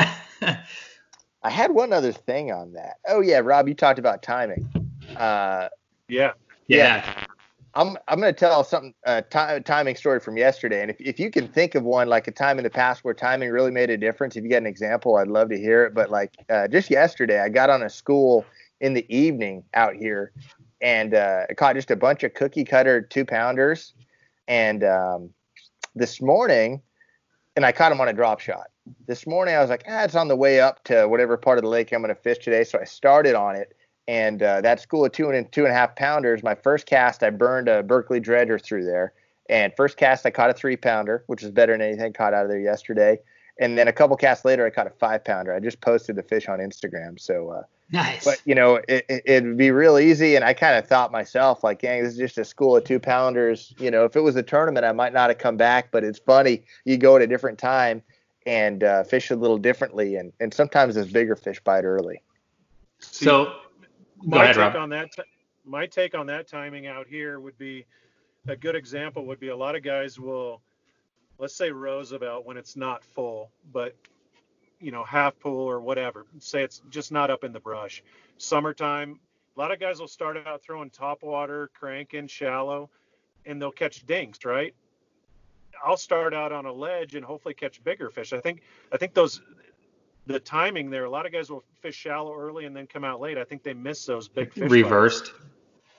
I 1.45 1.51
had 1.51 1.73
one 1.73 1.93
other 1.93 2.13
thing 2.13 2.53
on 2.53 2.73
that. 2.75 2.97
Oh 3.07 3.21
yeah, 3.21 3.39
Rob, 3.39 3.69
you 3.69 3.75
talked 3.75 3.99
about 3.99 4.23
timing. 4.23 4.69
Uh, 5.17 5.69
Yeah. 6.09 6.33
yeah. 6.69 7.25
I'm 7.75 7.97
I'm 8.07 8.21
going 8.21 8.33
to 8.33 8.39
tell 8.39 8.65
something 8.65 8.95
a 9.05 9.23
ti- 9.23 9.61
timing 9.65 9.97
story 9.97 10.21
from 10.21 10.37
yesterday, 10.37 10.83
and 10.83 10.91
if 10.91 11.01
if 11.01 11.19
you 11.19 11.31
can 11.31 11.49
think 11.49 11.75
of 11.75 11.85
one 11.85 12.07
like 12.07 12.29
a 12.29 12.31
time 12.31 12.59
in 12.59 12.65
the 12.65 12.71
past 12.71 13.03
where 13.03 13.15
timing 13.15 13.51
really 13.51 13.71
made 13.71 13.89
a 13.89 13.97
difference, 13.97 14.37
if 14.37 14.45
you 14.45 14.51
got 14.51 14.59
an 14.59 14.67
example, 14.67 15.17
I'd 15.17 15.29
love 15.29 15.49
to 15.49 15.59
hear 15.59 15.85
it. 15.85 15.95
But 15.95 16.11
like 16.11 16.33
uh, 16.51 16.69
just 16.69 16.91
yesterday, 16.91 17.41
I 17.41 17.49
got 17.49 17.71
on 17.71 17.83
a 17.83 17.89
school 17.89 18.45
in 18.83 18.93
the 18.93 19.07
evening 19.15 19.65
out 19.73 19.95
here, 19.95 20.33
and 20.83 21.15
uh, 21.15 21.47
caught 21.57 21.77
just 21.77 21.91
a 21.91 21.97
bunch 21.97 22.25
of 22.25 22.35
cookie 22.35 22.65
cutter 22.65 23.01
two 23.01 23.25
pounders, 23.25 23.95
and 24.49 24.85
um, 24.85 25.31
this 25.95 26.21
morning, 26.21 26.83
and 27.57 27.65
I 27.65 27.73
caught 27.73 27.89
them 27.91 28.01
on 28.01 28.09
a 28.09 28.13
drop 28.13 28.41
shot. 28.41 28.67
This 29.07 29.27
morning, 29.27 29.55
I 29.55 29.61
was 29.61 29.71
like, 29.71 29.85
ah, 29.89 30.03
it's 30.03 30.17
on 30.17 30.29
the 30.29 30.37
way 30.37 30.61
up 30.61 30.83
to 30.85 31.07
whatever 31.07 31.37
part 31.37 31.57
of 31.57 31.63
the 31.63 31.71
lake 31.71 31.93
I'm 31.93 32.03
going 32.03 32.15
to 32.15 32.21
fish 32.21 32.39
today, 32.39 32.65
so 32.65 32.79
I 32.81 32.85
started 32.85 33.35
on 33.35 33.57
it 33.57 33.75
and 34.09 34.43
uh, 34.43 34.61
that 34.61 34.81
school 34.81 35.05
of 35.05 35.13
two 35.13 35.31
and 35.31 35.51
two 35.53 35.65
and 35.65 35.73
a 35.73 35.75
half 35.75 35.95
pounders. 35.97 36.43
My 36.43 36.55
first 36.55 36.87
cast, 36.87 37.23
I 37.23 37.31
burned 37.31 37.69
a 37.69 37.83
Berkley 37.83 38.21
dredger 38.21 38.59
through 38.59 38.85
there, 38.85 39.13
and 39.49 39.73
first 39.77 39.97
cast 39.97 40.27
I 40.27 40.31
caught 40.31 40.51
a 40.51 40.55
three 40.55 40.77
pounder, 40.77 41.25
which 41.27 41.43
is 41.43 41.51
better 41.51 41.73
than 41.73 41.83
anything 41.83 42.13
caught 42.13 42.35
out 42.35 42.45
of 42.45 42.51
there 42.51 42.61
yesterday. 42.61 43.19
And 43.63 43.79
then 43.79 43.87
a 43.87 43.93
couple 43.93 44.17
casts 44.17 44.45
later, 44.45 44.67
I 44.67 44.71
caught 44.71 44.89
a 44.89 44.91
five 44.91 45.25
pounder. 45.25 45.55
I 45.55 45.61
just 45.61 45.81
posted 45.81 46.17
the 46.17 46.23
fish 46.25 46.49
on 46.49 46.59
Instagram. 46.59 47.19
So, 47.21 47.51
uh, 47.51 47.63
Nice. 47.93 48.25
but 48.25 48.41
you 48.45 48.57
know, 48.57 48.81
it, 48.89 49.05
it, 49.09 49.23
it'd 49.25 49.57
be 49.57 49.71
real 49.71 50.01
easy. 50.01 50.35
And 50.35 50.45
I 50.45 50.53
kind 50.53 50.77
of 50.77 50.89
thought 50.89 51.13
myself, 51.13 51.63
like, 51.63 51.81
dang, 51.81 52.03
this 52.03 52.15
is 52.15 52.19
just 52.19 52.39
a 52.39 52.45
school 52.45 52.77
of 52.77 52.83
two 52.83 52.99
pounders. 52.99 53.73
You 53.79 53.93
know, 53.93 54.05
if 54.05 54.17
it 54.17 54.21
was 54.21 54.35
a 54.35 54.43
tournament, 54.43 54.85
I 54.85 54.91
might 54.91 55.13
not 55.13 55.31
have 55.31 55.39
come 55.39 55.57
back. 55.57 55.93
But 55.93 56.03
it's 56.03 56.19
funny, 56.19 56.65
you 56.85 56.97
go 56.97 57.15
at 57.15 57.23
a 57.23 57.27
different 57.29 57.59
time 57.59 58.03
and 58.47 58.83
uh, 58.83 59.05
fish 59.05 59.31
a 59.31 59.37
little 59.37 59.59
differently, 59.59 60.17
and 60.17 60.33
and 60.41 60.53
sometimes 60.53 60.97
those 60.97 61.13
bigger 61.13 61.37
fish 61.37 61.61
bite 61.61 61.85
early. 61.85 62.21
So 62.99 63.55
my 64.25 64.43
ahead, 64.43 64.57
take 64.57 64.65
Rob. 64.65 64.77
on 64.77 64.89
that 64.89 65.13
ti- 65.13 65.23
my 65.65 65.87
take 65.87 66.17
on 66.17 66.27
that 66.27 66.49
timing 66.49 66.89
out 66.89 67.07
here 67.07 67.39
would 67.39 67.59
be 67.59 67.87
a 68.49 68.57
good 68.57 68.75
example 68.75 69.25
would 69.27 69.39
be 69.39 69.49
a 69.49 69.57
lot 69.57 69.77
of 69.77 69.85
guys 69.85 70.19
will 70.19 70.61
let's 71.43 71.57
say 71.57 71.73
Roosevelt 71.73 72.47
when 72.47 72.57
it's 72.57 72.77
not 72.77 73.05
full, 73.05 73.51
but 73.73 73.97
you 74.79 74.93
know, 74.93 75.03
half 75.03 75.39
pool 75.41 75.69
or 75.69 75.81
whatever. 75.81 76.25
Say 76.39 76.63
it's 76.63 76.83
just 76.89 77.11
not 77.11 77.31
up 77.31 77.43
in 77.43 77.53
the 77.53 77.59
brush. 77.59 78.03
Summertime, 78.39 79.19
a 79.57 79.61
lot 79.61 79.73
of 79.73 79.81
guys 79.81 79.99
will 79.99 80.07
start 80.09 80.37
out 80.47 80.63
throwing 80.63 80.89
top 80.89 81.25
water, 81.25 81.69
cranking 81.75 82.29
shallow, 82.29 82.91
and 83.45 83.61
they'll 83.61 83.73
catch 83.73 84.07
dinks, 84.07 84.45
right? 84.45 84.73
I'll 85.85 85.97
start 85.97 86.33
out 86.33 86.53
on 86.53 86.65
a 86.65 86.73
ledge 86.73 87.17
and 87.17 87.25
hopefully 87.25 87.55
catch 87.55 87.83
bigger 87.83 88.09
fish. 88.09 88.33
I 88.33 88.41
think 88.41 88.63
I 88.93 88.97
think 88.97 89.13
those 89.13 89.43
the 90.27 90.39
timing 90.39 90.91
there, 90.91 91.07
a 91.07 91.11
lot 91.11 91.27
of 91.27 91.33
guys 91.33 91.51
will 91.51 91.65
fish 91.81 91.97
shallow 91.97 92.39
early 92.39 92.67
and 92.67 92.77
then 92.77 92.87
come 92.87 93.03
out 93.03 93.21
late. 93.21 93.37
I 93.37 93.43
think 93.43 93.65
they 93.65 93.75
miss 93.75 94.07
those 94.07 94.29
big 94.29 94.53
fish. 94.53 94.71
Reversed. 94.71 95.33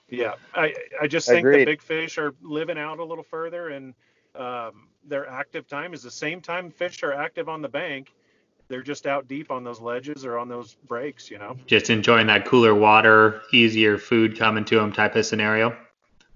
Yeah, 0.08 0.36
I 0.56 0.73
I 1.01 1.08
just 1.08 1.27
think 1.27 1.39
Agreed. 1.39 1.62
the 1.62 1.65
big 1.65 1.82
fish 1.82 2.17
are 2.17 2.34
living 2.41 2.77
out 2.77 2.99
a 2.99 3.03
little 3.03 3.25
further, 3.25 3.69
and 3.69 3.93
um, 4.36 4.88
their 5.07 5.27
active 5.27 5.67
time 5.67 5.93
is 5.93 6.01
the 6.01 6.11
same 6.11 6.41
time 6.41 6.71
fish 6.71 7.03
are 7.03 7.13
active 7.13 7.49
on 7.49 7.61
the 7.61 7.69
bank. 7.69 8.13
They're 8.69 8.81
just 8.81 9.05
out 9.05 9.27
deep 9.27 9.51
on 9.51 9.63
those 9.63 9.81
ledges 9.81 10.25
or 10.25 10.37
on 10.37 10.47
those 10.47 10.75
breaks, 10.87 11.29
you 11.29 11.37
know. 11.37 11.57
Just 11.67 11.89
enjoying 11.89 12.27
that 12.27 12.45
cooler 12.45 12.73
water, 12.73 13.41
easier 13.51 13.97
food 13.97 14.37
coming 14.37 14.65
to 14.65 14.75
them 14.75 14.91
type 14.91 15.15
of 15.15 15.25
scenario. 15.25 15.75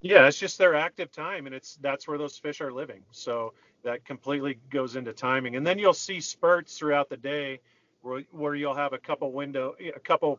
Yeah, 0.00 0.26
it's 0.26 0.38
just 0.38 0.58
their 0.58 0.74
active 0.74 1.10
time, 1.10 1.46
and 1.46 1.54
it's 1.54 1.76
that's 1.80 2.06
where 2.06 2.18
those 2.18 2.38
fish 2.38 2.60
are 2.60 2.72
living. 2.72 3.02
So 3.10 3.54
that 3.82 4.04
completely 4.04 4.58
goes 4.70 4.94
into 4.94 5.12
timing, 5.12 5.56
and 5.56 5.66
then 5.66 5.78
you'll 5.78 5.94
see 5.94 6.20
spurts 6.20 6.78
throughout 6.78 7.08
the 7.08 7.16
day 7.16 7.60
where 8.02 8.22
where 8.30 8.54
you'll 8.54 8.74
have 8.74 8.92
a 8.92 8.98
couple 8.98 9.32
window, 9.32 9.74
a 9.80 9.98
couple 9.98 10.38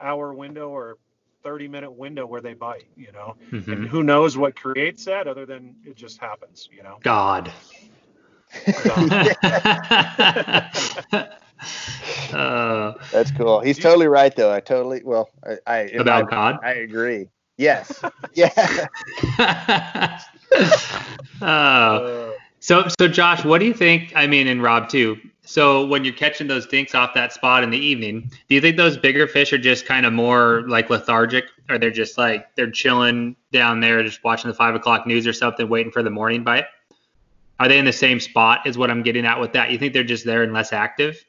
hour 0.00 0.34
window 0.34 0.68
or 0.68 0.98
30 1.42 1.68
minute 1.68 1.90
window 1.92 2.26
where 2.26 2.40
they 2.40 2.54
bite, 2.54 2.86
you 2.96 3.12
know. 3.12 3.36
Mhm. 3.52 3.68
And 3.72 3.86
who 3.88 4.02
knows 4.02 4.36
what 4.36 4.56
creates 4.56 5.04
that 5.04 5.26
other 5.26 5.46
than 5.46 5.74
it 5.84 5.96
just 5.96 6.18
happens, 6.20 6.68
you 6.72 6.82
know. 6.82 6.98
God. 7.02 7.52
uh, 12.32 12.92
That's 13.12 13.30
cool. 13.32 13.60
He's 13.60 13.78
totally 13.78 14.08
right, 14.08 14.34
though. 14.34 14.52
I 14.52 14.60
totally 14.60 15.02
well, 15.04 15.28
I, 15.44 15.56
I 15.66 15.76
about 15.98 16.24
my- 16.24 16.30
God. 16.30 16.58
I 16.62 16.72
agree. 16.72 17.28
Yes. 17.56 18.02
yeah. 18.34 18.88
Uh, 21.42 22.30
so, 22.58 22.88
so 22.98 23.06
Josh, 23.06 23.44
what 23.44 23.58
do 23.58 23.66
you 23.66 23.74
think? 23.74 24.12
I 24.16 24.26
mean, 24.26 24.48
and 24.48 24.60
Rob 24.62 24.88
too. 24.88 25.18
So, 25.50 25.86
when 25.86 26.04
you're 26.04 26.12
catching 26.12 26.46
those 26.46 26.66
dinks 26.66 26.94
off 26.94 27.14
that 27.14 27.32
spot 27.32 27.64
in 27.64 27.70
the 27.70 27.78
evening, 27.78 28.30
do 28.50 28.54
you 28.54 28.60
think 28.60 28.76
those 28.76 28.98
bigger 28.98 29.26
fish 29.26 29.50
are 29.54 29.58
just 29.58 29.86
kind 29.86 30.04
of 30.04 30.12
more 30.12 30.62
like 30.68 30.90
lethargic, 30.90 31.46
or 31.70 31.78
they're 31.78 31.90
just 31.90 32.18
like 32.18 32.54
they're 32.54 32.70
chilling 32.70 33.34
down 33.50 33.80
there, 33.80 34.02
just 34.02 34.22
watching 34.22 34.48
the 34.50 34.54
five 34.54 34.74
o'clock 34.74 35.06
news 35.06 35.26
or 35.26 35.32
something, 35.32 35.66
waiting 35.66 35.90
for 35.90 36.02
the 36.02 36.10
morning 36.10 36.44
bite? 36.44 36.66
Are 37.58 37.66
they 37.66 37.78
in 37.78 37.86
the 37.86 37.94
same 37.94 38.20
spot? 38.20 38.66
Is 38.66 38.76
what 38.76 38.90
I'm 38.90 39.02
getting 39.02 39.24
at 39.24 39.40
with 39.40 39.54
that. 39.54 39.70
You 39.70 39.78
think 39.78 39.94
they're 39.94 40.04
just 40.04 40.26
there 40.26 40.42
and 40.42 40.52
less 40.52 40.74
active? 40.74 41.24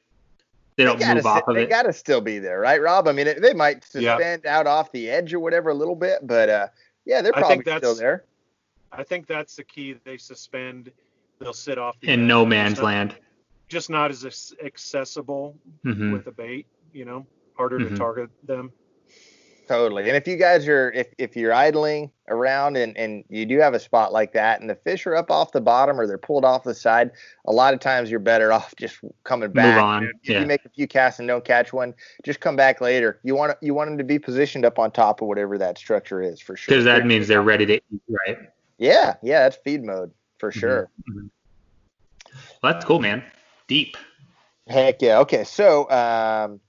They 0.76 0.84
don't 0.84 1.00
gotta 1.00 1.16
move 1.16 1.26
off 1.26 1.38
st- 1.46 1.48
of 1.48 1.56
they 1.56 1.64
it. 1.64 1.70
gotta 1.70 1.94
still 1.94 2.20
be 2.20 2.39
there, 2.39 2.60
right, 2.60 2.82
Rob? 2.82 3.08
I 3.08 3.14
mean, 3.14 3.26
it, 3.28 3.41
they 3.41 3.54
might 3.54 3.86
Yeah. 3.94 4.18
suspend 4.18 4.46
out 4.46 4.68
off 4.68 4.91
the 4.91 5.10
edge 5.10 5.34
or 5.34 5.39
whatever 5.39 5.70
a 5.70 5.74
little 5.74 5.96
bit, 5.96 6.28
but 6.28 6.50
uh, 6.50 6.68
yeah, 7.06 7.22
they're 7.22 7.32
I 7.38 7.39
probably 7.39 7.56
think 7.56 7.66
that's- 7.68 7.80
still 7.89 7.96
there. 7.96 8.26
I 8.91 9.02
think 9.04 9.28
that's 9.28 9.56
the 9.56 9.64
key. 9.64 9.96
They 10.04 10.18
suspend. 10.18 10.91
They'll 11.39 11.54
sit 11.54 11.78
off 11.78 11.96
the 12.02 12.10
in 12.12 12.20
edge. 12.24 12.28
no 12.28 12.46
man's 12.46 12.80
not- 12.80 12.84
land. 12.86 13.16
Just 13.70 13.90
not 13.90 14.12
as 14.12 14.26
ac- 14.26 14.56
accessible 14.64 15.56
hmm 15.84 16.12
with 16.12 16.28
a 16.28 16.32
bait. 16.32 16.66
You 16.92 17.06
know, 17.06 17.26
harder 17.56 17.80
Mhm. 17.80 17.90
to 17.90 17.98
target 17.98 18.30
them. 18.44 18.72
Totally. 19.68 20.08
And 20.08 20.18
if 20.18 20.28
you 20.28 20.36
guys 20.36 20.68
are 20.68 20.92
if, 20.94 21.10
if 21.20 21.36
you're 21.36 21.54
idling 21.54 22.12
around 22.28 22.76
and, 22.76 22.98
and 22.98 23.24
you 23.30 23.46
do 23.46 23.60
have 23.60 23.76
a 23.76 23.80
spot 23.80 24.12
like 24.12 24.34
that 24.34 24.62
and 24.62 24.68
the 24.68 24.74
fish 24.74 25.06
are 25.06 25.16
up 25.16 25.30
off 25.30 25.52
the 25.52 25.62
bottom 25.62 26.00
or 26.00 26.08
they're 26.08 26.18
pulled 26.18 26.44
off 26.44 26.64
the 26.64 26.74
side, 26.74 27.12
a 27.46 27.52
lot 27.52 27.76
of 27.76 27.80
times 27.80 28.10
you're 28.10 28.20
better 28.20 28.52
off 28.58 28.74
just 28.78 28.98
coming 29.24 29.52
back. 29.52 29.76
Move 29.76 29.84
on. 29.84 30.04
If 30.24 30.30
yeah. 30.30 30.42
you 30.42 30.48
make 30.48 30.66
a 30.66 30.70
few 30.70 30.88
casts 30.88 31.20
and 31.20 31.28
don't 31.28 31.46
catch 31.46 31.72
one, 31.72 31.94
just 32.26 32.40
come 32.40 32.56
back 32.56 32.82
later. 32.82 33.20
You 33.22 33.36
want 33.36 33.56
you 33.62 33.76
want 33.76 33.92
them 33.92 34.00
to 34.00 34.04
be 34.04 34.18
positioned 34.18 34.66
up 34.66 34.80
on 34.80 34.90
top 34.90 35.22
of 35.22 35.28
whatever 35.28 35.60
that 35.60 35.78
structure 35.78 36.20
is 36.24 36.42
for 36.42 36.56
sure. 36.56 36.74
Because 36.74 36.86
that 36.86 37.06
means 37.06 37.28
they're 37.28 37.44
ready 37.44 37.68
to 37.68 37.76
eat, 37.76 38.02
right? 38.26 38.40
Yeah, 38.80 39.18
yeah, 39.22 39.44
that's 39.44 39.58
feed 39.58 39.84
mode 39.84 40.12
for 40.40 40.50
Mm-hmm. 40.50 40.60
sure. 40.60 40.90
Well, 42.64 42.74
that's 42.74 42.86
cool, 42.86 43.00
man. 43.00 43.24
Deep. 43.70 43.96
Heck 44.68 45.02
yeah. 45.02 45.20
Okay, 45.20 45.44
so 45.46 45.90
um, 45.92 46.60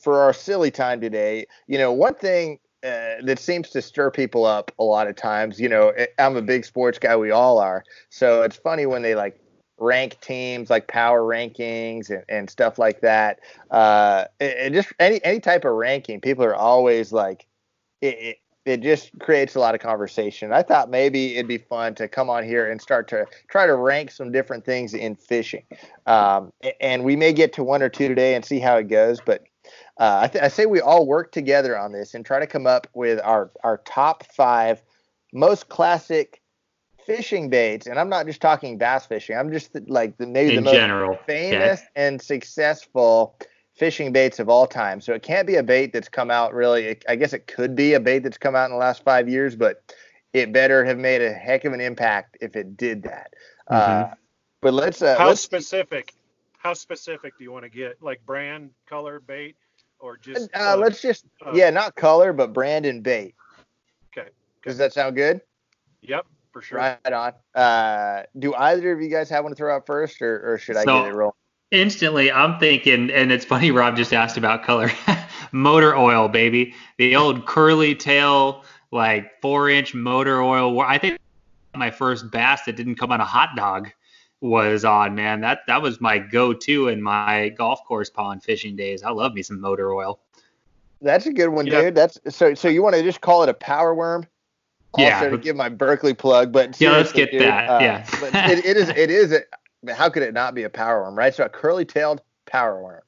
for 0.00 0.20
our 0.20 0.32
silly 0.32 0.70
time 0.70 1.00
today, 1.00 1.46
you 1.66 1.78
know, 1.78 1.92
one 1.92 2.14
thing 2.14 2.58
uh, 2.84 3.22
that 3.22 3.38
seems 3.38 3.70
to 3.70 3.80
stir 3.80 4.10
people 4.10 4.44
up 4.44 4.72
a 4.78 4.82
lot 4.82 5.06
of 5.06 5.14
times, 5.14 5.60
you 5.60 5.68
know, 5.68 5.90
eh, 5.90 6.06
I'm 6.18 6.36
a 6.36 6.42
big 6.42 6.64
sports 6.64 6.98
guy. 6.98 7.16
We 7.16 7.30
all 7.30 7.58
are. 7.58 7.84
So 8.10 8.42
it's 8.42 8.56
funny 8.56 8.86
when 8.86 9.02
they 9.02 9.14
like 9.14 9.40
rank 9.78 10.20
teams, 10.20 10.68
like 10.68 10.88
power 10.88 11.22
rankings 11.22 12.10
and, 12.10 12.24
and 12.28 12.50
stuff 12.50 12.78
like 12.78 13.00
that. 13.02 13.38
Uh, 13.70 14.24
it 14.40 14.72
just 14.72 14.92
any 14.98 15.24
any 15.24 15.38
type 15.38 15.64
of 15.64 15.72
ranking, 15.72 16.20
people 16.20 16.44
are 16.44 16.56
always 16.56 17.12
like, 17.12 17.46
it 18.00 18.38
it 18.64 18.80
just 18.80 19.10
creates 19.18 19.56
a 19.56 19.60
lot 19.60 19.74
of 19.74 19.80
conversation. 19.80 20.52
I 20.52 20.62
thought 20.62 20.88
maybe 20.88 21.34
it'd 21.34 21.48
be 21.48 21.58
fun 21.58 21.94
to 21.96 22.06
come 22.06 22.30
on 22.30 22.44
here 22.44 22.70
and 22.70 22.80
start 22.80 23.08
to 23.08 23.26
try 23.48 23.66
to 23.66 23.74
rank 23.74 24.10
some 24.10 24.30
different 24.30 24.64
things 24.64 24.94
in 24.94 25.16
fishing. 25.16 25.64
Um, 26.06 26.52
and 26.80 27.04
we 27.04 27.16
may 27.16 27.32
get 27.32 27.52
to 27.54 27.64
one 27.64 27.82
or 27.82 27.88
two 27.88 28.08
today 28.08 28.34
and 28.34 28.44
see 28.44 28.60
how 28.60 28.76
it 28.76 28.88
goes. 28.88 29.20
But 29.24 29.42
uh, 29.98 30.20
I, 30.22 30.28
th- 30.28 30.44
I 30.44 30.48
say 30.48 30.66
we 30.66 30.80
all 30.80 31.06
work 31.06 31.32
together 31.32 31.76
on 31.76 31.92
this 31.92 32.14
and 32.14 32.24
try 32.24 32.38
to 32.38 32.46
come 32.46 32.66
up 32.66 32.86
with 32.94 33.20
our, 33.24 33.50
our 33.64 33.78
top 33.78 34.24
five 34.32 34.82
most 35.32 35.68
classic 35.68 36.40
fishing 37.04 37.50
baits. 37.50 37.88
And 37.88 37.98
I'm 37.98 38.08
not 38.08 38.26
just 38.26 38.40
talking 38.40 38.78
bass 38.78 39.06
fishing. 39.06 39.36
I'm 39.36 39.52
just 39.52 39.70
like 39.88 40.18
the, 40.18 40.26
maybe 40.26 40.52
the 40.52 40.58
In 40.58 40.64
most 40.64 40.74
general. 40.74 41.18
famous 41.26 41.80
and 41.96 42.22
successful 42.22 43.36
fishing 43.82 44.12
baits 44.12 44.38
of 44.38 44.48
all 44.48 44.64
time. 44.64 45.00
So 45.00 45.12
it 45.12 45.24
can't 45.24 45.44
be 45.44 45.56
a 45.56 45.62
bait 45.64 45.92
that's 45.92 46.08
come 46.08 46.30
out 46.30 46.54
really. 46.54 46.84
It, 46.84 47.04
I 47.08 47.16
guess 47.16 47.32
it 47.32 47.48
could 47.48 47.74
be 47.74 47.94
a 47.94 48.00
bait 48.00 48.20
that's 48.20 48.38
come 48.38 48.54
out 48.54 48.66
in 48.66 48.70
the 48.70 48.76
last 48.76 49.02
five 49.02 49.28
years, 49.28 49.56
but 49.56 49.92
it 50.32 50.52
better 50.52 50.84
have 50.84 50.98
made 50.98 51.20
a 51.20 51.32
heck 51.32 51.64
of 51.64 51.72
an 51.72 51.80
impact 51.80 52.36
if 52.40 52.54
it 52.54 52.76
did 52.76 53.02
that. 53.02 53.34
Uh, 53.66 54.10
but 54.60 54.72
let's 54.72 55.02
uh, 55.02 55.18
How 55.18 55.26
let's 55.26 55.40
specific? 55.40 56.14
How 56.58 56.74
specific 56.74 57.36
do 57.36 57.42
you 57.42 57.50
want 57.50 57.64
to 57.64 57.68
get? 57.68 58.00
Like 58.00 58.24
brand, 58.24 58.70
color, 58.86 59.18
bait, 59.18 59.56
or 59.98 60.16
just? 60.16 60.48
uh, 60.54 60.76
let's 60.76 61.02
just 61.02 61.24
uh, 61.44 61.50
yeah, 61.52 61.70
not 61.70 61.96
color, 61.96 62.32
but 62.32 62.52
brand 62.52 62.86
and 62.86 63.02
bait. 63.02 63.34
Okay. 64.16 64.28
Does 64.64 64.78
that 64.78 64.92
sound 64.92 65.16
good? 65.16 65.40
Yep, 66.02 66.24
for 66.52 66.62
sure. 66.62 66.78
Right 66.78 67.12
on. 67.12 67.32
Uh, 67.52 68.22
do 68.38 68.54
either 68.54 68.92
of 68.92 69.00
you 69.00 69.08
guys 69.08 69.28
have 69.30 69.42
one 69.42 69.50
to 69.50 69.56
throw 69.56 69.74
out 69.74 69.86
first, 69.86 70.22
or, 70.22 70.52
or 70.52 70.58
should 70.58 70.76
I 70.76 70.84
get 70.84 71.06
it 71.06 71.14
rolling? 71.14 71.34
Instantly, 71.72 72.30
I'm 72.30 72.58
thinking, 72.58 73.10
and 73.10 73.32
it's 73.32 73.44
funny, 73.46 73.70
Rob 73.70 73.96
just 73.96 74.12
asked 74.12 74.36
about 74.36 74.62
color. 74.62 74.90
motor 75.52 75.96
oil, 75.96 76.28
baby. 76.28 76.74
The 76.98 77.16
old 77.16 77.46
curly 77.46 77.94
tail, 77.94 78.62
like 78.90 79.40
four 79.40 79.70
inch 79.70 79.94
motor 79.94 80.42
oil. 80.42 80.80
I 80.82 80.98
think 80.98 81.18
my 81.74 81.90
first 81.90 82.30
bass 82.30 82.62
that 82.66 82.76
didn't 82.76 82.96
come 82.96 83.10
on 83.10 83.20
a 83.20 83.24
hot 83.24 83.56
dog 83.56 83.90
was 84.42 84.84
on, 84.84 85.14
man. 85.14 85.40
That 85.40 85.60
that 85.66 85.80
was 85.80 85.98
my 85.98 86.18
go 86.18 86.52
to 86.52 86.88
in 86.88 87.02
my 87.02 87.48
golf 87.56 87.82
course 87.86 88.10
pond 88.10 88.42
fishing 88.42 88.76
days. 88.76 89.02
I 89.02 89.10
love 89.10 89.32
me 89.32 89.42
some 89.42 89.58
motor 89.60 89.92
oil. 89.94 90.20
That's 91.00 91.24
a 91.26 91.32
good 91.32 91.48
one, 91.48 91.66
Yeah. 91.66 91.80
dude. 91.80 91.94
That's 91.94 92.18
so. 92.28 92.52
So 92.52 92.68
you 92.68 92.82
want 92.82 92.96
to 92.96 93.02
just 93.02 93.22
call 93.22 93.42
it 93.44 93.48
a 93.48 93.54
power 93.54 93.94
worm? 93.94 94.26
Yeah, 94.98 95.14
Also 95.14 95.24
to 95.24 95.30
let's- 95.36 95.44
give 95.44 95.56
my 95.56 95.70
Berkley 95.70 96.12
plug, 96.12 96.52
but 96.52 96.78
Yeah, 96.78 96.90
let's 96.90 97.12
seriously, 97.12 97.38
get 97.38 97.46
that, 97.46 97.70
uh, 97.70 97.78
yeah. 97.80 98.06
but 98.20 98.34
it, 98.58 98.64
it 98.66 98.76
is. 98.76 98.88
It 98.90 99.10
is. 99.10 99.32
A, 99.32 99.40
how 99.88 100.08
could 100.08 100.22
it 100.22 100.34
not 100.34 100.54
be 100.54 100.62
a 100.64 100.70
power 100.70 101.02
worm, 101.02 101.16
right? 101.16 101.34
So 101.34 101.44
a 101.44 101.48
curly-tailed 101.48 102.22
power 102.46 102.82
worm. 102.82 103.02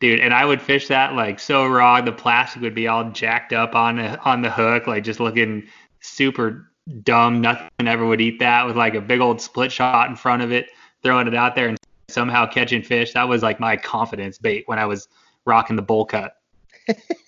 dude 0.00 0.18
and 0.18 0.32
i 0.32 0.44
would 0.44 0.62
fish 0.62 0.88
that 0.88 1.14
like 1.14 1.38
so 1.38 1.66
raw 1.66 2.00
the 2.00 2.10
plastic 2.10 2.62
would 2.62 2.74
be 2.74 2.88
all 2.88 3.10
jacked 3.10 3.52
up 3.52 3.74
on 3.74 3.96
the 3.96 4.18
on 4.22 4.40
the 4.40 4.50
hook 4.50 4.86
like 4.86 5.04
just 5.04 5.20
looking 5.20 5.68
super 6.00 6.70
dumb 7.02 7.40
nothing 7.40 7.68
ever 7.86 8.06
would 8.06 8.20
eat 8.20 8.38
that 8.38 8.66
with 8.66 8.76
like 8.76 8.94
a 8.94 9.00
big 9.00 9.20
old 9.20 9.40
split 9.40 9.70
shot 9.70 10.08
in 10.08 10.16
front 10.16 10.42
of 10.42 10.50
it 10.50 10.70
throwing 11.02 11.28
it 11.28 11.34
out 11.34 11.54
there 11.54 11.68
and 11.68 11.76
somehow 12.08 12.46
catching 12.46 12.82
fish 12.82 13.12
that 13.12 13.28
was 13.28 13.42
like 13.42 13.60
my 13.60 13.76
confidence 13.76 14.38
bait 14.38 14.64
when 14.66 14.78
i 14.78 14.86
was 14.86 15.06
rocking 15.44 15.76
the 15.76 15.82
bowl 15.82 16.06
cut 16.06 16.38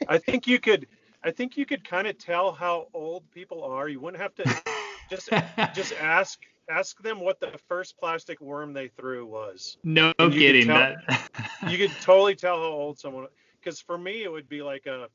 I 0.08 0.18
think 0.18 0.46
you 0.46 0.58
could. 0.58 0.86
I 1.22 1.30
think 1.30 1.56
you 1.56 1.66
could 1.66 1.86
kind 1.86 2.06
of 2.06 2.16
tell 2.18 2.52
how 2.52 2.88
old 2.94 3.30
people 3.30 3.62
are. 3.62 3.88
You 3.88 4.00
wouldn't 4.00 4.22
have 4.22 4.34
to 4.36 4.62
just 5.10 5.28
just 5.74 5.92
ask 6.00 6.40
ask 6.70 7.00
them 7.02 7.20
what 7.20 7.40
the 7.40 7.50
first 7.68 7.98
plastic 7.98 8.40
worm 8.40 8.72
they 8.72 8.88
threw 8.88 9.26
was. 9.26 9.76
no 9.84 10.12
And 10.18 10.32
you 10.32 10.40
could 10.40 10.46
kidding 10.46 10.66
tell- 10.66 10.78
that 10.78 11.30
You 11.70 11.76
could 11.76 11.90
totally 12.00 12.34
tell 12.34 12.56
how 12.56 12.68
old 12.68 12.98
someone. 12.98 13.26
Because 13.60 13.80
for 13.80 13.98
me, 13.98 14.22
it 14.22 14.32
would 14.32 14.48
be 14.48 14.62
like 14.62 14.86
a. 14.86 15.08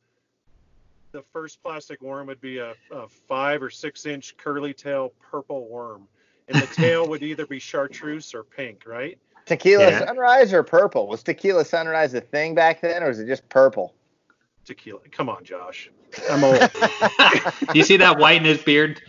The 1.11 1.23
first 1.33 1.63
plastic 1.63 2.01
worm 2.01 2.27
would 2.27 2.41
be 2.41 2.57
a, 2.57 2.73
a 2.91 3.07
five 3.07 3.63
or 3.63 3.69
six 3.69 4.05
inch 4.05 4.35
curly 4.37 4.73
tail 4.73 5.13
purple 5.31 5.67
worm, 5.67 6.07
and 6.49 6.61
the 6.61 6.67
tail 6.67 7.07
would 7.07 7.23
either 7.29 7.45
be 7.47 7.57
chartreuse 7.57 8.33
or 8.35 8.43
pink, 8.43 8.83
right? 8.85 9.17
Tequila 9.45 9.85
Yeah. 9.91 10.05
sunrise 10.05 10.51
or 10.53 10.61
purple? 10.61 11.07
Was 11.07 11.23
tequila 11.23 11.63
sunrise 11.65 12.13
a 12.13 12.21
thing 12.21 12.53
back 12.53 12.81
then, 12.81 13.01
or 13.01 13.07
was 13.07 13.19
it 13.19 13.27
just 13.27 13.47
purple? 13.49 13.93
Tequila. 14.65 14.99
Come 15.11 15.29
on, 15.29 15.43
Josh. 15.43 15.89
I'm 16.29 16.43
old. 16.43 16.59
Do 16.59 17.39
you 17.73 17.83
see 17.83 17.97
that 17.97 18.17
white 18.19 18.37
in 18.37 18.45
his 18.45 18.61
beard 18.63 19.01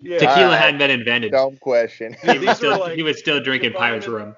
Yeah. 0.00 0.18
tequila 0.18 0.42
Alright. 0.44 0.60
hadn't 0.60 0.78
been 0.78 0.90
invented 0.90 1.32
Dumb 1.32 1.56
question. 1.58 2.14
he 2.22 2.38
was, 2.38 2.56
still, 2.56 2.78
like- 2.80 2.96
he 2.96 3.02
was 3.02 3.18
still 3.18 3.40
drinking 3.42 3.72
you 3.72 3.78
pirate's 3.78 4.06
them 4.06 4.14
in- 4.14 4.20
rum 4.20 4.36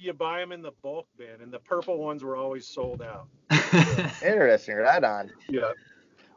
you 0.00 0.12
buy 0.12 0.38
them 0.38 0.52
in 0.52 0.62
the 0.62 0.70
bulk 0.80 1.08
bin, 1.16 1.40
and 1.42 1.52
the 1.52 1.58
purple 1.58 1.98
ones 1.98 2.22
were 2.22 2.36
always 2.36 2.68
sold 2.68 3.02
out. 3.02 3.26
Interesting. 4.24 4.76
Right 4.76 5.02
on. 5.02 5.32
Yeah. 5.48 5.72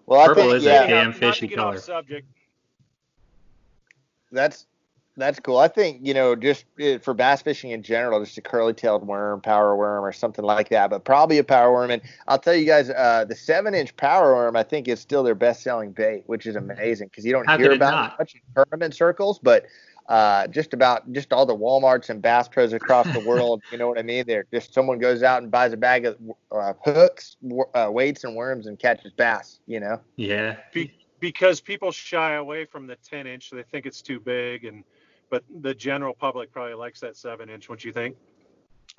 Well, 0.07 0.26
Purple 0.26 0.43
I 0.43 0.45
think 0.45 0.55
is 0.57 0.66
a 0.66 0.70
yeah, 0.70 0.88
damn 0.88 1.05
not, 1.12 1.16
fishy 1.16 1.26
not 1.28 1.36
to 1.36 1.47
get 1.47 1.55
color. 1.57 1.76
Off 1.76 1.80
subject. 1.84 2.28
that's 4.32 4.66
that's 5.18 5.39
cool. 5.39 5.57
I 5.57 5.68
think 5.68 5.99
you 6.03 6.14
know 6.14 6.36
just 6.36 6.66
uh, 6.82 6.97
for 6.99 7.14
bass 7.14 7.41
fishing 7.41 7.72
in 7.72 7.84
general, 7.84 8.20
just 8.24 8.38
a 8.38 8.41
curly-tailed 8.41 9.05
worm, 9.05 9.41
power 9.41 9.76
worm, 9.76 10.03
or 10.03 10.12
something 10.12 10.45
like 10.45 10.70
that. 10.70 10.89
But 10.89 11.03
probably 11.03 11.38
a 11.38 11.43
power 11.43 11.72
worm. 11.72 11.91
And 11.91 12.01
I'll 12.28 12.39
tell 12.39 12.55
you 12.55 12.66
guys, 12.66 12.89
uh, 12.89 13.26
the 13.28 13.36
seven-inch 13.36 13.95
power 13.97 14.34
worm, 14.34 14.55
I 14.55 14.64
think, 14.64 14.88
is 14.88 14.99
still 14.99 15.24
their 15.24 15.36
best-selling 15.36 15.91
bait, 15.91 16.24
which 16.28 16.45
is 16.45 16.55
amazing 16.55 17.07
because 17.07 17.26
you 17.26 17.34
don't 17.34 17.45
How 17.47 17.57
hear 17.57 17.72
it 17.72 17.76
about 17.76 17.91
not? 17.91 18.14
it 18.14 18.20
much 18.20 18.36
in 18.36 18.41
tournament 18.55 18.95
circles, 18.95 19.39
but. 19.39 19.66
Uh, 20.09 20.45
just 20.47 20.74
about 20.74 21.09
just 21.14 21.32
all 21.32 21.45
the 21.45 21.55
WalMarts 21.55 22.09
and 22.09 22.22
Bass 22.22 22.49
Pros 22.49 22.74
across 22.74 23.07
the 23.14 23.20
world, 23.26 23.62
you 23.72 23.78
know 23.78 23.88
what 23.88 23.97
I 23.97 24.01
mean? 24.01 24.26
They're 24.28 24.45
just 24.51 24.74
someone 24.74 24.99
goes 24.99 25.24
out 25.24 25.41
and 25.41 25.49
buys 25.49 25.72
a 25.72 25.78
bag 25.78 26.05
of 26.05 26.18
uh, 26.51 26.74
hooks, 26.84 27.38
w- 27.41 27.64
uh, 27.74 27.88
weights, 27.89 28.26
and 28.26 28.36
worms 28.36 28.68
and 28.68 28.78
catches 28.78 29.14
bass. 29.14 29.59
You 29.68 29.80
know, 29.80 30.01
yeah 30.18 30.57
Be, 30.74 30.91
because 31.22 31.62
people 31.62 31.93
shy 31.93 32.34
away 32.34 32.66
from 32.66 32.88
the 32.88 32.97
10 32.97 33.28
inch, 33.28 33.51
they 33.51 33.64
think 33.64 33.86
it's 33.86 34.01
too 34.01 34.20
big, 34.20 34.66
and 34.66 34.84
but 35.32 35.44
the 35.62 35.74
general 35.74 36.14
public 36.14 36.52
probably 36.52 36.76
likes 36.76 37.00
that 37.00 37.18
seven 37.18 37.50
inch. 37.50 37.68
What 37.70 37.84
you 37.84 37.92
think? 37.92 38.16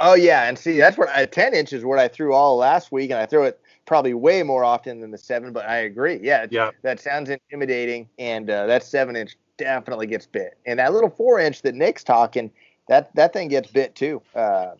Oh 0.01 0.14
yeah, 0.14 0.49
and 0.49 0.59
see 0.59 0.78
that's 0.78 0.99
what 0.99 1.11
I, 1.11 1.26
ten 1.26 1.55
inch 1.55 1.72
is 1.72 1.85
what 1.85 2.01
I 2.01 2.09
threw 2.09 2.33
all 2.35 2.57
last 2.57 2.91
week, 2.91 3.11
and 3.11 3.20
I 3.20 3.26
throw 3.26 3.45
it 3.45 3.61
probably 3.87 4.14
way 4.14 4.43
more 4.43 4.64
often 4.64 5.01
than 5.01 5.12
the 5.12 5.18
seven. 5.18 5.53
But 5.53 5.68
I 5.68 5.76
agree, 5.78 6.18
yeah, 6.20 6.47
Yeah. 6.51 6.70
that 6.83 6.99
sounds 6.99 7.30
intimidating, 7.30 8.09
and 8.18 8.51
uh, 8.51 8.66
that 8.66 8.83
seven 8.83 9.14
inch 9.14 9.37
definitely 9.59 10.07
gets 10.09 10.26
bit, 10.26 10.57
and 10.66 10.78
that 10.80 10.93
little 10.93 11.11
four 11.11 11.39
inch 11.39 11.62
that 11.62 11.74
Nick's 11.74 12.03
talking, 12.03 12.51
that 12.89 13.14
that 13.14 13.33
thing 13.35 13.49
gets 13.49 13.70
bit 13.70 13.95
too. 13.95 14.22
Uh, 14.35 14.39
all 14.41 14.72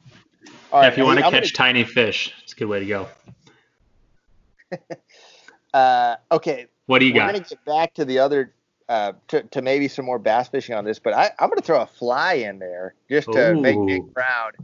Yeah, 0.43 0.55
right, 0.73 0.93
if 0.93 0.99
you 0.99 1.05
want 1.05 1.21
to 1.21 1.27
I'm 1.27 1.31
catch 1.31 1.53
tiny 1.53 1.85
fish 1.85 2.33
it's 2.43 2.55
a 2.55 2.57
good 2.57 2.69
way 2.69 2.81
to 2.81 2.87
go 2.87 3.09
uh, 5.75 6.17
okay, 6.33 6.67
what 6.87 7.01
do 7.01 7.05
you 7.07 7.13
we're 7.13 7.21
got 7.21 7.27
gonna 7.35 7.45
get 7.45 7.65
back 7.67 7.93
to 7.95 8.07
the 8.07 8.19
other. 8.19 8.55
Uh, 8.89 9.13
to, 9.29 9.43
to 9.45 9.63
maybe 9.63 9.89
some 9.89 10.05
more 10.05 10.19
bass 10.19 10.49
fishing 10.49 10.75
on 10.75 10.85
this, 10.85 10.99
but 10.99 11.15
I, 11.15 11.31
I'm 11.39 11.49
going 11.49 11.59
to 11.59 11.65
throw 11.65 11.81
a 11.81 11.87
fly 11.87 12.35
in 12.35 12.59
there 12.59 12.95
just 13.09 13.31
to 13.33 13.55
make 13.55 13.77
Ooh. 13.77 13.87
Nick 13.87 14.13
proud. 14.13 14.57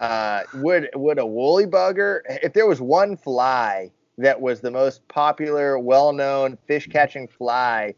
Uh, 0.00 0.42
would 0.54 0.90
would 0.94 1.18
a 1.18 1.26
woolly 1.26 1.66
bugger, 1.66 2.20
if 2.28 2.52
there 2.52 2.66
was 2.66 2.80
one 2.80 3.16
fly 3.16 3.90
that 4.18 4.40
was 4.40 4.60
the 4.60 4.70
most 4.70 5.06
popular, 5.08 5.78
well-known 5.78 6.58
fish 6.66 6.86
catching 6.86 7.26
fly 7.26 7.94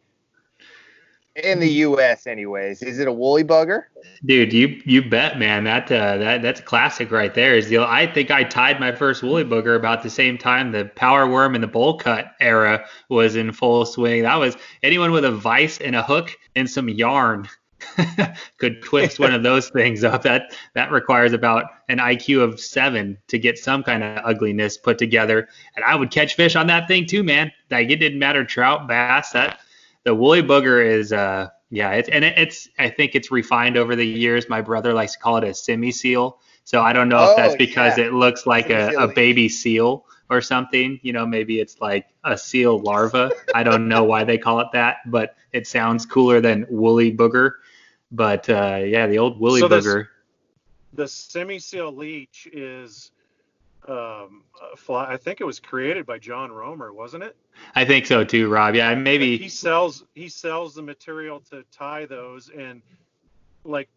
in 1.37 1.61
the 1.61 1.69
U.S. 1.69 2.27
anyways, 2.27 2.83
is 2.83 2.99
it 2.99 3.09
a 3.09 3.13
woolly 3.13 3.45
bugger? 3.45 3.85
Dude, 4.25 4.53
you 4.53 4.81
you 4.85 5.09
bet, 5.09 5.39
man. 5.39 5.65
That 5.65 5.91
uh, 5.93 6.17
that 6.19 6.43
that's 6.43 6.61
classic 6.61 7.11
right 7.11 7.35
there. 7.35 7.55
Is 7.55 7.69
the 7.69 7.79
I 7.79 8.07
think 8.13 8.31
I 8.31 8.45
tied 8.45 8.81
my 8.81 8.93
first 8.93 9.23
woolly 9.23 9.45
booger 9.45 9.77
about 9.77 10.03
the 10.03 10.11
same 10.11 10.39
time 10.39 10.73
the 10.73 10.87
power 10.97 11.29
worm 11.29 11.55
and 11.55 11.63
the 11.63 11.69
bowl 11.69 11.99
cut 11.99 12.33
era 12.41 12.87
was 13.09 13.37
in 13.37 13.53
full 13.53 13.85
swing. 13.85 14.23
That 14.23 14.37
was 14.37 14.57
anyone 14.83 15.13
with 15.13 15.25
a 15.25 15.33
vise 15.33 15.79
and 15.79 15.95
a 15.95 16.03
hook 16.03 16.37
and 16.55 16.69
some 16.69 16.89
yarn 16.89 17.49
could 18.59 18.83
twist 18.83 19.19
one 19.19 19.35
of 19.35 19.43
those 19.45 19.69
things 19.69 20.05
up. 20.05 20.23
That 20.23 20.55
that 20.75 20.91
requires 20.91 21.33
about 21.33 21.65
an 21.89 21.99
IQ 21.99 22.43
of 22.43 22.61
seven 22.61 23.19
to 23.29 23.39
get 23.39 23.59
some 23.59 23.83
kind 23.83 24.03
of 24.03 24.25
ugliness 24.25 24.79
put 24.79 24.99
together. 24.99 25.49
And 25.77 25.85
I 25.85 25.95
would 25.95 26.11
catch 26.11 26.35
fish 26.35 26.57
on 26.57 26.67
that 26.69 26.89
thing 26.89 27.07
too, 27.07 27.23
man. 27.23 27.53
Like 27.71 27.91
it 27.91 27.97
didn't 27.97 28.19
matter 28.19 28.45
trout, 28.45 28.89
bass. 28.89 29.31
That 29.33 29.61
the 30.07 30.15
woolly 30.15 30.43
booger 30.43 30.83
is 30.87 31.13
uh 31.13 31.49
yeah, 31.69 31.91
it's 31.91 32.09
and 32.09 32.25
it, 32.25 32.39
it's 32.39 32.69
I 32.79 32.89
think 32.89 33.15
it's 33.17 33.31
refined 33.33 33.77
over 33.77 33.97
the 33.97 34.07
years. 34.07 34.49
My 34.49 34.63
brother 34.63 34.95
likes 34.95 35.13
to 35.15 35.19
call 35.19 35.37
it 35.39 35.45
a 35.45 35.53
semi 35.53 35.91
seal. 35.91 36.39
So 36.65 36.81
I 36.81 36.93
don't 36.93 37.09
know 37.09 37.19
Oh, 37.19 37.31
if 37.33 37.37
that's 37.37 37.57
because 37.57 37.99
yeah. 37.99 38.07
it 38.07 38.13
looks 38.13 38.47
like 38.47 38.71
a, 38.71 38.93
a 38.97 39.09
baby 39.09 39.49
seal 39.49 40.07
or 40.31 40.41
something. 40.41 40.99
You 41.03 41.13
know, 41.13 41.27
maybe 41.27 41.59
it's 41.61 41.81
like 41.81 42.07
a 42.25 42.39
seal 42.39 42.79
larva. 42.79 43.33
I 43.55 43.65
don't 43.65 43.89
know 43.89 44.05
why 44.05 44.23
they 44.25 44.39
call 44.39 44.61
it 44.61 44.69
that, 44.73 44.99
but 45.07 45.35
it 45.53 45.67
sounds 45.67 46.07
cooler 46.07 46.41
than 46.41 46.67
woolly 46.71 47.13
booger. 47.13 47.55
But 48.13 48.49
uh, 48.49 48.81
yeah, 48.85 49.09
the 49.09 49.19
old 49.19 49.41
woolly 49.41 49.61
So 49.61 49.69
this- 49.69 49.85
booger. 49.85 50.07
The 50.95 51.07
semi-seal 51.09 51.93
leech 51.93 52.49
is 52.53 53.11
um, 53.89 54.43
fly. 54.77 55.07
I 55.13 55.17
think 55.17 55.41
it 55.41 55.45
was 55.45 55.61
created 55.61 56.07
by 56.07 56.19
John 56.19 56.51
Rohmer, 56.51 56.93
wasn't 56.95 57.23
it? 57.25 57.37
I 57.75 57.85
think 57.85 58.07
so 58.07 58.25
too, 58.25 58.49
Rob. 58.49 58.75
Yeah, 58.75 58.95
maybe 58.95 59.37
he 59.39 59.49
sells 59.49 60.05
he 60.15 60.29
sells 60.29 60.75
the 60.75 60.83
material 60.83 61.41
to 61.51 61.65
tie 61.73 62.05
those 62.07 62.49
and 62.51 62.83
like 63.65 63.89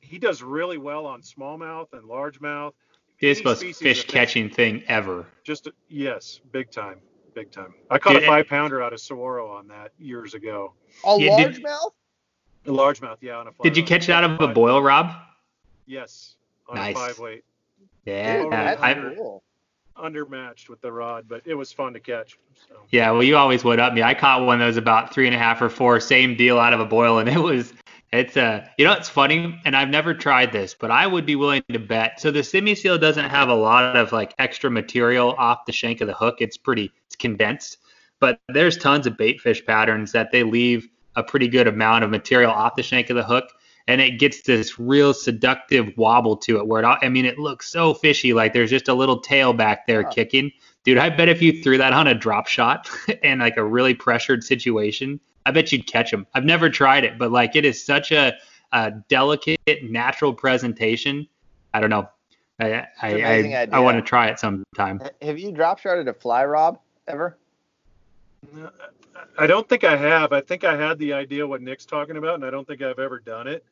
he 0.00 0.18
does 0.18 0.42
really 0.42 0.78
well 0.78 1.06
on 1.06 1.22
smallmouth 1.22 1.92
and 1.92 2.02
largemouth. 2.04 2.72
It's 3.20 3.40
the 3.40 3.46
most 3.46 3.64
fish 3.80 4.04
catching 4.06 4.48
thing 4.48 4.82
ever. 4.86 5.26
Just 5.44 5.68
yes, 5.88 6.40
big 6.52 6.70
time, 6.70 7.00
big 7.34 7.50
time. 7.50 7.74
I 7.90 7.98
caught 7.98 8.12
Did 8.14 8.22
a 8.22 8.24
it- 8.26 8.28
five 8.28 8.46
pounder 8.48 8.82
out 8.82 8.92
of 8.92 9.00
Saguaro 9.00 9.48
on 9.50 9.66
that 9.68 9.92
years 9.98 10.34
ago. 10.34 10.74
A 11.04 11.16
Yeah, 11.18 11.30
largemouth? 11.48 11.92
A 12.66 12.70
largemouth, 12.70 13.16
yeah, 13.20 13.36
on 13.38 13.48
a. 13.48 13.52
fly 13.52 13.62
Did 13.64 13.76
you 13.76 13.82
catch 13.82 14.08
it 14.08 14.12
out 14.12 14.24
of 14.24 14.40
a 14.40 14.48
boil, 14.48 14.80
Rob? 14.82 15.12
Yes, 15.86 16.36
on 16.68 16.76
Nice. 16.76 16.94
a 16.94 16.98
five 16.98 17.18
weight, 17.18 17.44
Yeah. 18.04 18.42
Dude, 18.42 18.52
that's 18.52 18.82
I, 18.82 18.94
cool. 18.94 19.42
undermatched 19.96 20.68
with 20.68 20.80
the 20.80 20.92
rod, 20.92 21.26
but 21.28 21.42
it 21.44 21.54
was 21.54 21.72
fun 21.72 21.92
to 21.92 22.00
catch. 22.00 22.38
So. 22.68 22.76
Yeah, 22.90 23.10
well, 23.10 23.22
you 23.22 23.36
always 23.36 23.64
would 23.64 23.80
up 23.80 23.92
me. 23.92 24.02
I 24.02 24.14
caught 24.14 24.46
one 24.46 24.58
that 24.60 24.66
was 24.66 24.76
about 24.76 25.12
three 25.12 25.26
and 25.26 25.34
a 25.34 25.38
half 25.38 25.60
or 25.60 25.68
four, 25.68 26.00
same 26.00 26.36
deal 26.36 26.58
out 26.58 26.72
of 26.72 26.80
a 26.80 26.86
boil, 26.86 27.18
and 27.18 27.28
it 27.28 27.38
was, 27.38 27.72
it's 28.12 28.36
uh, 28.36 28.66
you 28.78 28.86
know, 28.86 28.92
it's 28.92 29.08
funny, 29.08 29.60
and 29.64 29.76
I've 29.76 29.90
never 29.90 30.14
tried 30.14 30.52
this, 30.52 30.74
but 30.74 30.90
I 30.90 31.06
would 31.06 31.26
be 31.26 31.36
willing 31.36 31.62
to 31.70 31.78
bet. 31.78 32.20
So 32.20 32.30
the 32.30 32.42
semi 32.42 32.74
seal 32.74 32.98
doesn't 32.98 33.28
have 33.28 33.48
a 33.48 33.54
lot 33.54 33.96
of 33.96 34.12
like 34.12 34.34
extra 34.38 34.70
material 34.70 35.34
off 35.38 35.66
the 35.66 35.72
shank 35.72 36.00
of 36.00 36.06
the 36.06 36.14
hook. 36.14 36.36
It's 36.40 36.56
pretty, 36.56 36.90
it's 37.06 37.16
condensed, 37.16 37.78
but 38.20 38.40
there's 38.48 38.76
tons 38.76 39.06
of 39.06 39.16
bait 39.16 39.40
fish 39.40 39.64
patterns 39.64 40.12
that 40.12 40.32
they 40.32 40.42
leave 40.42 40.88
a 41.16 41.22
pretty 41.22 41.48
good 41.48 41.66
amount 41.66 42.04
of 42.04 42.10
material 42.10 42.50
off 42.50 42.76
the 42.76 42.82
shank 42.82 43.10
of 43.10 43.16
the 43.16 43.24
hook. 43.24 43.52
And 43.88 44.00
it 44.00 44.18
gets 44.18 44.42
this 44.42 44.78
real 44.78 45.14
seductive 45.14 45.96
wobble 45.96 46.36
to 46.36 46.58
it 46.58 46.66
where 46.66 46.82
it, 46.82 46.86
I 46.86 47.08
mean, 47.08 47.24
it 47.24 47.38
looks 47.38 47.68
so 47.70 47.94
fishy. 47.94 48.34
Like 48.34 48.52
there's 48.52 48.70
just 48.70 48.88
a 48.88 48.94
little 48.94 49.18
tail 49.18 49.52
back 49.52 49.86
there 49.86 50.02
Huh. 50.02 50.10
kicking. 50.10 50.52
Dude, 50.84 50.98
I 50.98 51.08
bet 51.10 51.28
if 51.28 51.42
you 51.42 51.62
threw 51.62 51.78
that 51.78 51.92
on 51.92 52.06
a 52.06 52.14
drop 52.14 52.46
shot 52.46 52.88
in 53.22 53.40
like 53.40 53.56
a 53.56 53.64
really 53.64 53.94
pressured 53.94 54.44
situation, 54.44 55.18
I 55.46 55.50
bet 55.50 55.72
you'd 55.72 55.86
catch 55.86 56.10
them. 56.10 56.26
I've 56.34 56.44
never 56.44 56.70
tried 56.70 57.04
it, 57.04 57.18
but 57.18 57.32
like 57.32 57.56
it 57.56 57.64
is 57.64 57.84
such 57.84 58.12
a, 58.12 58.34
a 58.72 58.92
delicate, 59.08 59.58
natural 59.82 60.34
presentation. 60.34 61.26
I 61.72 61.80
don't 61.80 61.90
know. 61.90 62.08
I 62.60 62.86
I, 63.00 63.22
I. 63.22 63.68
I 63.72 63.78
want 63.80 63.96
to 63.96 64.02
try 64.02 64.28
it 64.28 64.38
sometime. 64.38 65.00
Have 65.22 65.38
you 65.38 65.52
drop 65.52 65.78
shotted 65.78 66.08
a 66.08 66.14
fly 66.14 66.44
rob 66.44 66.78
ever? 67.06 67.38
No, 68.52 68.70
I 69.38 69.46
don't 69.46 69.68
think 69.68 69.84
I 69.84 69.96
have. 69.96 70.32
I 70.32 70.40
think 70.40 70.64
I 70.64 70.76
had 70.76 70.98
the 70.98 71.12
idea 71.12 71.46
what 71.46 71.62
Nick's 71.62 71.86
talking 71.86 72.16
about, 72.16 72.34
and 72.34 72.44
I 72.44 72.50
don't 72.50 72.66
think 72.66 72.82
I've 72.82 72.98
ever 72.98 73.18
done 73.18 73.46
it. 73.46 73.64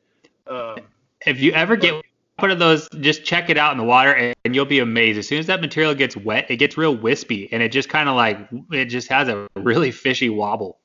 Um, 0.49 0.79
If 1.25 1.39
you 1.39 1.51
ever 1.53 1.75
get 1.75 2.03
one 2.39 2.51
of 2.51 2.59
those, 2.59 2.87
just 2.99 3.25
check 3.25 3.49
it 3.49 3.57
out 3.57 3.71
in 3.71 3.77
the 3.77 3.83
water 3.83 4.13
and, 4.13 4.35
and 4.45 4.55
you'll 4.55 4.65
be 4.65 4.79
amazed. 4.79 5.17
As 5.17 5.27
soon 5.27 5.39
as 5.39 5.47
that 5.47 5.61
material 5.61 5.95
gets 5.95 6.15
wet, 6.15 6.45
it 6.49 6.57
gets 6.57 6.77
real 6.77 6.95
wispy 6.95 7.51
and 7.51 7.63
it 7.63 7.71
just 7.71 7.89
kind 7.89 8.07
of 8.07 8.15
like 8.15 8.37
it 8.71 8.85
just 8.85 9.07
has 9.09 9.27
a 9.27 9.47
really 9.55 9.91
fishy 9.91 10.29
wobble. 10.29 10.77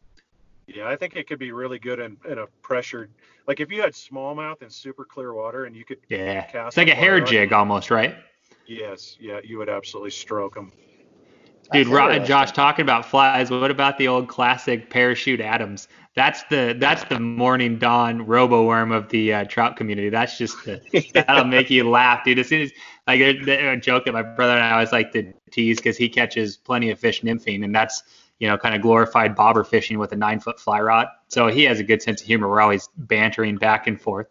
yeah, 0.66 0.88
I 0.88 0.96
think 0.96 1.16
it 1.16 1.26
could 1.26 1.38
be 1.38 1.52
really 1.52 1.78
good 1.78 1.98
in, 1.98 2.16
in 2.28 2.38
a 2.38 2.46
pressured, 2.62 3.10
like 3.46 3.60
if 3.60 3.70
you 3.70 3.82
had 3.82 3.92
smallmouth 3.92 4.62
in 4.62 4.70
super 4.70 5.04
clear 5.04 5.34
water 5.34 5.66
and 5.66 5.76
you 5.76 5.84
could, 5.84 5.98
Yeah, 6.08 6.42
Cast 6.42 6.68
it's 6.68 6.76
like 6.78 6.88
a 6.88 6.94
hair 6.94 7.20
jig 7.20 7.52
almost, 7.52 7.90
right? 7.90 8.16
yes, 8.66 9.16
yeah, 9.20 9.40
you 9.44 9.58
would 9.58 9.68
absolutely 9.68 10.10
stroke 10.10 10.54
them. 10.54 10.72
Dude, 11.72 11.86
That's 11.86 12.20
Ro- 12.20 12.24
Josh, 12.24 12.52
talking 12.52 12.82
about 12.82 13.06
flies, 13.06 13.50
what 13.50 13.70
about 13.70 13.98
the 13.98 14.08
old 14.08 14.28
classic 14.28 14.90
parachute 14.90 15.40
Adams? 15.40 15.88
That's 16.14 16.42
the 16.44 16.76
that's 16.78 17.04
the 17.04 17.18
morning 17.18 17.78
dawn 17.78 18.26
robo 18.26 18.66
worm 18.66 18.92
of 18.92 19.08
the 19.08 19.32
uh, 19.32 19.44
trout 19.44 19.76
community. 19.76 20.10
That's 20.10 20.36
just 20.36 20.62
the, 20.64 20.80
that'll 21.14 21.46
make 21.46 21.70
you 21.70 21.88
laugh, 21.88 22.22
dude. 22.24 22.38
As 22.38 22.48
soon 22.48 22.60
as 22.60 22.72
like 23.06 23.20
a 23.20 23.76
joke 23.78 24.04
that 24.04 24.12
my 24.12 24.22
brother 24.22 24.52
and 24.52 24.62
I 24.62 24.72
always 24.72 24.92
like 24.92 25.12
to 25.12 25.32
tease 25.50 25.78
because 25.78 25.96
he 25.96 26.10
catches 26.10 26.58
plenty 26.58 26.90
of 26.90 26.98
fish 26.98 27.22
nymphing, 27.22 27.64
and 27.64 27.74
that's 27.74 28.02
you 28.40 28.48
know 28.48 28.58
kind 28.58 28.74
of 28.74 28.82
glorified 28.82 29.34
bobber 29.34 29.64
fishing 29.64 29.98
with 29.98 30.12
a 30.12 30.16
nine 30.16 30.38
foot 30.38 30.60
fly 30.60 30.80
rod. 30.80 31.06
So 31.28 31.48
he 31.48 31.64
has 31.64 31.80
a 31.80 31.84
good 31.84 32.02
sense 32.02 32.20
of 32.20 32.26
humor. 32.26 32.48
We're 32.48 32.60
always 32.60 32.90
bantering 32.98 33.56
back 33.56 33.86
and 33.86 33.98
forth. 33.98 34.26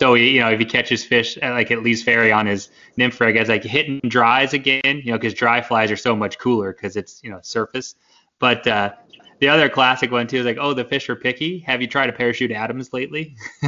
So 0.00 0.14
you 0.14 0.40
know 0.40 0.50
if 0.50 0.58
he 0.58 0.64
catches 0.64 1.04
fish 1.04 1.36
at, 1.38 1.52
like 1.52 1.70
at 1.70 1.82
Lee's 1.82 2.02
Ferry 2.02 2.32
on 2.32 2.46
his 2.46 2.70
nymph 2.96 3.20
rig, 3.20 3.36
as 3.36 3.48
like 3.48 3.64
hitting 3.64 4.00
dries 4.08 4.52
again, 4.54 4.80
you 4.84 5.12
know 5.12 5.18
because 5.18 5.34
dry 5.34 5.60
flies 5.60 5.90
are 5.90 5.96
so 5.96 6.16
much 6.16 6.38
cooler 6.38 6.72
because 6.72 6.96
it's 6.96 7.20
you 7.22 7.30
know 7.30 7.40
surface. 7.42 7.94
But 8.38 8.66
uh, 8.66 8.92
the 9.40 9.48
other 9.48 9.68
classic 9.68 10.10
one 10.10 10.26
too 10.26 10.38
is 10.38 10.46
like, 10.46 10.58
oh, 10.60 10.74
the 10.74 10.84
fish 10.84 11.08
are 11.08 11.16
picky. 11.16 11.58
Have 11.60 11.80
you 11.80 11.88
tried 11.88 12.08
a 12.08 12.12
parachute 12.12 12.50
Adams 12.52 12.92
lately? 12.92 13.36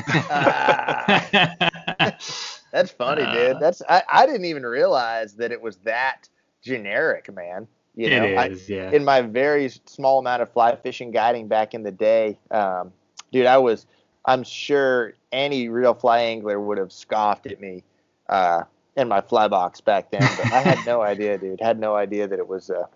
That's 2.71 2.91
funny, 2.93 3.23
Uh, 3.23 3.33
dude. 3.33 3.61
That's 3.61 3.83
I, 3.89 4.03
I 4.11 4.27
didn't 4.27 4.45
even 4.45 4.65
realize 4.65 5.35
that 5.35 5.53
it 5.53 5.61
was 5.61 5.77
that 5.79 6.29
generic, 6.63 7.35
man. 7.35 7.67
You 7.97 8.11
know, 8.11 8.25
it 8.25 8.39
I, 8.39 8.47
yeah. 8.69 8.91
in 8.93 9.05
my 9.05 9.23
very 9.23 9.69
small 9.87 10.21
amount 10.21 10.43
of 10.43 10.53
fly 10.53 10.77
fishing 10.77 11.11
guiding 11.11 11.49
back 11.49 11.75
in 11.75 11.83
the 11.83 11.91
day, 11.91 12.39
um, 12.51 12.93
dude, 13.33 13.47
I 13.47 13.59
was 13.59 13.87
I'm 14.25 14.45
sure 14.45 15.15
any 15.33 15.69
real 15.69 15.95
fly 15.95 16.21
angler 16.21 16.61
would 16.61 16.79
have 16.79 16.93
scoffed 16.93 17.47
at 17.47 17.61
me 17.61 17.85
uh, 18.29 18.65
in 18.97 19.09
my 19.09 19.21
fly 19.21 19.49
box 19.49 19.81
back 19.81 20.11
then, 20.11 20.29
but 20.37 20.53
I 20.53 20.61
had 20.61 20.85
no 20.87 21.03
idea, 21.03 21.39
dude. 21.39 21.61
Had 21.61 21.79
no 21.79 21.95
idea 21.95 22.27
that 22.27 22.39
it 22.39 22.47
was 22.47 22.71
uh, 22.71 22.87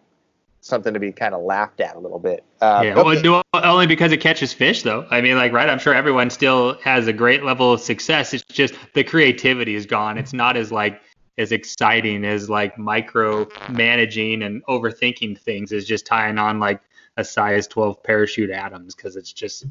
something 0.61 0.95
to 0.95 1.01
be 1.01 1.13
kind 1.13 1.35
of 1.35 1.43
laughed 1.43 1.81
at 1.81 1.97
a 1.97 1.99
little 1.99 2.19
bit. 2.19 2.45
Uh, 2.61 2.83
yeah, 2.85 2.95
okay. 2.95 3.29
well, 3.29 3.43
only 3.55 3.87
because 3.87 4.13
it 4.13 4.19
catches 4.19 4.53
fish, 4.53 4.83
though. 4.83 5.07
I 5.11 5.21
mean, 5.21 5.37
like, 5.37 5.53
right? 5.53 5.69
I'm 5.69 5.79
sure 5.79 5.95
everyone 5.95 6.31
still 6.31 6.79
has 6.83 7.07
a 7.07 7.13
great 7.13 7.45
level 7.45 7.73
of 7.73 7.81
success. 7.81 8.33
It's 8.33 8.45
just 8.45 8.75
the 8.95 9.05
creativity 9.05 9.75
is 9.75 9.87
gone. 9.87 10.19
It's 10.19 10.33
not 10.33 10.57
as 10.57 10.73
like 10.73 11.01
as 11.39 11.53
exciting 11.53 12.25
as 12.25 12.51
like 12.51 12.79
micro 12.79 13.49
managing 13.71 14.43
and 14.43 14.65
overthinking 14.67 15.39
things 15.39 15.73
is 15.73 15.87
just 15.87 16.05
tying 16.05 16.39
on 16.39 16.61
like 16.61 16.81
a 17.17 17.25
size 17.25 17.67
12 17.67 18.03
parachute 18.03 18.51
Adams 18.51 18.95
because 18.95 19.17
it's 19.17 19.33
just 19.33 19.65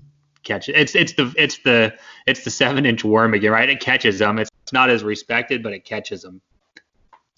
catch 0.44 0.70
it's 0.70 0.96
it's 0.96 1.14
the 1.14 1.34
it's 1.38 1.58
the 1.60 1.94
it's 2.28 2.44
the 2.44 2.50
seven 2.50 2.86
inch 2.86 3.04
worm 3.04 3.34
again, 3.34 3.52
right? 3.52 3.70
It 3.70 3.80
catches 3.80 4.20
them. 4.20 4.40
It's 4.40 4.50
not 4.74 4.90
as 4.90 5.04
respected, 5.04 5.62
but 5.64 5.74
it 5.74 5.86
catches 5.86 6.22
them. 6.22 6.42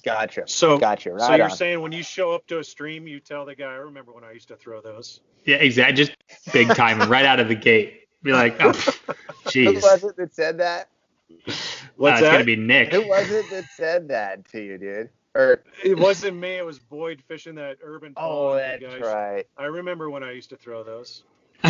Gotcha. 0.03 0.43
So, 0.47 0.77
Gotcha. 0.77 1.17
so 1.17 1.33
you're 1.35 1.45
on. 1.45 1.49
saying 1.51 1.79
when 1.81 1.93
you 1.93 2.03
show 2.03 2.33
up 2.33 2.45
to 2.47 2.59
a 2.59 2.63
stream, 2.63 3.07
you 3.07 3.21
tell 3.21 3.45
the 3.45 3.55
guy, 3.55 3.71
I 3.71 3.75
remember 3.75 4.11
when 4.11 4.25
I 4.25 4.33
used 4.33 4.49
to 4.49 4.57
throw 4.57 4.81
those. 4.81 5.21
Yeah, 5.45 5.55
exactly. 5.57 5.95
Just 5.95 6.11
big 6.51 6.67
time 6.75 6.99
right 7.09 7.25
out 7.25 7.39
of 7.39 7.47
the 7.47 7.55
gate. 7.55 8.01
Be 8.21 8.33
like, 8.33 8.57
oh, 8.59 8.71
Who 8.73 9.13
jeez. 9.49 9.81
was 9.81 10.03
it 10.03 10.17
that 10.17 10.33
said 10.35 10.57
that? 10.57 10.89
What's 11.29 11.47
Uh, 11.47 11.55
it's 11.55 12.21
that? 12.21 12.31
gonna 12.33 12.43
be 12.43 12.57
Nick. 12.57 12.91
Who 12.91 13.07
was 13.07 13.31
it 13.31 13.49
that 13.49 13.63
said 13.77 14.09
that 14.09 14.45
to 14.49 14.61
you, 14.61 14.77
dude? 14.77 15.09
Or 15.35 15.63
It 15.83 15.97
wasn't 15.97 16.37
me. 16.37 16.57
It 16.57 16.65
was 16.65 16.79
Boyd 16.79 17.21
fishing 17.27 17.55
that 17.55 17.77
urban 17.81 18.13
pond. 18.13 18.27
oh, 18.29 18.53
the 18.55 18.59
that's 18.59 18.83
guys. 18.83 19.01
right. 19.01 19.47
I 19.57 19.65
remember 19.65 20.09
when 20.09 20.21
I 20.23 20.31
used 20.33 20.49
to 20.49 20.57
throw 20.57 20.83
those. 20.83 21.23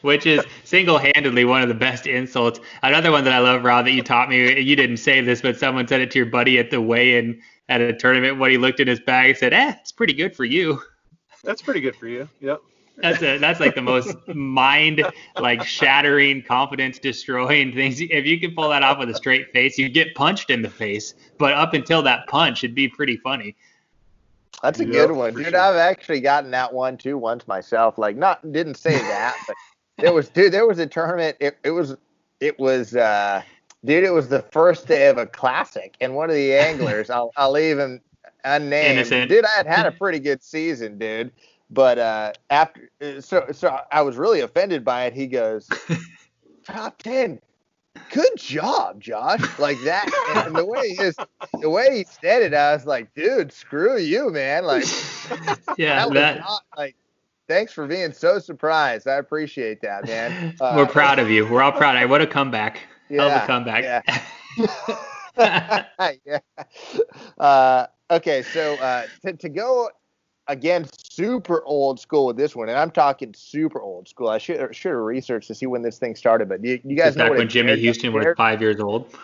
Which 0.01 0.25
is 0.25 0.45
single-handedly 0.63 1.43
one 1.43 1.61
of 1.61 1.67
the 1.67 1.75
best 1.75 2.07
insults. 2.07 2.59
Another 2.83 3.11
one 3.11 3.25
that 3.25 3.33
I 3.33 3.39
love, 3.39 3.63
Rob, 3.63 3.85
that 3.85 3.91
you 3.91 4.01
taught 4.01 4.29
me. 4.29 4.59
You 4.61 4.75
didn't 4.75 4.97
say 4.97 5.19
this, 5.19 5.41
but 5.41 5.59
someone 5.59 5.87
said 5.87 5.99
it 5.99 6.11
to 6.11 6.19
your 6.19 6.25
buddy 6.25 6.57
at 6.57 6.71
the 6.71 6.79
weigh-in 6.79 7.41
at 7.67 7.81
a 7.81 7.93
tournament 7.93 8.39
when 8.39 8.49
he 8.49 8.57
looked 8.57 8.79
in 8.79 8.87
his 8.87 8.99
bag 8.99 9.31
and 9.31 9.37
said, 9.37 9.53
"Eh, 9.53 9.73
it's 9.81 9.91
pretty 9.91 10.13
good 10.13 10.35
for 10.35 10.45
you." 10.45 10.81
That's 11.43 11.61
pretty 11.61 11.81
good 11.81 11.95
for 11.95 12.07
you. 12.07 12.27
Yep. 12.39 12.61
That's 13.01 13.21
a 13.21 13.37
that's 13.37 13.59
like 13.59 13.75
the 13.75 13.81
most 13.81 14.15
mind 14.27 15.05
like 15.37 15.63
shattering, 15.63 16.43
confidence 16.43 16.99
destroying 16.99 17.73
things. 17.73 18.01
If 18.01 18.25
you 18.25 18.39
can 18.39 18.53
pull 18.53 18.69
that 18.69 18.83
off 18.83 18.99
with 18.99 19.09
a 19.09 19.15
straight 19.15 19.51
face, 19.53 19.77
you 19.77 19.89
get 19.89 20.13
punched 20.15 20.49
in 20.49 20.61
the 20.61 20.69
face. 20.69 21.13
But 21.37 21.53
up 21.53 21.73
until 21.73 22.01
that 22.03 22.27
punch, 22.27 22.63
it'd 22.63 22.75
be 22.75 22.89
pretty 22.89 23.17
funny. 23.17 23.55
That's 24.61 24.79
a 24.79 24.83
Yep, 24.85 24.91
good 24.91 25.11
one, 25.11 25.33
dude. 25.33 25.47
sure. 25.47 25.59
I've 25.59 25.75
actually 25.75 26.19
gotten 26.19 26.51
that 26.51 26.73
one 26.73 26.97
too 26.97 27.17
once 27.17 27.47
myself. 27.47 27.97
Like, 27.97 28.17
not 28.17 28.51
didn't 28.51 28.75
say 28.75 28.95
that, 28.95 29.35
but 29.47 29.55
there 29.97 30.11
was, 30.13 30.29
dude. 30.29 30.51
There 30.51 30.67
was 30.67 30.79
a 30.79 30.85
tournament. 30.87 31.37
It, 31.39 31.57
it 31.63 31.71
was, 31.71 31.95
it 32.39 32.59
was, 32.59 32.95
uh, 32.95 33.41
dude. 33.85 34.03
It 34.03 34.11
was 34.11 34.27
the 34.27 34.41
first 34.51 34.87
day 34.87 35.07
of 35.07 35.17
a 35.17 35.25
classic, 35.25 35.95
and 36.01 36.15
one 36.15 36.29
of 36.29 36.35
the 36.35 36.53
anglers, 36.53 37.09
I'll, 37.09 37.31
I'll 37.37 37.51
leave 37.51 37.77
him 37.79 38.01
unnamed. 38.43 38.97
Innocent. 38.97 39.29
Dude, 39.29 39.45
I 39.45 39.57
had 39.57 39.65
had 39.65 39.85
a 39.85 39.91
pretty 39.99 40.19
good 40.19 40.43
season, 40.43 40.97
dude. 40.97 41.31
But 41.71 41.99
uh, 41.99 42.33
after, 42.49 42.89
uh, 43.01 43.21
so, 43.21 43.45
so 43.51 43.79
I 43.91 44.01
was 44.01 44.17
really 44.17 44.41
offended 44.41 44.83
by 44.83 45.05
it. 45.05 45.13
He 45.13 45.27
goes, 45.27 45.69
top 46.65 46.97
ten. 46.97 47.39
Good 48.11 48.37
job, 48.37 49.01
Josh. 49.01 49.41
Like 49.59 49.77
that, 49.83 50.09
and 50.45 50.55
the 50.55 50.65
way 50.65 50.89
he 50.89 50.95
just, 50.95 51.19
the 51.59 51.69
way 51.69 51.97
he 51.97 52.05
said 52.21 52.41
it, 52.41 52.53
I 52.53 52.73
was 52.73 52.85
like, 52.85 53.13
dude, 53.13 53.51
screw 53.51 53.97
you, 53.97 54.31
man. 54.31 54.65
Like, 54.65 54.83
yeah, 55.77 56.05
that 56.05 56.13
that, 56.13 56.39
not 56.39 56.61
like. 56.77 56.95
Thanks 57.47 57.73
for 57.73 57.87
being 57.87 58.13
so 58.13 58.37
surprised. 58.37 59.07
I 59.07 59.15
appreciate 59.15 59.81
that, 59.81 60.05
man. 60.05 60.55
Uh, 60.61 60.73
we're 60.77 60.85
proud 60.85 61.17
of 61.17 61.31
you. 61.31 61.47
We're 61.47 61.63
all 61.63 61.71
proud. 61.71 61.95
I 61.95 62.05
would 62.05 62.21
have 62.21 62.29
come 62.29 62.51
back. 62.51 62.81
Hell 63.09 63.27
Yeah, 63.27 63.43
a 63.43 63.47
comeback. 63.47 64.05
yeah. 66.25 66.39
Uh, 67.37 67.87
okay, 68.11 68.43
so 68.43 68.75
uh, 68.75 69.07
to, 69.25 69.33
to 69.33 69.49
go 69.49 69.89
again, 70.49 70.85
super 71.09 71.63
old 71.63 71.99
school 71.99 72.25
with 72.25 72.35
this 72.35 72.55
one, 72.55 72.67
and 72.67 72.77
I'm 72.77 72.91
talking 72.91 73.33
super 73.33 73.79
old 73.79 74.09
school. 74.09 74.27
I 74.27 74.37
should 74.37 74.75
should 74.75 74.89
have 74.91 74.99
researched 74.99 75.47
to 75.47 75.55
see 75.55 75.67
when 75.67 75.81
this 75.81 75.97
thing 75.97 76.15
started, 76.15 76.49
but 76.49 76.63
you, 76.63 76.81
you 76.83 76.97
guys 76.97 77.09
Just 77.09 77.17
know 77.17 77.23
back 77.25 77.29
what 77.31 77.37
when 77.37 77.47
Jimmy 77.49 77.77
Houston 77.77 78.11
was 78.11 78.25
five 78.35 78.59
years 78.59 78.79
old. 78.81 79.15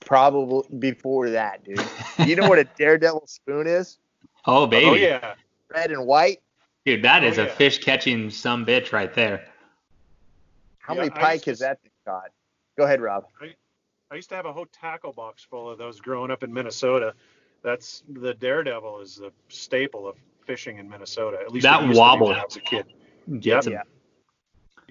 probably 0.00 0.64
before 0.78 1.30
that, 1.30 1.64
dude. 1.64 1.80
You 2.26 2.36
know 2.36 2.48
what 2.48 2.58
a 2.58 2.64
daredevil 2.78 3.26
spoon 3.26 3.66
is? 3.66 3.98
Oh 4.46 4.66
baby, 4.66 4.86
Oh 4.86 4.94
yeah. 4.94 5.34
Red 5.74 5.90
and 5.90 6.06
white. 6.06 6.40
dude, 6.86 7.02
that 7.04 7.24
Oh, 7.24 7.28
is 7.28 7.38
a 7.38 7.46
fish 7.46 7.78
catching 7.78 8.30
some 8.30 8.64
bitch 8.64 8.92
right 8.92 9.12
there. 9.12 9.46
How 10.78 10.94
Yeah, 10.94 11.00
many 11.00 11.10
pike 11.10 11.44
has 11.44 11.60
that 11.60 11.80
thing 11.82 11.90
caught? 12.06 12.30
Go 12.76 12.84
ahead, 12.84 13.00
Rob. 13.00 13.24
I 14.10 14.14
used 14.16 14.28
to 14.30 14.34
have 14.36 14.46
a 14.46 14.52
whole 14.52 14.66
tackle 14.66 15.12
box 15.12 15.42
full 15.44 15.70
of 15.70 15.78
those 15.78 16.00
growing 16.00 16.30
up 16.30 16.42
in 16.42 16.52
Minnesota. 16.52 17.14
That's 17.62 18.02
the 18.08 18.34
daredevil 18.34 19.00
is 19.00 19.16
the 19.16 19.32
staple 19.48 20.06
of 20.08 20.16
fishing 20.46 20.78
in 20.78 20.88
Minnesota. 20.88 21.38
At 21.40 21.52
least 21.52 21.62
That 21.64 21.82
it 21.82 21.86
used 21.86 21.90
to 21.90 21.94
be 21.94 21.98
wobble. 22.00 22.26
when 22.28 22.36
I 22.36 22.44
was 22.44 22.56
a 22.56 22.60
kid. 22.60 22.86
Gets 23.40 23.66
Yeah. 23.68 23.80
'em. 23.80 23.86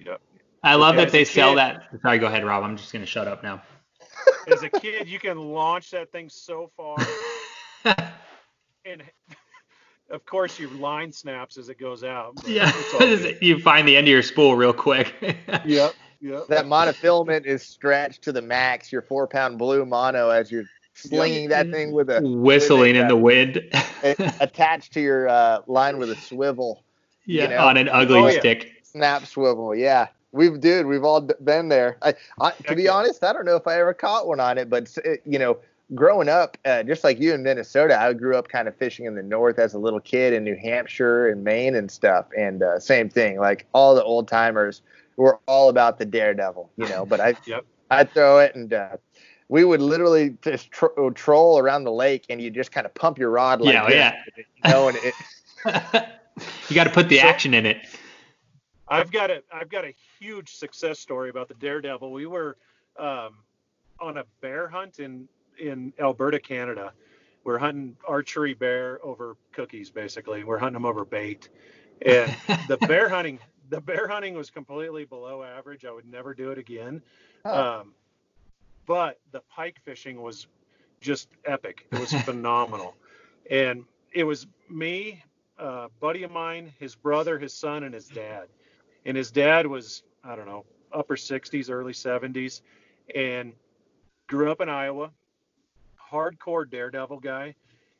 Yep. 0.06 0.20
I 0.62 0.74
love 0.76 0.94
Yeah, 0.96 1.04
that 1.04 1.12
they 1.12 1.24
sell 1.24 1.50
kid- 1.50 1.58
that. 1.58 1.88
Sorry, 2.02 2.18
go 2.18 2.26
ahead, 2.26 2.44
Rob. 2.44 2.62
I'm 2.64 2.76
just 2.76 2.92
gonna 2.92 3.04
shut 3.06 3.28
up 3.28 3.42
now. 3.42 3.62
As 4.46 4.62
a 4.62 4.70
kid, 4.70 5.06
you 5.08 5.18
can 5.18 5.38
launch 5.38 5.90
that 5.90 6.10
thing 6.12 6.28
so 6.28 6.70
far, 6.76 6.96
and 8.84 9.02
of 10.10 10.24
course 10.24 10.58
your 10.58 10.70
line 10.70 11.12
snaps 11.12 11.56
as 11.56 11.68
it 11.68 11.78
goes 11.78 12.04
out. 12.04 12.34
yeah, 12.46 12.70
it's 12.74 12.94
all 12.94 13.00
good. 13.00 13.38
you 13.40 13.58
find 13.58 13.86
the 13.86 13.96
end 13.96 14.06
of 14.06 14.10
your 14.12 14.22
spool 14.22 14.54
real 14.56 14.72
quick. 14.72 15.14
Yep. 15.64 15.94
Yep. 16.24 16.46
That 16.46 16.66
monofilament 16.66 17.46
is 17.46 17.64
stretched 17.64 18.22
to 18.22 18.30
the 18.30 18.40
max. 18.40 18.92
Your 18.92 19.02
four 19.02 19.26
pound 19.26 19.58
blue 19.58 19.84
mono 19.84 20.30
as 20.30 20.52
you're 20.52 20.62
slinging 21.08 21.48
that 21.50 21.70
thing 21.70 21.92
with 21.92 22.08
a 22.10 22.20
Whistling 22.20 22.96
in 22.96 23.08
the 23.08 23.16
wind. 23.16 23.60
attached 24.40 24.92
to 24.94 25.00
your 25.00 25.28
uh, 25.28 25.60
line 25.66 25.98
with 25.98 26.10
a 26.10 26.16
swivel, 26.16 26.82
yeah, 27.26 27.44
you 27.44 27.48
know? 27.50 27.58
on 27.66 27.76
an 27.76 27.88
ugly 27.88 28.18
Oh, 28.20 28.26
yeah. 28.28 28.38
stick. 28.40 28.72
snap 28.82 29.26
swivel. 29.26 29.74
Yeah, 29.74 30.08
we've 30.32 30.60
dude, 30.60 30.86
we've 30.86 31.04
all 31.04 31.20
been 31.20 31.68
there. 31.68 31.96
I, 32.02 32.14
I 32.40 32.50
to 32.68 32.74
be 32.76 32.88
honest, 32.88 33.22
I 33.24 33.32
don't 33.32 33.44
know 33.44 33.56
if 33.56 33.66
I 33.66 33.78
ever 33.80 33.94
caught 33.94 34.26
one 34.26 34.40
on 34.40 34.58
it, 34.58 34.68
but 34.70 34.96
uh, 35.06 35.10
you 35.24 35.38
know, 35.38 35.58
growing 35.94 36.28
up, 36.28 36.56
uh, 36.64 36.82
just 36.82 37.04
like 37.04 37.20
you 37.20 37.32
in 37.34 37.42
Minnesota, 37.42 38.00
I 38.00 38.12
grew 38.12 38.36
up 38.36 38.48
kind 38.48 38.66
of 38.68 38.76
fishing 38.76 39.06
in 39.06 39.14
the 39.14 39.22
north 39.22 39.58
as 39.58 39.74
a 39.74 39.78
little 39.78 40.00
kid 40.00 40.32
in 40.32 40.42
New 40.44 40.56
Hampshire 40.56 41.28
and 41.28 41.44
Maine 41.44 41.74
and 41.76 41.90
stuff, 41.90 42.26
and 42.36 42.62
uh, 42.62 42.78
same 42.80 43.08
thing. 43.08 43.38
Like 43.38 43.66
all 43.72 43.94
the 43.94 44.02
old 44.04 44.26
timers 44.28 44.82
were 45.16 45.38
all 45.46 45.68
about 45.68 45.98
the 45.98 46.04
daredevil, 46.06 46.70
you 46.76 46.88
know. 46.88 47.04
But 47.06 47.20
I, 47.20 47.34
Yep. 47.46 47.64
I'd 47.90 48.10
throw 48.12 48.38
it 48.40 48.54
and. 48.54 48.72
Uh, 48.72 48.96
we 49.52 49.64
would 49.64 49.82
literally 49.82 50.34
just 50.40 50.70
tro- 50.70 51.10
troll 51.10 51.58
around 51.58 51.84
the 51.84 51.92
lake, 51.92 52.24
and 52.30 52.40
you 52.40 52.48
just 52.50 52.72
kind 52.72 52.86
of 52.86 52.94
pump 52.94 53.18
your 53.18 53.28
rod 53.28 53.60
like 53.60 53.74
Yeah, 53.74 53.84
this, 53.84 53.94
yeah. 53.94 54.44
you 54.64 54.70
know, 54.72 54.88
and 54.88 54.96
it, 55.02 55.14
you 56.70 56.74
got 56.74 56.84
to 56.84 56.90
put 56.90 57.10
the 57.10 57.18
So- 57.18 57.26
action 57.26 57.52
in 57.52 57.66
it. 57.66 57.76
I've 58.88 59.10
got 59.12 59.30
a 59.30 59.42
I've 59.52 59.68
got 59.68 59.84
a 59.84 59.94
huge 60.18 60.54
success 60.54 60.98
story 60.98 61.28
about 61.28 61.48
the 61.48 61.54
daredevil. 61.54 62.10
We 62.12 62.24
were 62.26 62.56
um, 62.98 63.36
on 64.00 64.16
a 64.16 64.24
bear 64.40 64.68
hunt 64.68 64.98
in 65.00 65.28
in 65.58 65.92
Alberta, 66.00 66.40
Canada. 66.40 66.94
We're 67.44 67.58
hunting 67.58 67.96
archery 68.08 68.54
bear 68.54 69.04
over 69.04 69.36
cookies, 69.52 69.90
basically. 69.90 70.44
We're 70.44 70.58
hunting 70.58 70.74
them 70.74 70.86
over 70.86 71.04
bait, 71.04 71.50
and 72.06 72.34
the 72.68 72.78
bear 72.86 73.08
hunting 73.10 73.38
the 73.68 73.82
bear 73.82 74.08
hunting 74.08 74.34
was 74.34 74.48
completely 74.48 75.04
below 75.04 75.42
average. 75.42 75.84
I 75.84 75.90
would 75.92 76.06
never 76.10 76.32
do 76.34 76.50
it 76.50 76.58
again. 76.58 77.02
Huh. 77.44 77.80
Um, 77.82 77.94
but 78.86 79.18
the 79.32 79.40
pike 79.54 79.80
fishing 79.84 80.20
was 80.22 80.46
just 81.00 81.28
epic. 81.44 81.86
It 81.92 81.98
was 81.98 82.12
phenomenal, 82.24 82.94
and 83.50 83.84
it 84.12 84.24
was 84.24 84.46
me, 84.68 85.22
a 85.58 85.88
buddy 86.00 86.22
of 86.22 86.30
mine, 86.30 86.72
his 86.78 86.94
brother, 86.94 87.38
his 87.38 87.54
son, 87.54 87.84
and 87.84 87.94
his 87.94 88.08
dad. 88.08 88.48
And 89.04 89.16
his 89.16 89.30
dad 89.30 89.66
was 89.66 90.02
I 90.24 90.36
don't 90.36 90.46
know 90.46 90.64
upper 90.92 91.16
60s, 91.16 91.70
early 91.70 91.92
70s, 91.92 92.60
and 93.14 93.52
grew 94.26 94.50
up 94.50 94.60
in 94.60 94.68
Iowa. 94.68 95.10
Hardcore 96.10 96.68
daredevil 96.70 97.20
guy, 97.20 97.54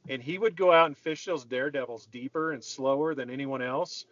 and 0.08 0.22
he 0.22 0.38
would 0.38 0.56
go 0.56 0.70
out 0.70 0.86
and 0.86 0.96
fish 0.96 1.24
those 1.24 1.44
daredevils 1.44 2.06
deeper 2.06 2.52
and 2.52 2.62
slower 2.62 3.14
than 3.14 3.30
anyone 3.30 3.62
else. 3.62 4.04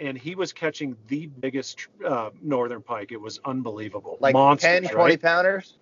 And 0.00 0.18
he 0.18 0.34
was 0.34 0.52
catching 0.52 0.96
the 1.06 1.26
biggest 1.26 1.86
uh, 2.04 2.30
northern 2.42 2.82
pike. 2.82 3.12
It 3.12 3.20
was 3.20 3.38
unbelievable. 3.44 4.18
like 4.20 4.32
Monsters, 4.32 4.80
10, 4.80 4.82
20 4.90 4.96
right? 4.96 5.22
pounders. 5.22 5.74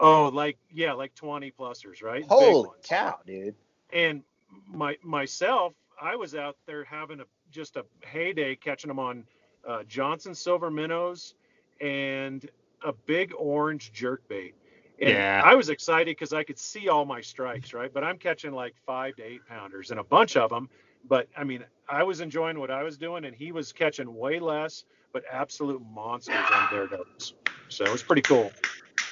Oh, 0.00 0.28
like 0.32 0.58
yeah, 0.70 0.92
like 0.92 1.14
20 1.14 1.52
plusers, 1.58 2.02
right? 2.02 2.22
Big 2.22 2.28
Holy 2.28 2.68
ones. 2.68 2.80
cow, 2.84 3.18
dude! 3.26 3.54
And 3.92 4.22
my 4.66 4.96
myself, 5.02 5.74
I 6.00 6.16
was 6.16 6.34
out 6.34 6.56
there 6.66 6.84
having 6.84 7.20
a 7.20 7.24
just 7.50 7.76
a 7.76 7.84
heyday 8.04 8.54
catching 8.56 8.88
them 8.88 8.98
on 8.98 9.24
uh, 9.66 9.82
Johnson 9.84 10.34
silver 10.34 10.70
minnows 10.70 11.34
and 11.80 12.48
a 12.84 12.92
big 12.92 13.32
orange 13.36 13.92
jerk 13.92 14.26
bait. 14.28 14.54
And 15.00 15.10
Yeah. 15.10 15.42
I 15.44 15.54
was 15.54 15.68
excited 15.68 16.06
because 16.06 16.32
I 16.32 16.42
could 16.44 16.58
see 16.58 16.88
all 16.88 17.04
my 17.04 17.20
strikes, 17.20 17.72
right? 17.72 17.92
But 17.92 18.04
I'm 18.04 18.18
catching 18.18 18.52
like 18.52 18.74
five 18.86 19.16
to 19.16 19.22
eight 19.22 19.40
pounders 19.48 19.90
and 19.90 20.00
a 20.00 20.04
bunch 20.04 20.36
of 20.36 20.50
them. 20.50 20.68
But 21.08 21.28
I 21.36 21.44
mean, 21.44 21.64
I 21.88 22.02
was 22.02 22.20
enjoying 22.20 22.58
what 22.58 22.70
I 22.70 22.82
was 22.82 22.98
doing, 22.98 23.24
and 23.24 23.34
he 23.34 23.52
was 23.52 23.72
catching 23.72 24.14
way 24.14 24.38
less, 24.40 24.84
but 25.12 25.22
absolute 25.30 25.80
monsters 25.80 26.36
on 26.52 26.68
daredevils. 26.70 27.34
So 27.68 27.84
it 27.84 27.92
was 27.92 28.02
pretty 28.02 28.22
cool. 28.22 28.52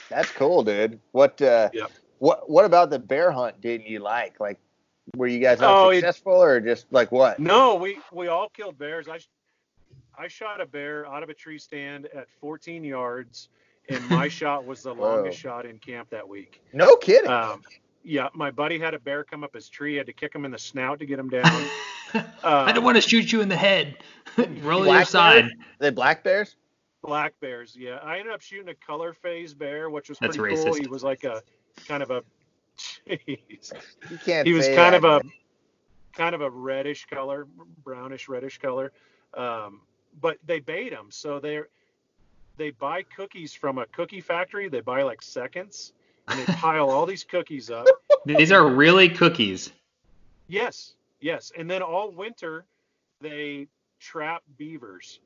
That's 0.09 0.31
cool, 0.33 0.63
dude. 0.63 1.01
What 1.13 1.41
uh 1.43 1.71
Yep. 1.73 1.91
what 2.19 2.49
what 2.51 2.65
about 2.65 2.91
the 2.91 2.99
bear 2.99 3.31
hunt 3.31 3.61
didn't 3.61 3.87
you 3.87 3.99
like? 4.01 4.39
Like 4.41 4.59
were 5.17 5.27
you 5.27 5.39
guys 5.39 5.59
Oh, 5.61 5.91
it- 5.91 5.97
unsuccessful 5.97 6.33
or 6.43 6.61
just 6.61 6.87
like 6.93 7.13
what? 7.13 7.39
No, 7.39 7.75
we 7.77 7.99
we 8.13 8.29
all 8.29 8.49
killed 8.49 8.79
bears. 8.79 9.09
I 9.09 9.19
I 10.19 10.29
shot 10.29 10.61
a 10.61 10.67
bear 10.67 11.07
out 11.07 11.23
of 11.23 11.29
a 11.29 11.35
tree 11.35 11.59
stand 11.59 12.07
at 12.15 12.27
14 12.41 12.83
yards, 12.85 13.49
and 13.89 14.09
my 14.09 14.29
shot 14.41 14.65
was 14.65 14.83
the 14.83 14.95
Whoa. 14.95 15.17
longest 15.17 15.39
shot 15.39 15.67
in 15.67 15.79
camp 15.79 16.09
that 16.11 16.27
week. 16.27 16.63
No 16.73 16.97
kidding. 16.97 17.31
Um, 17.31 17.63
yeah, 18.03 18.29
my 18.33 18.51
buddy 18.51 18.79
had 18.79 18.95
a 18.95 18.99
bear 18.99 19.25
come 19.25 19.45
up 19.45 19.53
his 19.53 19.69
tree. 19.69 19.97
Had 19.97 20.07
to 20.07 20.13
kick 20.15 20.35
him 20.35 20.45
in 20.45 20.53
the 20.53 20.59
snout 20.59 21.01
to 21.01 21.07
get 21.07 21.19
him 21.19 21.29
down. 21.29 21.45
I 22.45 22.73
don't 22.73 22.85
want 22.85 22.97
to 22.97 23.01
shoot 23.03 23.31
you 23.33 23.41
in 23.43 23.49
the 23.49 23.57
head. 23.57 23.97
Roll 24.63 24.85
to 24.85 24.91
your 24.93 25.05
side. 25.05 25.49
bear? 25.49 25.91
the 25.91 25.93
black 25.93 26.23
bears? 26.25 26.57
Black 27.07 27.39
bears. 27.41 27.77
Yeah, 27.79 27.99
I 28.03 28.19
ended 28.19 28.35
up 28.35 28.41
shooting 28.41 28.69
a 28.69 28.75
color 28.75 29.13
phase 29.15 29.55
bear, 29.55 29.89
which 29.91 30.09
was 30.09 30.19
That's 30.19 30.37
pretty 30.37 30.57
cool. 30.57 30.75
He 30.75 30.87
was 30.89 31.03
like 31.05 31.25
a 31.25 31.43
kind 31.87 32.03
of 32.03 32.11
a. 32.11 32.23
Jeez. 32.79 33.73
You 34.11 34.19
can't 34.19 34.47
he 34.47 34.53
was 34.53 34.67
kind 34.67 34.93
that, 34.93 34.97
of 34.97 35.05
a 35.05 35.25
man. 35.25 35.33
kind 36.13 36.35
of 36.35 36.43
a 36.43 36.51
reddish 36.51 37.07
color 37.07 37.47
brownish 37.83 38.29
reddish 38.29 38.59
color 38.59 38.93
um, 39.35 39.81
but 40.21 40.37
they 40.45 40.61
bait 40.61 40.91
them 40.91 41.07
so 41.11 41.41
they're 41.41 41.69
they 42.59 42.71
buy 42.71 43.03
cookies 43.03 43.55
from 43.55 43.79
a 43.79 43.87
cookie 43.87 44.21
factory 44.21 44.69
they 44.69 44.81
buy 44.81 45.03
like 45.03 45.23
seconds 45.23 45.95
and 46.29 46.39
they 46.39 46.45
pile 46.55 46.91
all 46.91 47.07
these 47.07 47.25
cookies 47.25 47.71
up 47.71 47.87
These 48.27 48.53
are 48.53 48.69
really 48.69 49.09
cookies. 49.09 49.73
yes 50.49 50.95
yes 51.21 51.53
and 51.57 51.71
then 51.71 51.81
all 51.81 52.11
winter 52.11 52.67
they 53.23 53.69
trap 54.01 54.43
beavers 54.59 55.21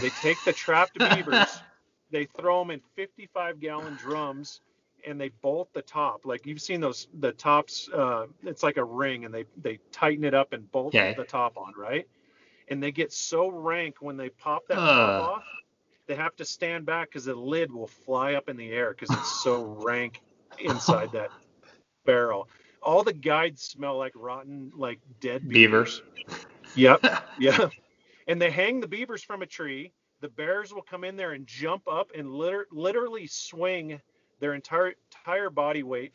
they 0.00 0.10
take 0.10 0.42
the 0.44 0.52
trapped 0.52 1.02
beavers 1.04 1.64
they 2.10 2.24
throw 2.24 2.60
them 2.60 2.70
in 2.70 2.80
55 2.96 3.60
gallon 3.60 3.94
drums 3.94 4.60
and 5.06 5.20
they 5.20 5.28
bolt 5.42 5.72
the 5.72 5.82
top 5.82 6.24
like 6.24 6.46
you've 6.46 6.60
seen 6.60 6.80
those 6.80 7.08
the 7.20 7.32
tops 7.32 7.88
uh, 7.94 8.26
it's 8.42 8.62
like 8.62 8.76
a 8.76 8.84
ring 8.84 9.24
and 9.24 9.34
they 9.34 9.44
they 9.56 9.78
tighten 9.92 10.24
it 10.24 10.34
up 10.34 10.52
and 10.52 10.70
bolt 10.72 10.94
Okay. 10.94 11.16
the 11.16 11.24
top 11.24 11.56
on 11.56 11.72
right 11.76 12.06
and 12.68 12.82
they 12.82 12.92
get 12.92 13.12
so 13.12 13.48
rank 13.48 13.96
when 14.00 14.16
they 14.16 14.28
pop 14.30 14.66
that 14.68 14.84
Ugh. 14.84 14.88
top 14.88 15.18
off 15.18 15.44
they 16.06 16.14
have 16.14 16.36
to 16.36 16.44
stand 16.44 16.86
back 16.86 17.08
because 17.08 17.24
the 17.24 17.34
lid 17.34 17.72
will 17.72 17.86
fly 17.86 18.34
up 18.34 18.48
in 18.48 18.56
the 18.56 18.70
air 18.70 18.90
because 18.90 19.14
it's 19.14 19.28
so 19.28 19.62
rank 19.84 20.22
inside 20.58 21.12
that 21.12 21.30
barrel 22.04 22.48
all 22.82 23.02
the 23.02 23.12
guides 23.12 23.62
smell 23.62 23.98
like 23.98 24.12
rotten 24.14 24.70
like 24.76 25.00
dead 25.20 25.48
beavers, 25.48 26.00
Beavers. 26.00 26.42
Yep. 26.74 27.02
Yeah. 27.36 27.70
And 28.28 28.40
they 28.40 28.50
hang 28.50 28.80
the 28.80 28.88
beavers 28.88 29.22
from 29.22 29.42
a 29.42 29.46
tree. 29.46 29.92
The 30.20 30.28
bears 30.28 30.72
will 30.72 30.82
come 30.82 31.02
in 31.04 31.16
there 31.16 31.32
and 31.32 31.46
jump 31.46 31.82
up 31.88 32.10
and 32.16 32.32
liter- 32.32 32.68
literally 32.70 33.26
swing 33.26 34.00
their 34.40 34.54
entire 34.54 34.94
entire 35.10 35.50
body 35.50 35.82
weight 35.82 36.12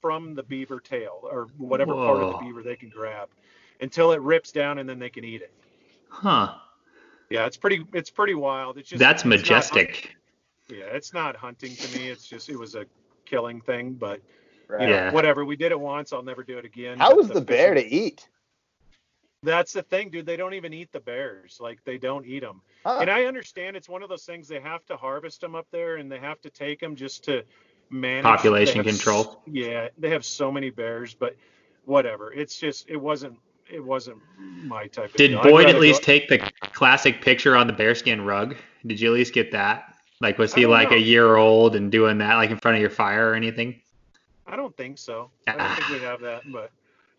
from 0.00 0.34
the 0.34 0.42
beaver 0.42 0.80
tail 0.80 1.20
or 1.22 1.48
whatever 1.58 1.92
part 1.94 2.22
of 2.22 2.32
the 2.32 2.38
beaver 2.38 2.62
they 2.62 2.76
can 2.76 2.88
grab 2.88 3.28
until 3.82 4.12
it 4.12 4.20
rips 4.22 4.50
down 4.52 4.78
and 4.78 4.88
then 4.88 4.98
they 4.98 5.10
can 5.10 5.24
eat 5.24 5.42
it. 5.42 5.52
Huh. 6.08 6.54
Yeah, 7.28 7.44
it's 7.46 7.56
pretty 7.58 7.84
it's 7.92 8.10
pretty 8.10 8.34
wild. 8.34 8.78
It's 8.78 8.88
just 8.88 8.98
That's 8.98 9.20
it's 9.22 9.24
not- 9.24 9.30
majestic. 9.38 10.16
Yeah, 10.70 10.84
it's 10.86 11.12
not 11.12 11.36
hunting 11.36 11.74
to 11.76 11.98
me. 11.98 12.08
It's 12.08 12.26
just 12.26 12.48
it 12.48 12.56
was 12.58 12.74
a 12.74 12.86
killing 13.26 13.60
thing, 13.60 13.92
but 13.94 14.20
Right. 14.68 14.82
you 14.82 14.86
know, 14.88 14.92
Yeah. 14.94 15.12
whatever. 15.12 15.44
We 15.44 15.56
did 15.56 15.72
it 15.72 15.80
once. 15.80 16.12
I'll 16.12 16.22
never 16.22 16.42
do 16.44 16.56
it 16.56 16.64
again. 16.64 16.98
How 16.98 17.14
was 17.14 17.28
the 17.28 17.40
bear 17.40 17.74
to 17.74 17.84
eat? 17.84 18.28
That's 19.42 19.72
the 19.72 19.82
thing, 19.82 20.10
dude. 20.10 20.26
They 20.26 20.36
don't 20.36 20.54
even 20.54 20.74
eat 20.74 20.92
the 20.92 21.00
bears. 21.00 21.58
Like 21.60 21.82
they 21.84 21.98
don't 21.98 22.26
eat 22.26 22.40
them. 22.40 22.60
Huh. 22.84 22.96
Ah. 22.96 23.00
And 23.00 23.10
I 23.10 23.24
understand 23.24 23.76
it's 23.76 23.88
one 23.88 24.02
of 24.02 24.08
those 24.08 24.24
things 24.24 24.48
they 24.48 24.60
have 24.60 24.84
to 24.86 24.96
harvest 24.96 25.40
them 25.40 25.54
up 25.54 25.66
there 25.70 25.96
and 25.96 26.10
they 26.10 26.18
have 26.18 26.40
to 26.42 26.50
take 26.50 26.80
them 26.80 26.94
just 26.94 27.24
to 27.24 27.42
manage 27.90 28.24
Population 28.24 28.76
have 28.76 28.86
control. 28.86 29.42
yeah, 29.46 29.88
they 29.98 30.10
have 30.10 30.24
so 30.24 30.52
many 30.52 30.70
bears, 30.70 31.14
but 31.14 31.36
whatever. 31.84 32.32
It's 32.32 32.58
just 32.58 32.88
it 32.88 32.96
wasn't 32.96 33.38
it 33.70 33.82
wasn't 33.82 34.18
my 34.38 34.86
type 34.88 35.10
of 35.10 35.16
Did 35.16 35.28
deal. 35.28 35.42
Boyd 35.42 35.66
at 35.66 35.80
least 35.80 36.02
go- 36.02 36.06
take 36.06 36.28
the 36.28 36.50
classic 36.72 37.22
picture 37.22 37.56
on 37.56 37.66
the 37.66 37.72
bearskin 37.72 38.22
rug? 38.24 38.56
Did 38.86 39.00
you 39.00 39.08
at 39.08 39.14
least 39.14 39.32
get 39.32 39.52
that? 39.52 39.94
Like, 40.20 40.38
was 40.38 40.52
he 40.52 40.66
like 40.66 40.90
know. 40.90 40.96
a 40.96 41.00
year 41.00 41.36
old 41.36 41.76
and 41.76 41.90
doing 41.90 42.18
that 42.18 42.34
like 42.34 42.50
in 42.50 42.58
front 42.58 42.76
of 42.76 42.80
your 42.80 42.90
fire 42.90 43.30
or 43.30 43.34
anything? 43.34 43.80
I 44.46 44.56
don't 44.56 44.76
think 44.76 44.98
so. 44.98 45.30
I 45.46 45.56
don't 45.56 45.68
think 45.76 45.90
ah. 45.90 45.92
we 45.92 45.98
have 46.00 46.20
that, 46.20 46.42
but 46.52 46.70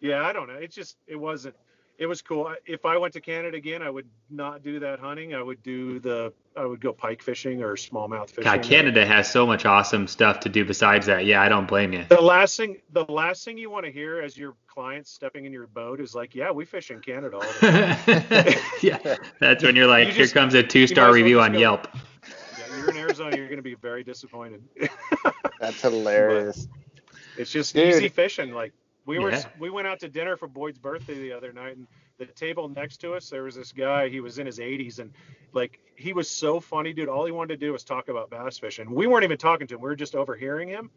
yeah, 0.01 0.23
I 0.25 0.33
don't 0.33 0.47
know. 0.47 0.55
It's 0.55 0.75
just 0.75 0.97
it 1.07 1.15
wasn't. 1.15 1.55
It 2.01 2.07
was 2.07 2.23
cool. 2.23 2.51
If 2.65 2.83
I 2.83 2.97
went 2.97 3.13
to 3.13 3.21
Canada 3.21 3.55
again, 3.55 3.83
I 3.83 3.91
would 3.91 4.07
not 4.31 4.63
do 4.63 4.79
that 4.79 4.99
hunting. 4.99 5.35
I 5.35 5.43
would 5.43 5.61
do 5.61 5.99
the. 5.99 6.33
I 6.57 6.65
would 6.65 6.81
go 6.81 6.93
pike 6.93 7.21
fishing 7.21 7.61
or 7.61 7.75
smallmouth 7.75 8.29
fishing. 8.29 8.43
God, 8.43 8.63
Canada 8.63 9.05
has 9.05 9.29
so 9.31 9.45
much 9.45 9.65
awesome 9.67 10.07
stuff 10.07 10.39
to 10.39 10.49
do 10.49 10.65
besides 10.65 11.05
that. 11.05 11.27
Yeah, 11.27 11.43
I 11.43 11.47
don't 11.47 11.67
blame 11.67 11.93
you. 11.93 12.03
The 12.09 12.19
last 12.19 12.57
thing, 12.57 12.81
the 12.91 13.05
last 13.05 13.45
thing 13.45 13.59
you 13.59 13.69
want 13.69 13.85
to 13.85 13.91
hear 13.91 14.19
as 14.19 14.35
your 14.35 14.55
client 14.65 15.05
stepping 15.07 15.45
in 15.45 15.53
your 15.53 15.67
boat 15.67 16.01
is 16.01 16.15
like, 16.15 16.33
"Yeah, 16.33 16.49
we 16.49 16.65
fish 16.65 16.89
in 16.89 17.01
Canada 17.01 17.35
all 17.37 17.41
the 17.43 18.25
time." 18.25 18.63
yeah, 18.81 19.17
that's 19.39 19.63
when 19.63 19.75
you're 19.75 19.85
like, 19.85 20.07
You 20.07 20.13
here 20.15 20.23
just- 20.23 20.33
comes 20.33 20.55
a 20.55 20.63
two-star 20.63 21.03
might 21.03 21.09
as 21.09 21.13
well 21.13 21.21
review 21.23 21.39
on 21.39 21.53
go- 21.53 21.59
Yelp. 21.59 21.87
yeah, 22.57 22.77
you're 22.77 22.89
in 22.89 22.97
Arizona, 22.97 23.37
you're 23.37 23.45
going 23.45 23.57
to 23.57 23.61
be 23.61 23.75
very 23.75 24.03
disappointed. 24.03 24.63
That's 25.59 25.79
hilarious. 25.79 26.67
It's 27.37 27.51
just 27.51 27.75
Dude. 27.75 27.89
easy 27.93 28.09
fishing. 28.09 28.53
Like 28.53 28.73
we 29.11 29.19
were, 29.19 29.31
we 29.59 29.69
went 29.69 29.87
out 29.87 29.99
to 30.01 30.09
dinner 30.09 30.37
for 30.37 30.47
Boyd's 30.47 30.79
birthday 30.79 31.15
the 31.15 31.33
other 31.33 31.53
night, 31.53 31.77
and 31.77 31.87
the 32.19 32.25
table 32.27 32.69
next 32.69 32.97
to 33.01 33.13
us, 33.13 33.29
there 33.29 33.43
was 33.43 33.55
this 33.55 33.73
guy. 33.73 34.09
He 34.09 34.21
was 34.21 34.39
in 34.39 34.45
his 34.45 34.59
80s, 34.59 34.99
and 34.99 35.11
like 35.53 35.79
he 35.95 36.13
was 36.13 36.29
so 36.29 36.59
funny, 36.61 36.93
dude. 36.93 37.09
All 37.09 37.25
he 37.25 37.31
wanted 37.31 37.59
to 37.59 37.65
do 37.65 37.73
was 37.73 37.83
talk 37.83 38.09
about 38.09 38.29
bass 38.29 38.57
fishing. 38.59 38.91
We 38.93 39.07
weren't 39.07 39.25
even 39.25 39.37
talking 39.37 39.67
to 39.67 39.75
him. 39.75 39.81
We 39.81 39.89
were 39.89 39.95
just 39.97 40.15
overhearing 40.15 40.69
him, 40.69 40.91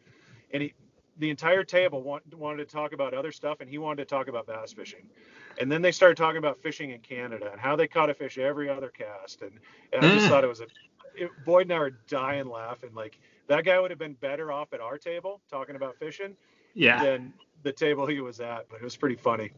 and 0.52 0.62
he, 0.62 0.74
the 1.18 1.30
entire 1.30 1.64
table 1.64 2.02
want, 2.02 2.34
wanted 2.34 2.68
to 2.68 2.74
talk 2.74 2.92
about 2.92 3.14
other 3.14 3.32
stuff, 3.32 3.60
and 3.60 3.70
he 3.70 3.78
wanted 3.78 4.08
to 4.08 4.14
talk 4.14 4.28
about 4.28 4.46
bass 4.46 4.72
fishing. 4.72 5.08
And 5.60 5.70
then 5.72 5.82
they 5.82 5.92
started 5.92 6.16
talking 6.16 6.38
about 6.38 6.58
fishing 6.62 6.90
in 6.92 7.00
Canada 7.00 7.50
and 7.52 7.60
how 7.60 7.76
they 7.76 7.88
caught 7.88 8.10
a 8.10 8.14
fish 8.14 8.38
every 8.38 8.68
other 8.70 8.90
cast, 8.90 9.42
and, 9.42 9.52
and 9.92 10.02
I 10.04 10.08
just 10.10 10.26
Mm. 10.26 10.28
thought 10.28 10.44
it 10.44 10.48
was 10.48 10.60
a. 10.60 10.66
It, 11.16 11.30
Boyd 11.44 11.64
and 11.66 11.72
I 11.74 11.78
were 11.80 11.90
dying 12.08 12.48
laughing. 12.48 12.90
Like 12.94 13.18
that 13.48 13.64
guy 13.64 13.80
would 13.80 13.90
have 13.90 13.98
been 14.00 14.14
better 14.14 14.52
off 14.52 14.72
at 14.72 14.80
our 14.80 14.98
table 14.98 15.40
talking 15.50 15.76
about 15.76 15.98
fishing 15.98 16.36
Yeah. 16.74 17.02
than 17.02 17.32
the 17.62 17.72
table 17.72 18.06
he 18.06 18.20
was 18.20 18.40
at, 18.40 18.68
but 18.68 18.76
it 18.80 18.84
was 18.84 18.96
pretty 18.96 19.16
funny. 19.16 19.52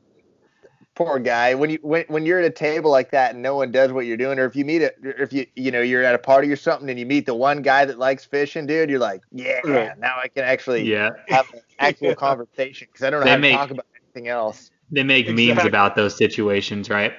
Poor 0.95 1.19
guy. 1.19 1.55
When 1.55 1.69
you 1.69 1.79
when, 1.83 2.05
when 2.09 2.25
you're 2.25 2.39
at 2.39 2.47
a 2.47 2.51
table 2.51 2.91
like 2.91 3.11
that 3.11 3.35
and 3.35 3.43
no 3.43 3.55
one 3.55 3.71
does 3.71 3.93
what 3.93 4.07
you're 4.07 4.17
doing, 4.17 4.39
or 4.39 4.47
if 4.47 4.57
you 4.57 4.65
meet 4.65 4.81
it, 4.81 4.97
if 5.03 5.31
you 5.31 5.47
you 5.55 5.71
know 5.71 5.83
you're 5.83 6.03
at 6.03 6.15
a 6.15 6.19
party 6.19 6.51
or 6.51 6.57
something 6.57 6.89
and 6.89 6.99
you 6.99 7.05
meet 7.05 7.27
the 7.27 7.35
one 7.35 7.61
guy 7.61 7.85
that 7.85 7.99
likes 7.99 8.25
fishing, 8.25 8.67
dude, 8.67 8.89
you're 8.89 8.99
like, 8.99 9.21
yeah, 9.31 9.61
Right. 9.65 9.99
now 9.99 10.17
I 10.23 10.29
can 10.29 10.45
actually 10.45 10.91
Yeah. 10.91 11.11
have 11.29 11.53
an 11.53 11.61
actual 11.79 12.09
Yeah. 12.09 12.15
conversation 12.15 12.89
because 12.91 13.05
I 13.05 13.11
don't 13.11 13.21
know 13.21 13.25
They 13.27 13.31
how 13.31 13.37
to 13.37 13.41
make- 13.43 13.57
talk 13.57 13.71
about 13.73 13.87
anything 14.03 14.29
else. 14.29 14.71
They 14.91 15.03
make 15.03 15.29
memes 15.29 15.65
about 15.65 15.97
those 15.97 16.17
situations, 16.17 16.89
right? 16.89 17.13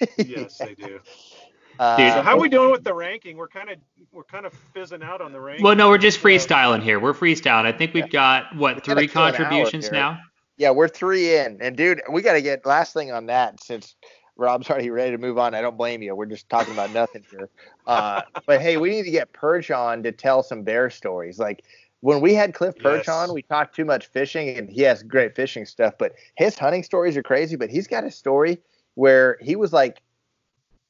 Yes, 0.16 0.56
they 0.58 0.74
do. 0.74 1.00
Uh, 1.78 1.96
Dude, 1.96 2.12
So 2.12 2.22
how 2.22 2.36
are 2.36 2.40
we 2.40 2.48
doing 2.48 2.70
with 2.70 2.84
the 2.84 2.94
ranking? 2.94 3.36
We're 3.36 3.48
kind 3.48 3.70
of 3.70 3.78
we're 4.12 4.24
kind 4.24 4.46
of 4.46 4.52
fizzing 4.74 5.02
out 5.02 5.20
on 5.20 5.32
the 5.32 5.40
ranking. 5.40 5.64
Well, 5.64 5.76
no, 5.76 5.88
we're 5.88 5.98
just 5.98 6.20
freestyling 6.20 6.82
here. 6.82 6.98
We're 6.98 7.14
freestyling. 7.14 7.66
I 7.66 7.72
think 7.72 7.94
we've 7.94 8.10
got 8.10 8.54
what 8.56 8.84
gotta 8.84 9.00
three 9.00 9.08
kill 9.08 9.24
an 9.24 9.34
hour 9.34 9.36
contributions 9.36 9.90
now. 9.92 10.18
Yeah, 10.56 10.70
we're 10.70 10.88
three 10.88 11.36
in, 11.36 11.58
and 11.60 11.76
dude, 11.76 12.02
we 12.10 12.20
got 12.20 12.32
to 12.32 12.42
get 12.42 12.66
last 12.66 12.92
thing 12.92 13.12
on 13.12 13.26
that 13.26 13.62
since 13.62 13.94
Rob's 14.36 14.68
already 14.68 14.90
ready 14.90 15.12
to 15.12 15.18
move 15.18 15.38
on. 15.38 15.54
I 15.54 15.60
don't 15.60 15.76
blame 15.76 16.02
you. 16.02 16.16
We're 16.16 16.26
just 16.26 16.48
talking 16.48 16.72
about 16.72 16.92
nothing 16.92 17.24
here. 17.30 17.48
Uh, 17.86 18.20
but 18.46 18.60
hey, 18.60 18.76
we 18.76 18.90
need 18.90 19.04
to 19.04 19.10
get 19.10 19.32
Pirch 19.32 19.70
on 19.70 20.02
to 20.02 20.12
tell 20.12 20.42
some 20.42 20.62
bear 20.62 20.90
stories. 20.90 21.38
Like 21.38 21.64
when 22.00 22.20
we 22.20 22.34
had 22.34 22.52
Cliff 22.52 22.76
Pirch 22.76 23.04
Yes. 23.06 23.08
on, 23.08 23.32
we 23.32 23.40
talked 23.40 23.74
too 23.74 23.86
much 23.86 24.08
fishing, 24.08 24.50
and 24.58 24.68
he 24.68 24.82
has 24.82 25.02
great 25.02 25.34
fishing 25.34 25.64
stuff. 25.64 25.94
But 25.98 26.12
his 26.34 26.58
hunting 26.58 26.82
stories 26.82 27.16
are 27.16 27.22
crazy. 27.22 27.56
But 27.56 27.70
he's 27.70 27.86
got 27.86 28.04
a 28.04 28.10
story 28.10 28.58
where 28.94 29.38
he 29.40 29.56
was 29.56 29.72
like 29.72 30.02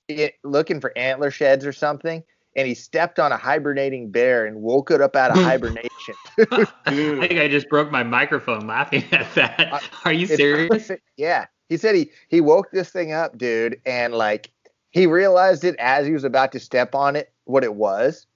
it, 0.08 0.34
looking 0.44 0.80
for 0.80 0.92
antler 0.96 1.30
sheds 1.30 1.64
or 1.66 1.72
something. 1.72 2.22
And 2.56 2.66
he 2.66 2.74
stepped 2.74 3.20
on 3.20 3.30
a 3.30 3.36
hibernating 3.36 4.10
bear 4.10 4.44
and 4.46 4.62
woke 4.62 4.90
it 4.90 5.00
up 5.00 5.14
out 5.14 5.30
of 5.30 5.36
hibernation. 5.44 6.14
I 6.50 6.64
think 6.86 7.38
I 7.38 7.46
just 7.48 7.68
broke 7.68 7.90
my 7.92 8.02
microphone 8.02 8.66
laughing 8.66 9.04
at 9.12 9.32
that. 9.34 9.82
Are 10.04 10.12
you 10.12 10.24
It's 10.24 10.36
serious? 10.36 10.68
perfect. 10.68 11.02
Yeah. 11.16 11.46
He 11.68 11.76
said 11.76 11.94
he 11.94 12.10
he 12.28 12.40
woke 12.40 12.70
this 12.72 12.90
thing 12.90 13.12
up, 13.12 13.36
dude, 13.36 13.80
and 13.84 14.14
like 14.14 14.50
he 14.90 15.06
realized 15.06 15.64
it 15.64 15.76
as 15.78 16.06
he 16.06 16.12
was 16.14 16.24
about 16.24 16.50
to 16.52 16.58
step 16.60 16.94
on 16.94 17.14
it 17.14 17.30
what 17.44 17.62
it 17.62 17.74
was. 17.74 18.26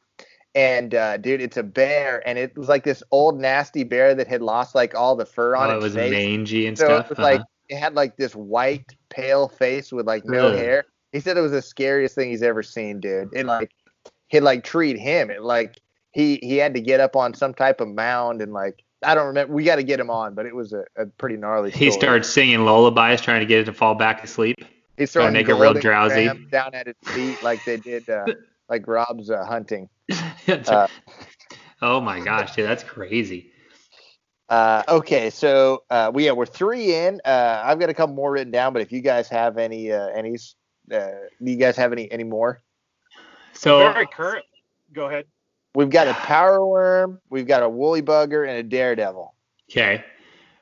And 0.54 0.94
uh, 0.94 1.16
dude, 1.16 1.40
it's 1.40 1.56
a 1.56 1.62
bear, 1.62 2.22
and 2.28 2.38
it 2.38 2.56
was 2.58 2.68
like 2.68 2.84
this 2.84 3.02
old 3.10 3.40
nasty 3.40 3.84
bear 3.84 4.14
that 4.14 4.28
had 4.28 4.42
lost 4.42 4.74
like 4.74 4.94
all 4.94 5.16
the 5.16 5.24
fur 5.24 5.56
on 5.56 5.70
Oh, 5.70 5.78
it 5.78 5.82
was 5.82 5.94
face. 5.94 6.10
mangy 6.12 6.66
and 6.66 6.76
so 6.76 6.84
stuff. 6.84 7.06
it 7.06 7.08
was 7.10 7.18
Uh-huh. 7.20 7.32
like 7.36 7.40
it 7.70 7.78
had 7.78 7.94
like 7.94 8.18
this 8.18 8.34
white, 8.36 8.84
pale 9.08 9.48
face 9.48 9.90
with 9.90 10.06
like 10.06 10.26
no 10.26 10.48
Ugh. 10.48 10.58
hair. 10.58 10.84
He 11.12 11.20
said 11.20 11.36
it 11.36 11.42
was 11.42 11.52
the 11.52 11.62
scariest 11.62 12.14
thing 12.14 12.30
he's 12.30 12.42
ever 12.42 12.62
seen, 12.62 13.00
dude. 13.00 13.30
It 13.32 13.46
like 13.46 13.70
it 14.30 14.42
like 14.42 14.64
treed 14.64 14.98
him. 14.98 15.30
It 15.30 15.42
like 15.42 15.80
he 16.12 16.38
he 16.42 16.56
had 16.56 16.74
to 16.74 16.80
get 16.80 17.00
up 17.00 17.16
on 17.16 17.34
some 17.34 17.54
type 17.54 17.80
of 17.80 17.88
mound 17.88 18.42
and 18.42 18.52
like 18.52 18.82
I 19.02 19.14
don't 19.14 19.26
remember. 19.26 19.52
We 19.52 19.64
got 19.64 19.76
to 19.76 19.82
get 19.82 19.98
him 20.00 20.10
on, 20.10 20.34
but 20.34 20.46
it 20.46 20.54
was 20.54 20.72
a, 20.72 20.84
a 20.96 21.06
pretty 21.06 21.36
gnarly. 21.36 21.70
he 21.70 21.90
story. 21.90 21.90
starts 21.90 22.30
singing 22.30 22.64
lullabies, 22.64 23.20
trying 23.20 23.40
to 23.40 23.46
get 23.46 23.60
it 23.60 23.64
to 23.64 23.72
fall 23.72 23.94
back 23.94 24.22
asleep. 24.22 24.56
He's 24.96 25.12
throwing 25.12 25.32
make 25.32 25.48
it 25.48 25.54
real 25.54 25.74
drowsy. 25.74 26.30
down 26.50 26.74
at 26.74 26.86
its 26.86 27.08
feet 27.08 27.42
like 27.42 27.64
they 27.64 27.78
did, 27.78 28.08
uh, 28.08 28.26
like 28.68 28.86
Rob's 28.86 29.30
uh, 29.30 29.44
hunting. 29.44 29.88
Uh, 30.46 30.86
oh 31.82 32.00
my 32.00 32.20
gosh, 32.20 32.54
dude, 32.54 32.66
that's 32.66 32.84
crazy. 32.84 33.50
Uh, 34.48 34.82
okay, 34.86 35.30
so 35.30 35.82
uh, 35.88 36.10
we 36.12 36.26
yeah 36.26 36.32
we're 36.32 36.46
three 36.46 36.94
in. 36.94 37.20
Uh, 37.24 37.62
I've 37.64 37.80
got 37.80 37.88
a 37.88 37.94
couple 37.94 38.14
more 38.14 38.30
written 38.30 38.52
down, 38.52 38.72
but 38.72 38.82
if 38.82 38.92
you 38.92 39.00
guys 39.00 39.28
have 39.30 39.56
any 39.56 39.90
uh, 39.90 40.08
any, 40.08 40.36
uh, 40.92 41.10
do 41.42 41.50
you 41.50 41.56
guys 41.56 41.76
have 41.76 41.92
any 41.92 42.10
any 42.10 42.24
more? 42.24 42.62
So 43.52 43.78
Very 43.92 44.06
current. 44.06 44.44
Go 44.92 45.06
ahead. 45.06 45.26
We've 45.74 45.90
got 45.90 46.06
a 46.06 46.14
power 46.14 46.66
worm, 46.66 47.20
we've 47.30 47.46
got 47.46 47.62
a 47.62 47.68
woolly 47.68 48.02
bugger, 48.02 48.46
and 48.46 48.58
a 48.58 48.62
daredevil. 48.62 49.34
Okay. 49.70 50.04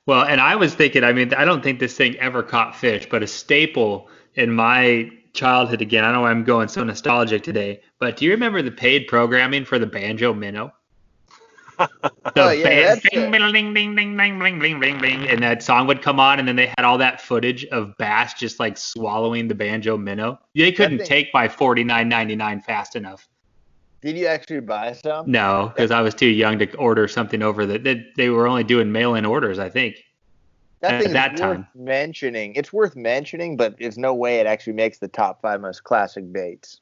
Well, 0.07 0.25
and 0.25 0.41
I 0.41 0.57
was 0.57 0.75
thinking, 0.75 1.05
I 1.05 1.13
mean, 1.13 1.35
I 1.35 1.45
don't 1.45 1.63
think 1.63 1.81
this 1.81 1.97
thing 1.97 2.17
ever 2.17 2.43
caught 2.43 2.77
fish, 2.77 3.09
but 3.11 3.23
a 3.23 3.27
staple 3.27 4.09
in 4.35 4.53
my 4.53 5.11
childhood 5.33 5.83
again, 5.83 6.05
I 6.05 6.13
know 6.13 6.27
I'm 6.27 6.45
going 6.45 6.69
so 6.69 6.83
nostalgic 6.85 7.43
today, 7.43 7.81
but 7.99 8.17
do 8.17 8.25
you 8.25 8.31
remember 8.31 8.63
the 8.63 8.71
paid 8.71 9.07
programming 9.09 9.65
for 9.65 9.79
the 9.79 9.87
banjo 9.87 10.33
minnow? 10.33 10.73
The 12.35 12.45
Oh, 12.45 12.51
yeah, 12.51 12.65
ban- 12.65 12.83
that's 12.85 13.09
bing, 13.11 13.31
bing, 13.33 13.53
ding, 13.53 13.75
ding, 13.75 13.95
ding, 13.97 14.17
ding, 14.17 14.59
ding, 14.61 14.81
ding, 14.81 14.99
ding, 15.01 15.29
and 15.29 15.43
that 15.43 15.63
song 15.63 15.87
would 15.89 16.01
come 16.01 16.21
on, 16.21 16.39
and 16.39 16.47
then 16.47 16.55
they 16.55 16.67
had 16.67 16.85
all 16.85 16.99
that 16.99 17.21
footage 17.21 17.65
of 17.67 17.97
bass 17.99 18.35
just 18.35 18.61
like 18.61 18.79
swallowing 18.79 19.49
the 19.49 19.55
banjo 19.55 19.97
minnow. 19.97 20.39
They 20.55 20.71
couldn't 20.71 20.99
thing- 20.99 21.07
take 21.07 21.35
my 21.35 21.49
forty 21.49 21.83
nine 21.83 22.09
ninety 22.09 22.37
nine 22.37 22.61
fast 22.61 22.95
enough. 22.95 23.27
Did 24.03 24.17
you 24.17 24.27
actually 24.27 24.61
buy 24.61 24.93
some? 24.93 25.31
No, 25.31 25.73
because 25.75 25.91
I 25.91 26.01
was 26.03 26.15
too 26.15 26.29
young 26.29 26.59
to 26.61 26.75
order 26.77 27.09
something 27.09 27.43
over 27.43 27.67
that. 27.67 27.85
They, 27.85 28.05
they 28.17 28.29
were 28.31 28.47
only 28.47 28.65
doing 28.65 28.93
mail 28.93 29.15
in 29.15 29.27
orders, 29.27 29.59
I 29.59 29.69
think. 29.69 29.97
That 30.81 30.95
at 30.95 31.03
thing 31.03 31.13
that 31.13 31.35
is 31.35 31.41
worth 31.41 31.57
time. 31.57 31.69
mentioning. 31.75 32.55
It's 32.55 32.73
worth 32.73 32.97
mentioning, 32.97 33.57
but 33.57 33.77
there's 33.79 33.99
no 33.99 34.15
way 34.15 34.41
it 34.41 34.47
actually 34.47 34.73
makes 34.75 34.99
the 34.99 35.09
top 35.09 35.43
five 35.43 35.61
most 35.61 35.85
classic 35.85 36.33
baits. 36.33 36.81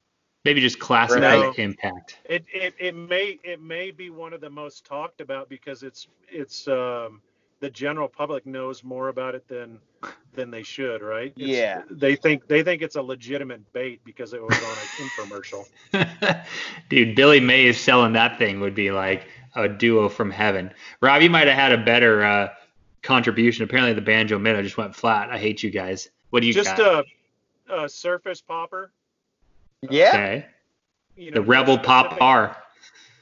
Maybe 0.48 0.62
just 0.62 0.78
classic 0.78 1.20
No. 1.20 1.52
impact. 1.58 2.16
It, 2.24 2.42
it 2.50 2.74
it 2.78 2.96
may 2.96 3.38
it 3.44 3.60
may 3.60 3.90
be 3.90 4.08
one 4.08 4.32
of 4.32 4.40
the 4.40 4.48
most 4.48 4.86
talked 4.86 5.20
about 5.20 5.50
because 5.50 5.82
it's 5.82 6.08
it's 6.26 6.66
um 6.68 7.20
the 7.60 7.68
general 7.68 8.08
public 8.08 8.46
knows 8.46 8.82
more 8.82 9.08
about 9.08 9.34
it 9.34 9.46
than 9.46 9.78
than 10.32 10.50
they 10.50 10.62
should, 10.62 11.02
right? 11.02 11.34
It's- 11.36 11.50
Yeah. 11.50 11.82
They 11.90 12.16
think 12.16 12.46
they 12.48 12.62
think 12.62 12.80
it's 12.80 12.96
a 12.96 13.02
legitimate 13.02 13.70
bait 13.74 14.00
because 14.06 14.32
it 14.32 14.40
was 14.40 14.56
on 14.56 14.70
an 14.70 15.10
infomercial. 15.10 16.46
Dude, 16.88 17.14
Billy 17.14 17.40
Mays 17.40 17.78
selling 17.78 18.14
that 18.14 18.38
thing 18.38 18.60
would 18.60 18.74
be 18.74 18.90
like 18.90 19.26
a 19.54 19.68
duo 19.68 20.08
from 20.08 20.30
heaven. 20.30 20.72
Rob, 21.02 21.20
you 21.20 21.28
might 21.28 21.46
have 21.46 21.58
had 21.58 21.72
a 21.72 21.84
better 21.84 22.24
uh, 22.24 22.48
contribution. 23.02 23.64
Apparently, 23.64 23.92
the 23.92 24.00
banjo 24.00 24.38
minnow 24.38 24.62
just 24.62 24.78
went 24.78 24.96
flat. 24.96 25.28
I 25.28 25.36
hate 25.36 25.62
you 25.62 25.68
guys. 25.70 26.08
What 26.30 26.40
do 26.40 26.46
you 26.46 26.54
think? 26.54 26.64
Just 26.64 26.78
got? 26.78 27.04
a, 27.68 27.84
a 27.84 27.88
surface 27.90 28.40
popper. 28.40 28.92
Yeah. 29.82 30.08
okay. 30.08 30.46
You 31.16 31.30
The 31.30 31.40
know, 31.40 31.42
no 31.44 31.48
Rebel 31.48 31.78
Pop 31.78 32.06
specific- 32.06 32.22
R. 32.22 32.56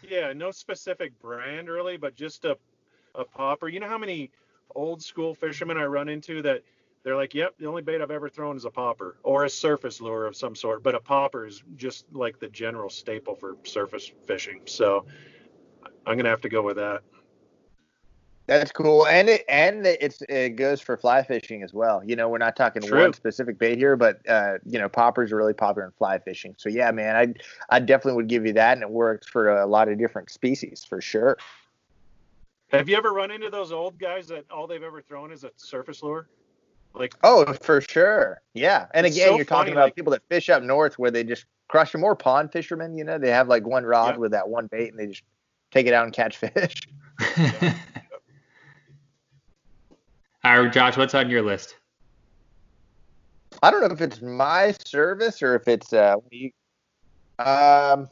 Yeah, 0.09 0.33
no 0.33 0.51
specific 0.51 1.19
brand 1.21 1.69
really, 1.69 1.97
but 1.97 2.15
just 2.15 2.45
a 2.45 2.57
a 3.15 3.25
popper. 3.25 3.69
You 3.69 3.81
know 3.81 3.89
how 3.89 3.97
many 3.99 4.31
old 4.75 5.03
school 5.03 5.35
fishermen 5.35 5.79
I 5.79 5.85
run 5.85 6.09
into 6.11 6.43
that 6.43 6.63
they're 7.03 7.17
like, 7.17 7.35
yep, 7.35 7.55
the 7.59 7.67
only 7.67 7.81
bait 7.83 8.03
I've 8.03 8.11
ever 8.11 8.29
thrown 8.29 8.57
is 8.57 8.67
a 8.67 8.71
popper 8.71 9.17
or 9.23 9.45
a 9.45 9.51
surface 9.51 10.01
lure 10.03 10.27
of 10.27 10.37
some 10.37 10.55
sort. 10.55 10.83
But 10.83 10.95
a 10.95 11.01
popper 11.01 11.47
is 11.47 11.63
just 11.77 12.05
like 12.13 12.39
the 12.39 12.49
general 12.49 12.91
staple 12.91 13.35
for 13.35 13.57
surface 13.65 14.11
fishing. 14.27 14.61
So 14.67 15.07
I'm 16.07 16.17
gonna 16.17 16.29
have 16.29 16.43
to 16.43 16.49
go 16.51 16.63
with 16.63 16.77
that. 16.77 17.03
That's 18.47 18.71
cool, 18.71 19.07
and 19.09 19.29
it 19.29 19.45
and 19.49 19.85
it's 19.85 20.23
it 20.29 20.51
goes 20.51 20.81
for 20.81 20.97
fly 20.97 21.25
fishing 21.25 21.65
as 21.65 21.75
well. 21.75 22.01
You 22.05 22.15
know, 22.15 22.29
we're 22.29 22.39
not 22.39 22.55
talking 22.55 22.81
True. 22.81 23.01
one 23.01 23.13
specific 23.13 23.59
bait 23.59 23.77
here, 23.77 23.97
but 23.97 24.21
uh, 24.29 24.59
you 24.65 24.79
know, 24.79 24.89
poppers 24.89 25.33
are 25.33 25.37
really 25.37 25.53
popular 25.53 25.85
in 25.87 25.93
fly 25.93 26.21
fishing. 26.21 26.55
So 26.57 26.69
yeah, 26.69 26.93
man, 26.93 27.17
I 27.17 27.35
I 27.75 27.81
definitely 27.81 28.15
would 28.19 28.29
give 28.29 28.47
you 28.47 28.53
that, 28.53 28.75
and 28.75 28.83
it 28.83 28.91
works 28.91 29.27
for 29.27 29.51
a 29.51 29.67
lot 29.67 29.89
of 29.89 29.99
different 29.99 30.31
species 30.31 30.87
for 30.89 31.01
sure. 31.01 31.37
Have 32.71 32.89
you 32.89 32.97
ever 32.97 33.13
run 33.13 33.33
into 33.33 33.51
those 33.51 33.73
old 33.73 33.99
guys 33.99 34.29
that 34.29 34.45
all 34.51 34.69
they've 34.69 34.83
ever 34.83 35.01
thrown 35.03 35.33
is 35.33 35.43
a 35.43 35.51
surface 35.57 36.03
lure? 36.03 36.29
Like, 36.95 37.15
Oh, 37.25 37.53
for 37.53 37.81
sure, 37.81 38.41
yeah. 38.55 38.87
And 38.95 39.07
again, 39.07 39.29
so 39.29 39.37
you're 39.37 39.45
talking 39.45 39.67
funny, 39.67 39.73
about 39.73 39.85
like- 39.87 39.97
people 39.97 40.13
that 40.13 40.23
fish 40.29 40.49
up 40.51 40.63
north 40.63 40.99
where 41.01 41.11
they 41.11 41.25
just 41.25 41.47
crush 41.69 41.91
them, 41.91 42.05
or 42.05 42.15
pond 42.15 42.53
fishermen. 42.53 42.97
You 42.97 43.03
know, 43.03 43.19
they 43.19 43.31
have 43.31 43.49
like 43.49 43.67
one 43.67 43.85
rod 43.85 44.15
Yeah. 44.15 44.19
with 44.19 44.31
that 44.31 44.49
one 44.49 44.69
bait, 44.69 44.91
and 44.91 44.99
they 45.01 45.09
just 45.09 45.23
take 45.73 45.89
it 45.89 45.93
out 45.93 46.05
and 46.05 46.13
catch 46.13 46.37
fish. 46.37 46.75
All 50.47 50.63
right, 50.63 50.73
Josh, 50.73 50.97
what's 50.97 51.13
on 51.13 51.29
your 51.29 51.43
list? 51.43 51.75
I 53.65 53.73
don't 53.73 53.81
know 53.81 53.93
if 53.93 54.01
it's 54.01 54.23
my 54.23 54.77
service 54.87 55.43
or 55.43 55.57
if 55.57 55.67
it's 55.67 55.93
uh 55.93 56.15
you- 56.31 56.53
um 57.41 58.07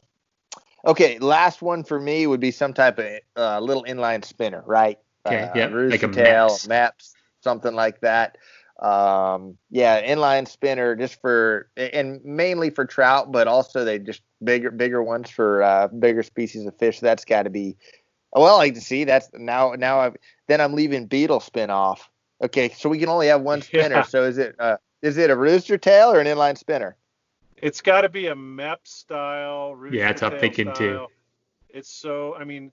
okay, 0.85 1.21
last 1.21 1.63
one 1.63 1.85
for 1.85 2.01
me 2.01 2.27
would 2.27 2.41
be 2.41 2.51
some 2.51 2.75
type 2.75 2.99
of 2.99 3.07
uh, 3.37 3.61
little 3.61 3.85
inline 3.85 4.25
spinner, 4.25 4.65
right? 4.67 4.99
Okay, 5.25 5.43
uh, 5.43 5.51
yep, 5.55 5.71
like 5.73 6.03
a 6.03 6.09
tail, 6.09 6.49
Mepps. 6.49 6.69
maps, 6.69 7.15
something 7.41 7.73
like 7.73 8.01
that. 8.01 8.37
Um 8.83 9.57
yeah, 9.71 10.03
inline 10.05 10.49
spinner 10.49 10.97
just 10.97 11.21
for 11.21 11.71
and 11.77 12.21
mainly 12.25 12.69
for 12.71 12.85
trout, 12.85 13.31
but 13.31 13.47
also 13.47 13.85
they 13.85 14.01
just 14.01 14.23
bigger 14.43 14.73
bigger 14.73 15.05
ones 15.05 15.31
for 15.31 15.63
uh 15.63 15.87
bigger 15.87 16.25
species 16.25 16.67
of 16.67 16.77
fish. 16.79 16.99
That's 16.99 17.25
got 17.25 17.45
to 17.45 17.51
be 17.51 17.77
well, 18.33 18.57
I 18.57 18.59
like 18.59 18.75
to 18.75 18.81
see 18.81 19.05
that's 19.05 19.31
now 19.35 19.75
now 19.79 20.01
I've 20.01 20.17
then 20.49 20.61
I'm 20.61 20.73
leaving 20.75 21.07
beetle 21.07 21.39
spin 21.39 21.71
off. 21.71 22.11
Okay, 22.43 22.71
so 22.71 22.89
we 22.89 22.99
can 22.99 23.09
only 23.09 23.29
have 23.29 23.43
one 23.43 23.63
spinner. 23.63 23.97
Yeah. 23.97 24.03
So 24.03 24.25
is 24.25 24.39
it 24.39 24.57
uh 24.59 24.77
is 25.03 25.19
it 25.19 25.31
a 25.31 25.37
rooster 25.37 25.79
tail 25.79 26.11
or 26.11 26.21
an 26.21 26.27
inline 26.27 26.59
spinner? 26.59 26.97
it's 27.65 27.81
got 27.81 28.03
to 28.03 28.11
be 28.11 28.27
a 28.27 28.35
MEP 28.35 28.77
style. 28.85 29.75
Rooster 29.75 29.97
Yeah, 29.97 30.09
that's 30.09 30.21
what 30.21 30.35
I'm 30.35 30.39
tail 30.39 30.41
thinking 30.41 30.73
too. 30.75 31.07
It's 31.71 31.91
so, 31.91 32.35
I 32.37 32.45
mean, 32.45 32.71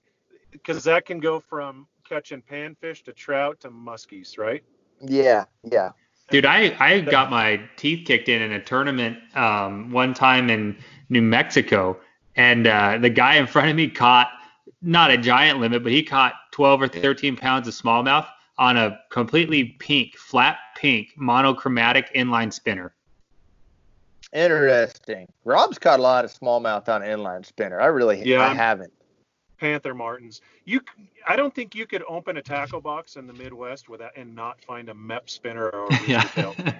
because 0.50 0.84
that 0.84 1.06
can 1.06 1.18
go 1.18 1.40
from 1.40 1.86
catching 2.06 2.42
panfish 2.42 3.02
to 3.04 3.12
trout 3.12 3.60
to 3.60 3.70
muskies, 3.70 4.38
right? 4.38 4.62
Yeah, 5.00 5.46
yeah. 5.64 5.92
Dude, 6.30 6.44
I, 6.44 6.76
I 6.78 7.00
got 7.00 7.30
my 7.30 7.60
teeth 7.76 8.06
kicked 8.06 8.28
in 8.28 8.42
in 8.42 8.52
a 8.52 8.62
tournament 8.62 9.18
um, 9.34 9.90
one 9.90 10.12
time 10.12 10.50
in 10.50 10.76
New 11.08 11.22
Mexico, 11.22 11.98
and 12.36 12.66
uh, 12.66 12.98
the 12.98 13.10
guy 13.10 13.36
in 13.36 13.46
front 13.46 13.70
of 13.70 13.76
me 13.76 13.88
caught 13.88 14.30
not 14.82 15.10
a 15.10 15.16
giant 15.16 15.58
limit, 15.58 15.82
but 15.82 15.92
he 15.92 16.02
caught 16.02 16.34
12 16.52 16.82
or 16.82 16.88
13 16.88 17.36
pounds 17.36 17.66
of 17.66 17.74
smallmouth 17.74 18.26
on 18.58 18.76
a 18.76 18.98
completely 19.10 19.76
pink, 19.78 20.16
flat 20.16 20.58
pink, 20.76 21.08
monochromatic 21.16 22.12
inline 22.14 22.52
spinner. 22.52 22.94
Interesting. 24.32 25.28
Rob's 25.44 25.78
caught 25.78 25.98
a 25.98 26.02
lot 26.02 26.24
of 26.24 26.32
smallmouth 26.32 26.88
on 26.88 27.02
inline 27.02 27.44
spinner. 27.44 27.80
I 27.80 27.86
really 27.86 28.22
Yeah. 28.24 28.42
I 28.42 28.54
haven't. 28.54 28.92
Panther 29.58 29.94
Martins. 29.94 30.40
You, 30.64 30.80
I 31.26 31.36
don't 31.36 31.54
think 31.54 31.74
you 31.74 31.86
could 31.86 32.02
open 32.08 32.36
a 32.36 32.42
tackle 32.42 32.80
box 32.80 33.16
in 33.16 33.26
the 33.26 33.32
Midwest 33.32 33.88
without 33.88 34.10
and 34.16 34.34
not 34.34 34.60
find 34.64 34.88
a 34.88 34.94
MEP 34.94 35.30
spinner 35.30 35.68
or 35.68 35.86
a 35.86 35.90
rooster 35.90 36.28
tail. 36.34 36.54
yeah. 36.58 36.74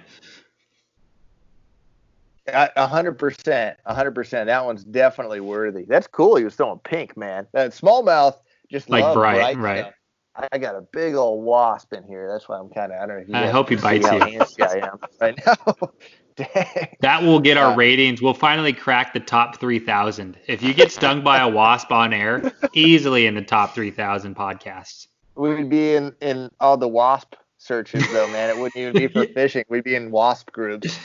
A 2.47 2.69
a 2.75 2.87
hundred 2.87 3.17
percent. 3.17 3.77
A 3.85 3.93
hundred 3.93 4.15
percent. 4.15 4.47
That 4.47 4.65
one's 4.65 4.83
definitely 4.83 5.39
worthy. 5.39 5.85
That's 5.85 6.07
cool. 6.07 6.35
He 6.35 6.43
was 6.43 6.55
throwing 6.55 6.79
pink, 6.79 7.15
man. 7.15 7.47
That 7.53 7.71
smallmouth 7.71 8.35
just 8.69 8.89
Like 8.89 9.03
love 9.03 9.13
bright, 9.13 9.37
bright, 9.37 9.57
right. 9.57 9.79
stuff. 9.79 9.93
I- 10.35 10.57
got 10.57 10.75
a 10.75 10.81
big 10.81 11.15
old 11.15 11.43
wasp 11.43 11.93
in 11.93 12.03
here. 12.03 12.27
That's 12.31 12.49
why 12.49 12.57
I'm 12.57 12.69
kind 12.69 12.91
of. 12.91 12.97
I 12.99 13.05
don't 13.05 13.17
know 13.17 13.21
if 13.21 13.29
you. 13.29 13.35
I 13.35 13.47
hope 13.47 13.69
he 13.69 13.75
bites 13.75 14.05
you. 14.05 14.19
I 14.65 14.77
am 14.77 14.99
right 15.21 15.39
now. 15.45 15.55
Dang. 16.35 16.87
That 17.01 17.21
will 17.21 17.39
get 17.39 17.57
our 17.57 17.75
ratings. 17.75 18.19
We'll 18.19 18.33
finally 18.33 18.73
crack 18.73 19.13
the 19.13 19.19
top 19.19 19.59
3,000. 19.59 20.35
If 20.47 20.63
you 20.63 20.73
get 20.73 20.91
stung 20.91 21.23
by 21.23 21.37
a 21.39 21.47
wasp 21.47 21.91
on 21.91 22.11
air, 22.11 22.51
easily 22.73 23.27
in 23.27 23.35
the 23.35 23.43
top 23.43 23.75
3,000 23.75 24.35
podcasts. 24.35 25.07
We 25.35 25.53
would 25.53 25.69
be 25.69 25.93
in 25.93 26.15
in 26.21 26.49
all 26.59 26.77
the 26.77 26.87
wasp 26.87 27.35
searches 27.59 28.11
though, 28.11 28.27
man. 28.29 28.49
It 28.49 28.57
wouldn't 28.57 28.75
even 28.77 28.93
be 28.93 29.07
for 29.07 29.27
fishing. 29.33 29.63
We'd 29.69 29.83
be 29.83 29.93
in 29.93 30.09
wasp 30.09 30.51
groups. 30.51 30.97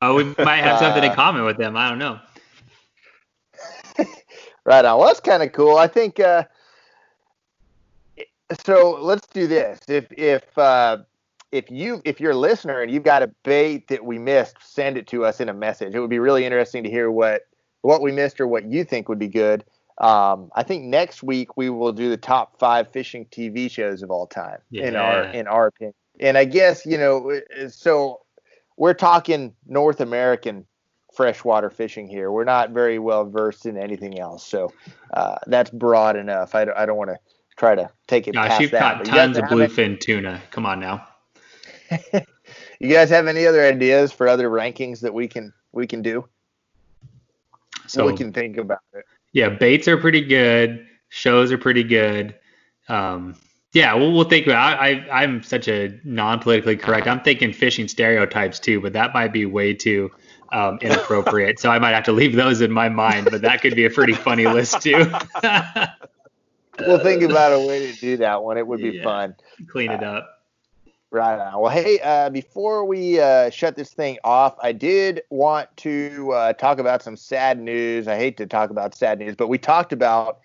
Oh, 0.00 0.14
we 0.14 0.24
might 0.38 0.62
have 0.62 0.78
something 0.78 1.02
in 1.04 1.10
Uh, 1.10 1.14
common 1.14 1.44
with 1.44 1.58
them. 1.58 1.76
I 1.76 1.88
don't 1.90 1.98
know. 1.98 2.18
Right 4.64 4.84
on. 4.84 4.98
Well, 4.98 5.08
that's 5.08 5.20
kind 5.20 5.42
of 5.42 5.52
cool. 5.52 5.76
I 5.76 5.86
think. 5.88 6.20
Uh, 6.20 6.44
so 8.64 8.98
let's 9.00 9.26
do 9.28 9.46
this. 9.46 9.80
If 9.88 10.06
if 10.12 10.56
uh, 10.58 10.98
if 11.52 11.70
you 11.70 12.00
if 12.04 12.20
you're 12.20 12.32
a 12.32 12.36
listener 12.36 12.82
and 12.82 12.90
you've 12.90 13.04
got 13.04 13.22
a 13.22 13.28
bait 13.44 13.88
that 13.88 14.04
we 14.04 14.18
missed, 14.18 14.56
send 14.60 14.96
it 14.96 15.06
to 15.08 15.24
us 15.24 15.40
in 15.40 15.48
a 15.48 15.54
message. 15.54 15.94
It 15.94 16.00
would 16.00 16.10
be 16.10 16.18
really 16.18 16.44
interesting 16.44 16.84
to 16.84 16.90
hear 16.90 17.10
what 17.10 17.42
what 17.82 18.02
we 18.02 18.12
missed 18.12 18.40
or 18.40 18.46
what 18.46 18.64
you 18.64 18.84
think 18.84 19.08
would 19.08 19.18
be 19.18 19.28
good. 19.28 19.64
Um, 19.98 20.50
I 20.54 20.62
think 20.62 20.84
next 20.84 21.22
week 21.22 21.56
we 21.56 21.68
will 21.68 21.92
do 21.92 22.08
the 22.08 22.16
top 22.16 22.58
five 22.58 22.90
fishing 22.90 23.26
TV 23.26 23.70
shows 23.70 24.02
of 24.02 24.10
all 24.10 24.26
time 24.26 24.58
in 24.72 24.96
our 24.96 25.24
in 25.24 25.46
our 25.46 25.66
opinion. 25.68 25.94
And 26.20 26.38
I 26.38 26.44
guess 26.44 26.86
you 26.86 26.98
know, 26.98 27.40
so 27.68 28.20
we're 28.76 28.94
talking 28.94 29.54
North 29.66 30.00
American 30.00 30.66
freshwater 31.14 31.68
fishing 31.68 32.06
here. 32.06 32.30
We're 32.30 32.44
not 32.44 32.70
very 32.70 32.98
well 32.98 33.28
versed 33.28 33.66
in 33.66 33.76
anything 33.76 34.18
else, 34.18 34.46
so 34.46 34.72
uh, 35.12 35.36
that's 35.46 35.70
broad 35.70 36.16
enough. 36.16 36.54
I 36.54 36.64
don't, 36.64 36.76
I 36.76 36.86
don't 36.86 36.96
want 36.96 37.10
to 37.10 37.18
try 37.60 37.74
to 37.74 37.90
take 38.08 38.26
it 38.26 38.32
Gosh, 38.34 38.48
past 38.48 38.60
you've 38.60 38.70
that. 38.72 38.80
caught 38.80 39.04
tons 39.04 39.36
of 39.36 39.44
have 39.44 39.52
any- 39.52 39.68
bluefin 39.68 40.00
tuna. 40.00 40.42
Come 40.50 40.66
on 40.66 40.80
now. 40.80 41.06
You 42.82 42.94
guys 42.94 43.10
have 43.10 43.26
any 43.26 43.46
other 43.46 43.62
ideas 43.62 44.10
for 44.10 44.26
other 44.26 44.48
rankings 44.48 45.00
that 45.00 45.12
we 45.12 45.28
can 45.28 45.52
we 45.70 45.86
can 45.86 46.00
do? 46.00 46.26
So 47.86 48.06
we 48.06 48.16
can 48.16 48.32
think 48.32 48.56
about 48.56 48.78
it. 48.94 49.04
yeah, 49.32 49.50
baits 49.50 49.86
are 49.86 49.98
pretty 49.98 50.22
good. 50.22 50.86
Shows 51.10 51.52
are 51.52 51.58
pretty 51.58 51.82
good. 51.82 52.34
Um, 52.88 53.36
yeah, 53.74 53.92
we'll, 53.94 54.12
we'll 54.12 54.24
think 54.24 54.46
about. 54.46 54.80
I, 54.80 54.92
I 54.92 55.22
I'm 55.22 55.42
such 55.42 55.68
a 55.68 56.00
non-politically 56.04 56.76
correct. 56.76 57.06
I'm 57.06 57.20
thinking 57.20 57.52
fishing 57.52 57.86
stereotypes 57.86 58.58
too, 58.58 58.80
but 58.80 58.94
that 58.94 59.12
might 59.12 59.32
be 59.32 59.44
way 59.44 59.74
too 59.74 60.10
um, 60.50 60.78
inappropriate. 60.80 61.58
so 61.60 61.70
I 61.70 61.78
might 61.78 61.92
have 61.92 62.04
to 62.04 62.12
leave 62.12 62.34
those 62.34 62.62
in 62.62 62.72
my 62.72 62.88
mind. 62.88 63.28
But 63.30 63.42
that 63.42 63.60
could 63.60 63.76
be 63.76 63.84
a 63.84 63.90
pretty 63.90 64.14
funny 64.14 64.46
list 64.46 64.80
too. 64.80 65.12
We'll 66.86 66.98
think 66.98 67.22
about 67.22 67.52
a 67.52 67.60
way 67.66 67.90
to 67.92 67.98
do 68.00 68.16
that 68.18 68.42
one. 68.42 68.58
It 68.58 68.66
would 68.66 68.80
be 68.80 68.90
Yeah. 68.90 69.04
fun. 69.04 69.36
Clean 69.70 69.90
it 69.90 70.02
up. 70.02 70.36
Right 71.12 71.40
on. 71.40 71.60
Well, 71.60 71.72
hey, 71.72 71.98
uh, 72.00 72.30
before 72.30 72.84
we 72.84 73.18
uh, 73.18 73.50
shut 73.50 73.74
this 73.74 73.92
thing 73.92 74.18
off, 74.22 74.54
I 74.62 74.70
did 74.70 75.22
want 75.30 75.68
to 75.78 76.32
uh, 76.32 76.52
talk 76.52 76.78
about 76.78 77.02
some 77.02 77.16
sad 77.16 77.58
news. 77.58 78.06
I 78.06 78.16
hate 78.16 78.36
to 78.36 78.46
talk 78.46 78.70
about 78.70 78.94
sad 78.94 79.18
news, 79.18 79.34
but 79.34 79.48
we 79.48 79.58
talked 79.58 79.92
about 79.92 80.38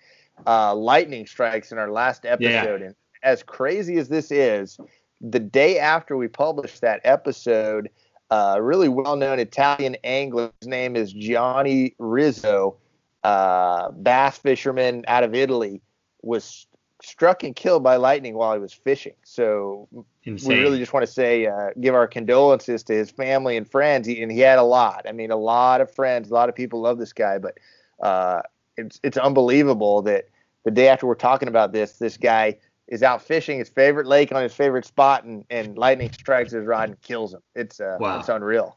uh, 0.44 0.74
lightning 0.74 1.24
strikes 1.26 1.70
in 1.70 1.78
our 1.78 1.90
last 1.90 2.26
episode. 2.26 2.82
And 2.82 2.94
as 3.22 3.44
crazy 3.44 3.96
as 3.98 4.08
this 4.08 4.32
is, 4.32 4.78
the 5.20 5.38
day 5.38 5.78
after 5.78 6.16
we 6.16 6.26
published 6.26 6.80
that 6.80 7.00
episode, 7.04 7.88
a 8.30 8.60
really 8.60 8.88
well 8.88 9.14
known 9.14 9.38
Italian 9.38 9.96
angler, 10.02 10.50
his 10.60 10.66
name 10.68 10.96
is 10.96 11.12
Gianni 11.12 11.94
Rizzo, 12.00 12.76
uh, 13.22 13.90
bass 13.92 14.38
fisherman 14.38 15.04
out 15.06 15.22
of 15.22 15.32
Italy, 15.32 15.80
was 16.26 16.66
struck 17.02 17.44
and 17.44 17.54
killed 17.54 17.82
by 17.82 17.96
lightning 17.96 18.34
while 18.34 18.52
he 18.54 18.58
was 18.58 18.72
fishing. 18.72 19.14
So 19.22 19.88
Insane. 20.24 20.56
we 20.56 20.62
really 20.62 20.78
just 20.78 20.92
want 20.92 21.06
to 21.06 21.12
say, 21.12 21.46
uh, 21.46 21.70
give 21.80 21.94
our 21.94 22.06
condolences 22.06 22.82
to 22.84 22.94
his 22.94 23.10
family 23.10 23.56
and 23.56 23.68
friends. 23.68 24.06
He, 24.06 24.22
and 24.22 24.30
he 24.32 24.40
had 24.40 24.58
a 24.58 24.62
lot. 24.62 25.06
I 25.08 25.12
mean, 25.12 25.30
a 25.30 25.36
lot 25.36 25.80
of 25.80 25.90
friends, 25.90 26.30
a 26.30 26.34
lot 26.34 26.48
of 26.48 26.54
people 26.54 26.80
love 26.80 26.98
this 26.98 27.12
guy, 27.12 27.38
but 27.38 27.58
uh, 28.00 28.42
it's 28.76 29.00
it's 29.02 29.16
unbelievable 29.16 30.02
that 30.02 30.28
the 30.64 30.70
day 30.70 30.88
after 30.88 31.06
we're 31.06 31.14
talking 31.14 31.48
about 31.48 31.72
this, 31.72 31.92
this 31.92 32.16
guy 32.16 32.58
is 32.88 33.02
out 33.02 33.22
fishing 33.22 33.58
his 33.58 33.68
favorite 33.68 34.06
lake 34.06 34.32
on 34.32 34.42
his 34.42 34.54
favorite 34.54 34.84
spot, 34.84 35.24
and, 35.24 35.44
and 35.50 35.78
lightning 35.78 36.10
strikes 36.12 36.52
his 36.52 36.66
rod 36.66 36.88
and 36.88 37.00
kills 37.02 37.32
him. 37.34 37.42
It's 37.54 37.80
uh, 37.80 37.98
Wow. 38.00 38.18
it's 38.18 38.28
unreal. 38.28 38.76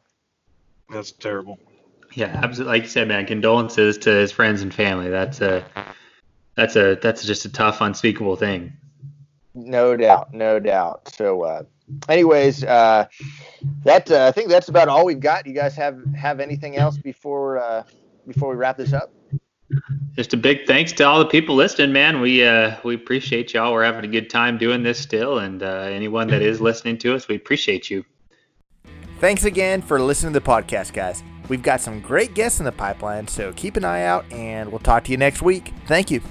That's 0.89 1.11
terrible. 1.11 1.57
Yeah, 2.13 2.39
absolutely. 2.43 2.73
Like 2.77 2.83
you 2.83 2.89
said, 2.89 3.07
man, 3.07 3.25
condolences 3.25 3.97
to 3.99 4.09
his 4.09 4.31
friends 4.31 4.61
and 4.61 4.73
family. 4.73 5.09
That's 5.09 5.41
a 5.41 5.63
that's 6.59 6.75
a 6.75 6.95
that's 7.01 7.23
just 7.23 7.45
a 7.45 7.49
tough, 7.49 7.79
unspeakable 7.79 8.35
thing. 8.35 8.73
No 9.55 9.95
doubt, 9.95 10.33
no 10.33 10.59
doubt. 10.59 11.07
So, 11.15 11.43
uh, 11.43 11.63
anyways, 12.09 12.65
uh, 12.65 13.05
that 13.83 14.11
uh, 14.11 14.27
I 14.27 14.31
think 14.31 14.49
that's 14.49 14.67
about 14.67 14.89
all 14.89 15.05
we've 15.05 15.21
got. 15.21 15.47
You 15.47 15.53
guys 15.53 15.75
have 15.75 16.03
have 16.13 16.41
anything 16.41 16.75
else 16.75 16.97
before 16.97 17.59
uh, 17.59 17.83
before 18.27 18.49
we 18.49 18.55
wrap 18.57 18.75
this 18.75 18.91
up? 18.91 19.13
Just 20.15 20.33
a 20.33 20.37
big 20.37 20.67
thanks 20.67 20.91
to 20.93 21.03
all 21.03 21.19
the 21.19 21.25
people 21.25 21.55
listening, 21.55 21.93
man. 21.93 22.19
We 22.19 22.43
uh 22.43 22.75
we 22.83 22.93
appreciate 22.93 23.53
y'all. 23.53 23.71
We're 23.71 23.85
having 23.85 24.03
a 24.03 24.09
good 24.09 24.29
time 24.29 24.57
doing 24.57 24.83
this 24.83 24.99
still, 24.99 25.39
and 25.39 25.63
uh, 25.63 25.87
anyone 25.89 26.27
that 26.27 26.41
is 26.41 26.59
listening 26.59 26.97
to 26.99 27.15
us, 27.15 27.29
we 27.29 27.35
appreciate 27.35 27.89
you. 27.89 28.03
Thanks 29.19 29.45
again 29.45 29.81
for 29.81 30.01
listening 30.01 30.33
to 30.33 30.39
the 30.39 30.45
podcast, 30.45 30.91
guys. 30.91 31.23
We've 31.47 31.63
got 31.63 31.79
some 31.79 32.01
great 32.01 32.33
guests 32.33 32.59
in 32.59 32.65
the 32.65 32.71
pipeline, 32.71 33.27
so 33.27 33.53
keep 33.53 33.77
an 33.77 33.85
eye 33.85 34.03
out 34.03 34.25
and 34.31 34.69
we'll 34.69 34.79
talk 34.79 35.05
to 35.05 35.11
you 35.11 35.17
next 35.17 35.41
week. 35.41 35.73
Thank 35.87 36.11
you. 36.11 36.21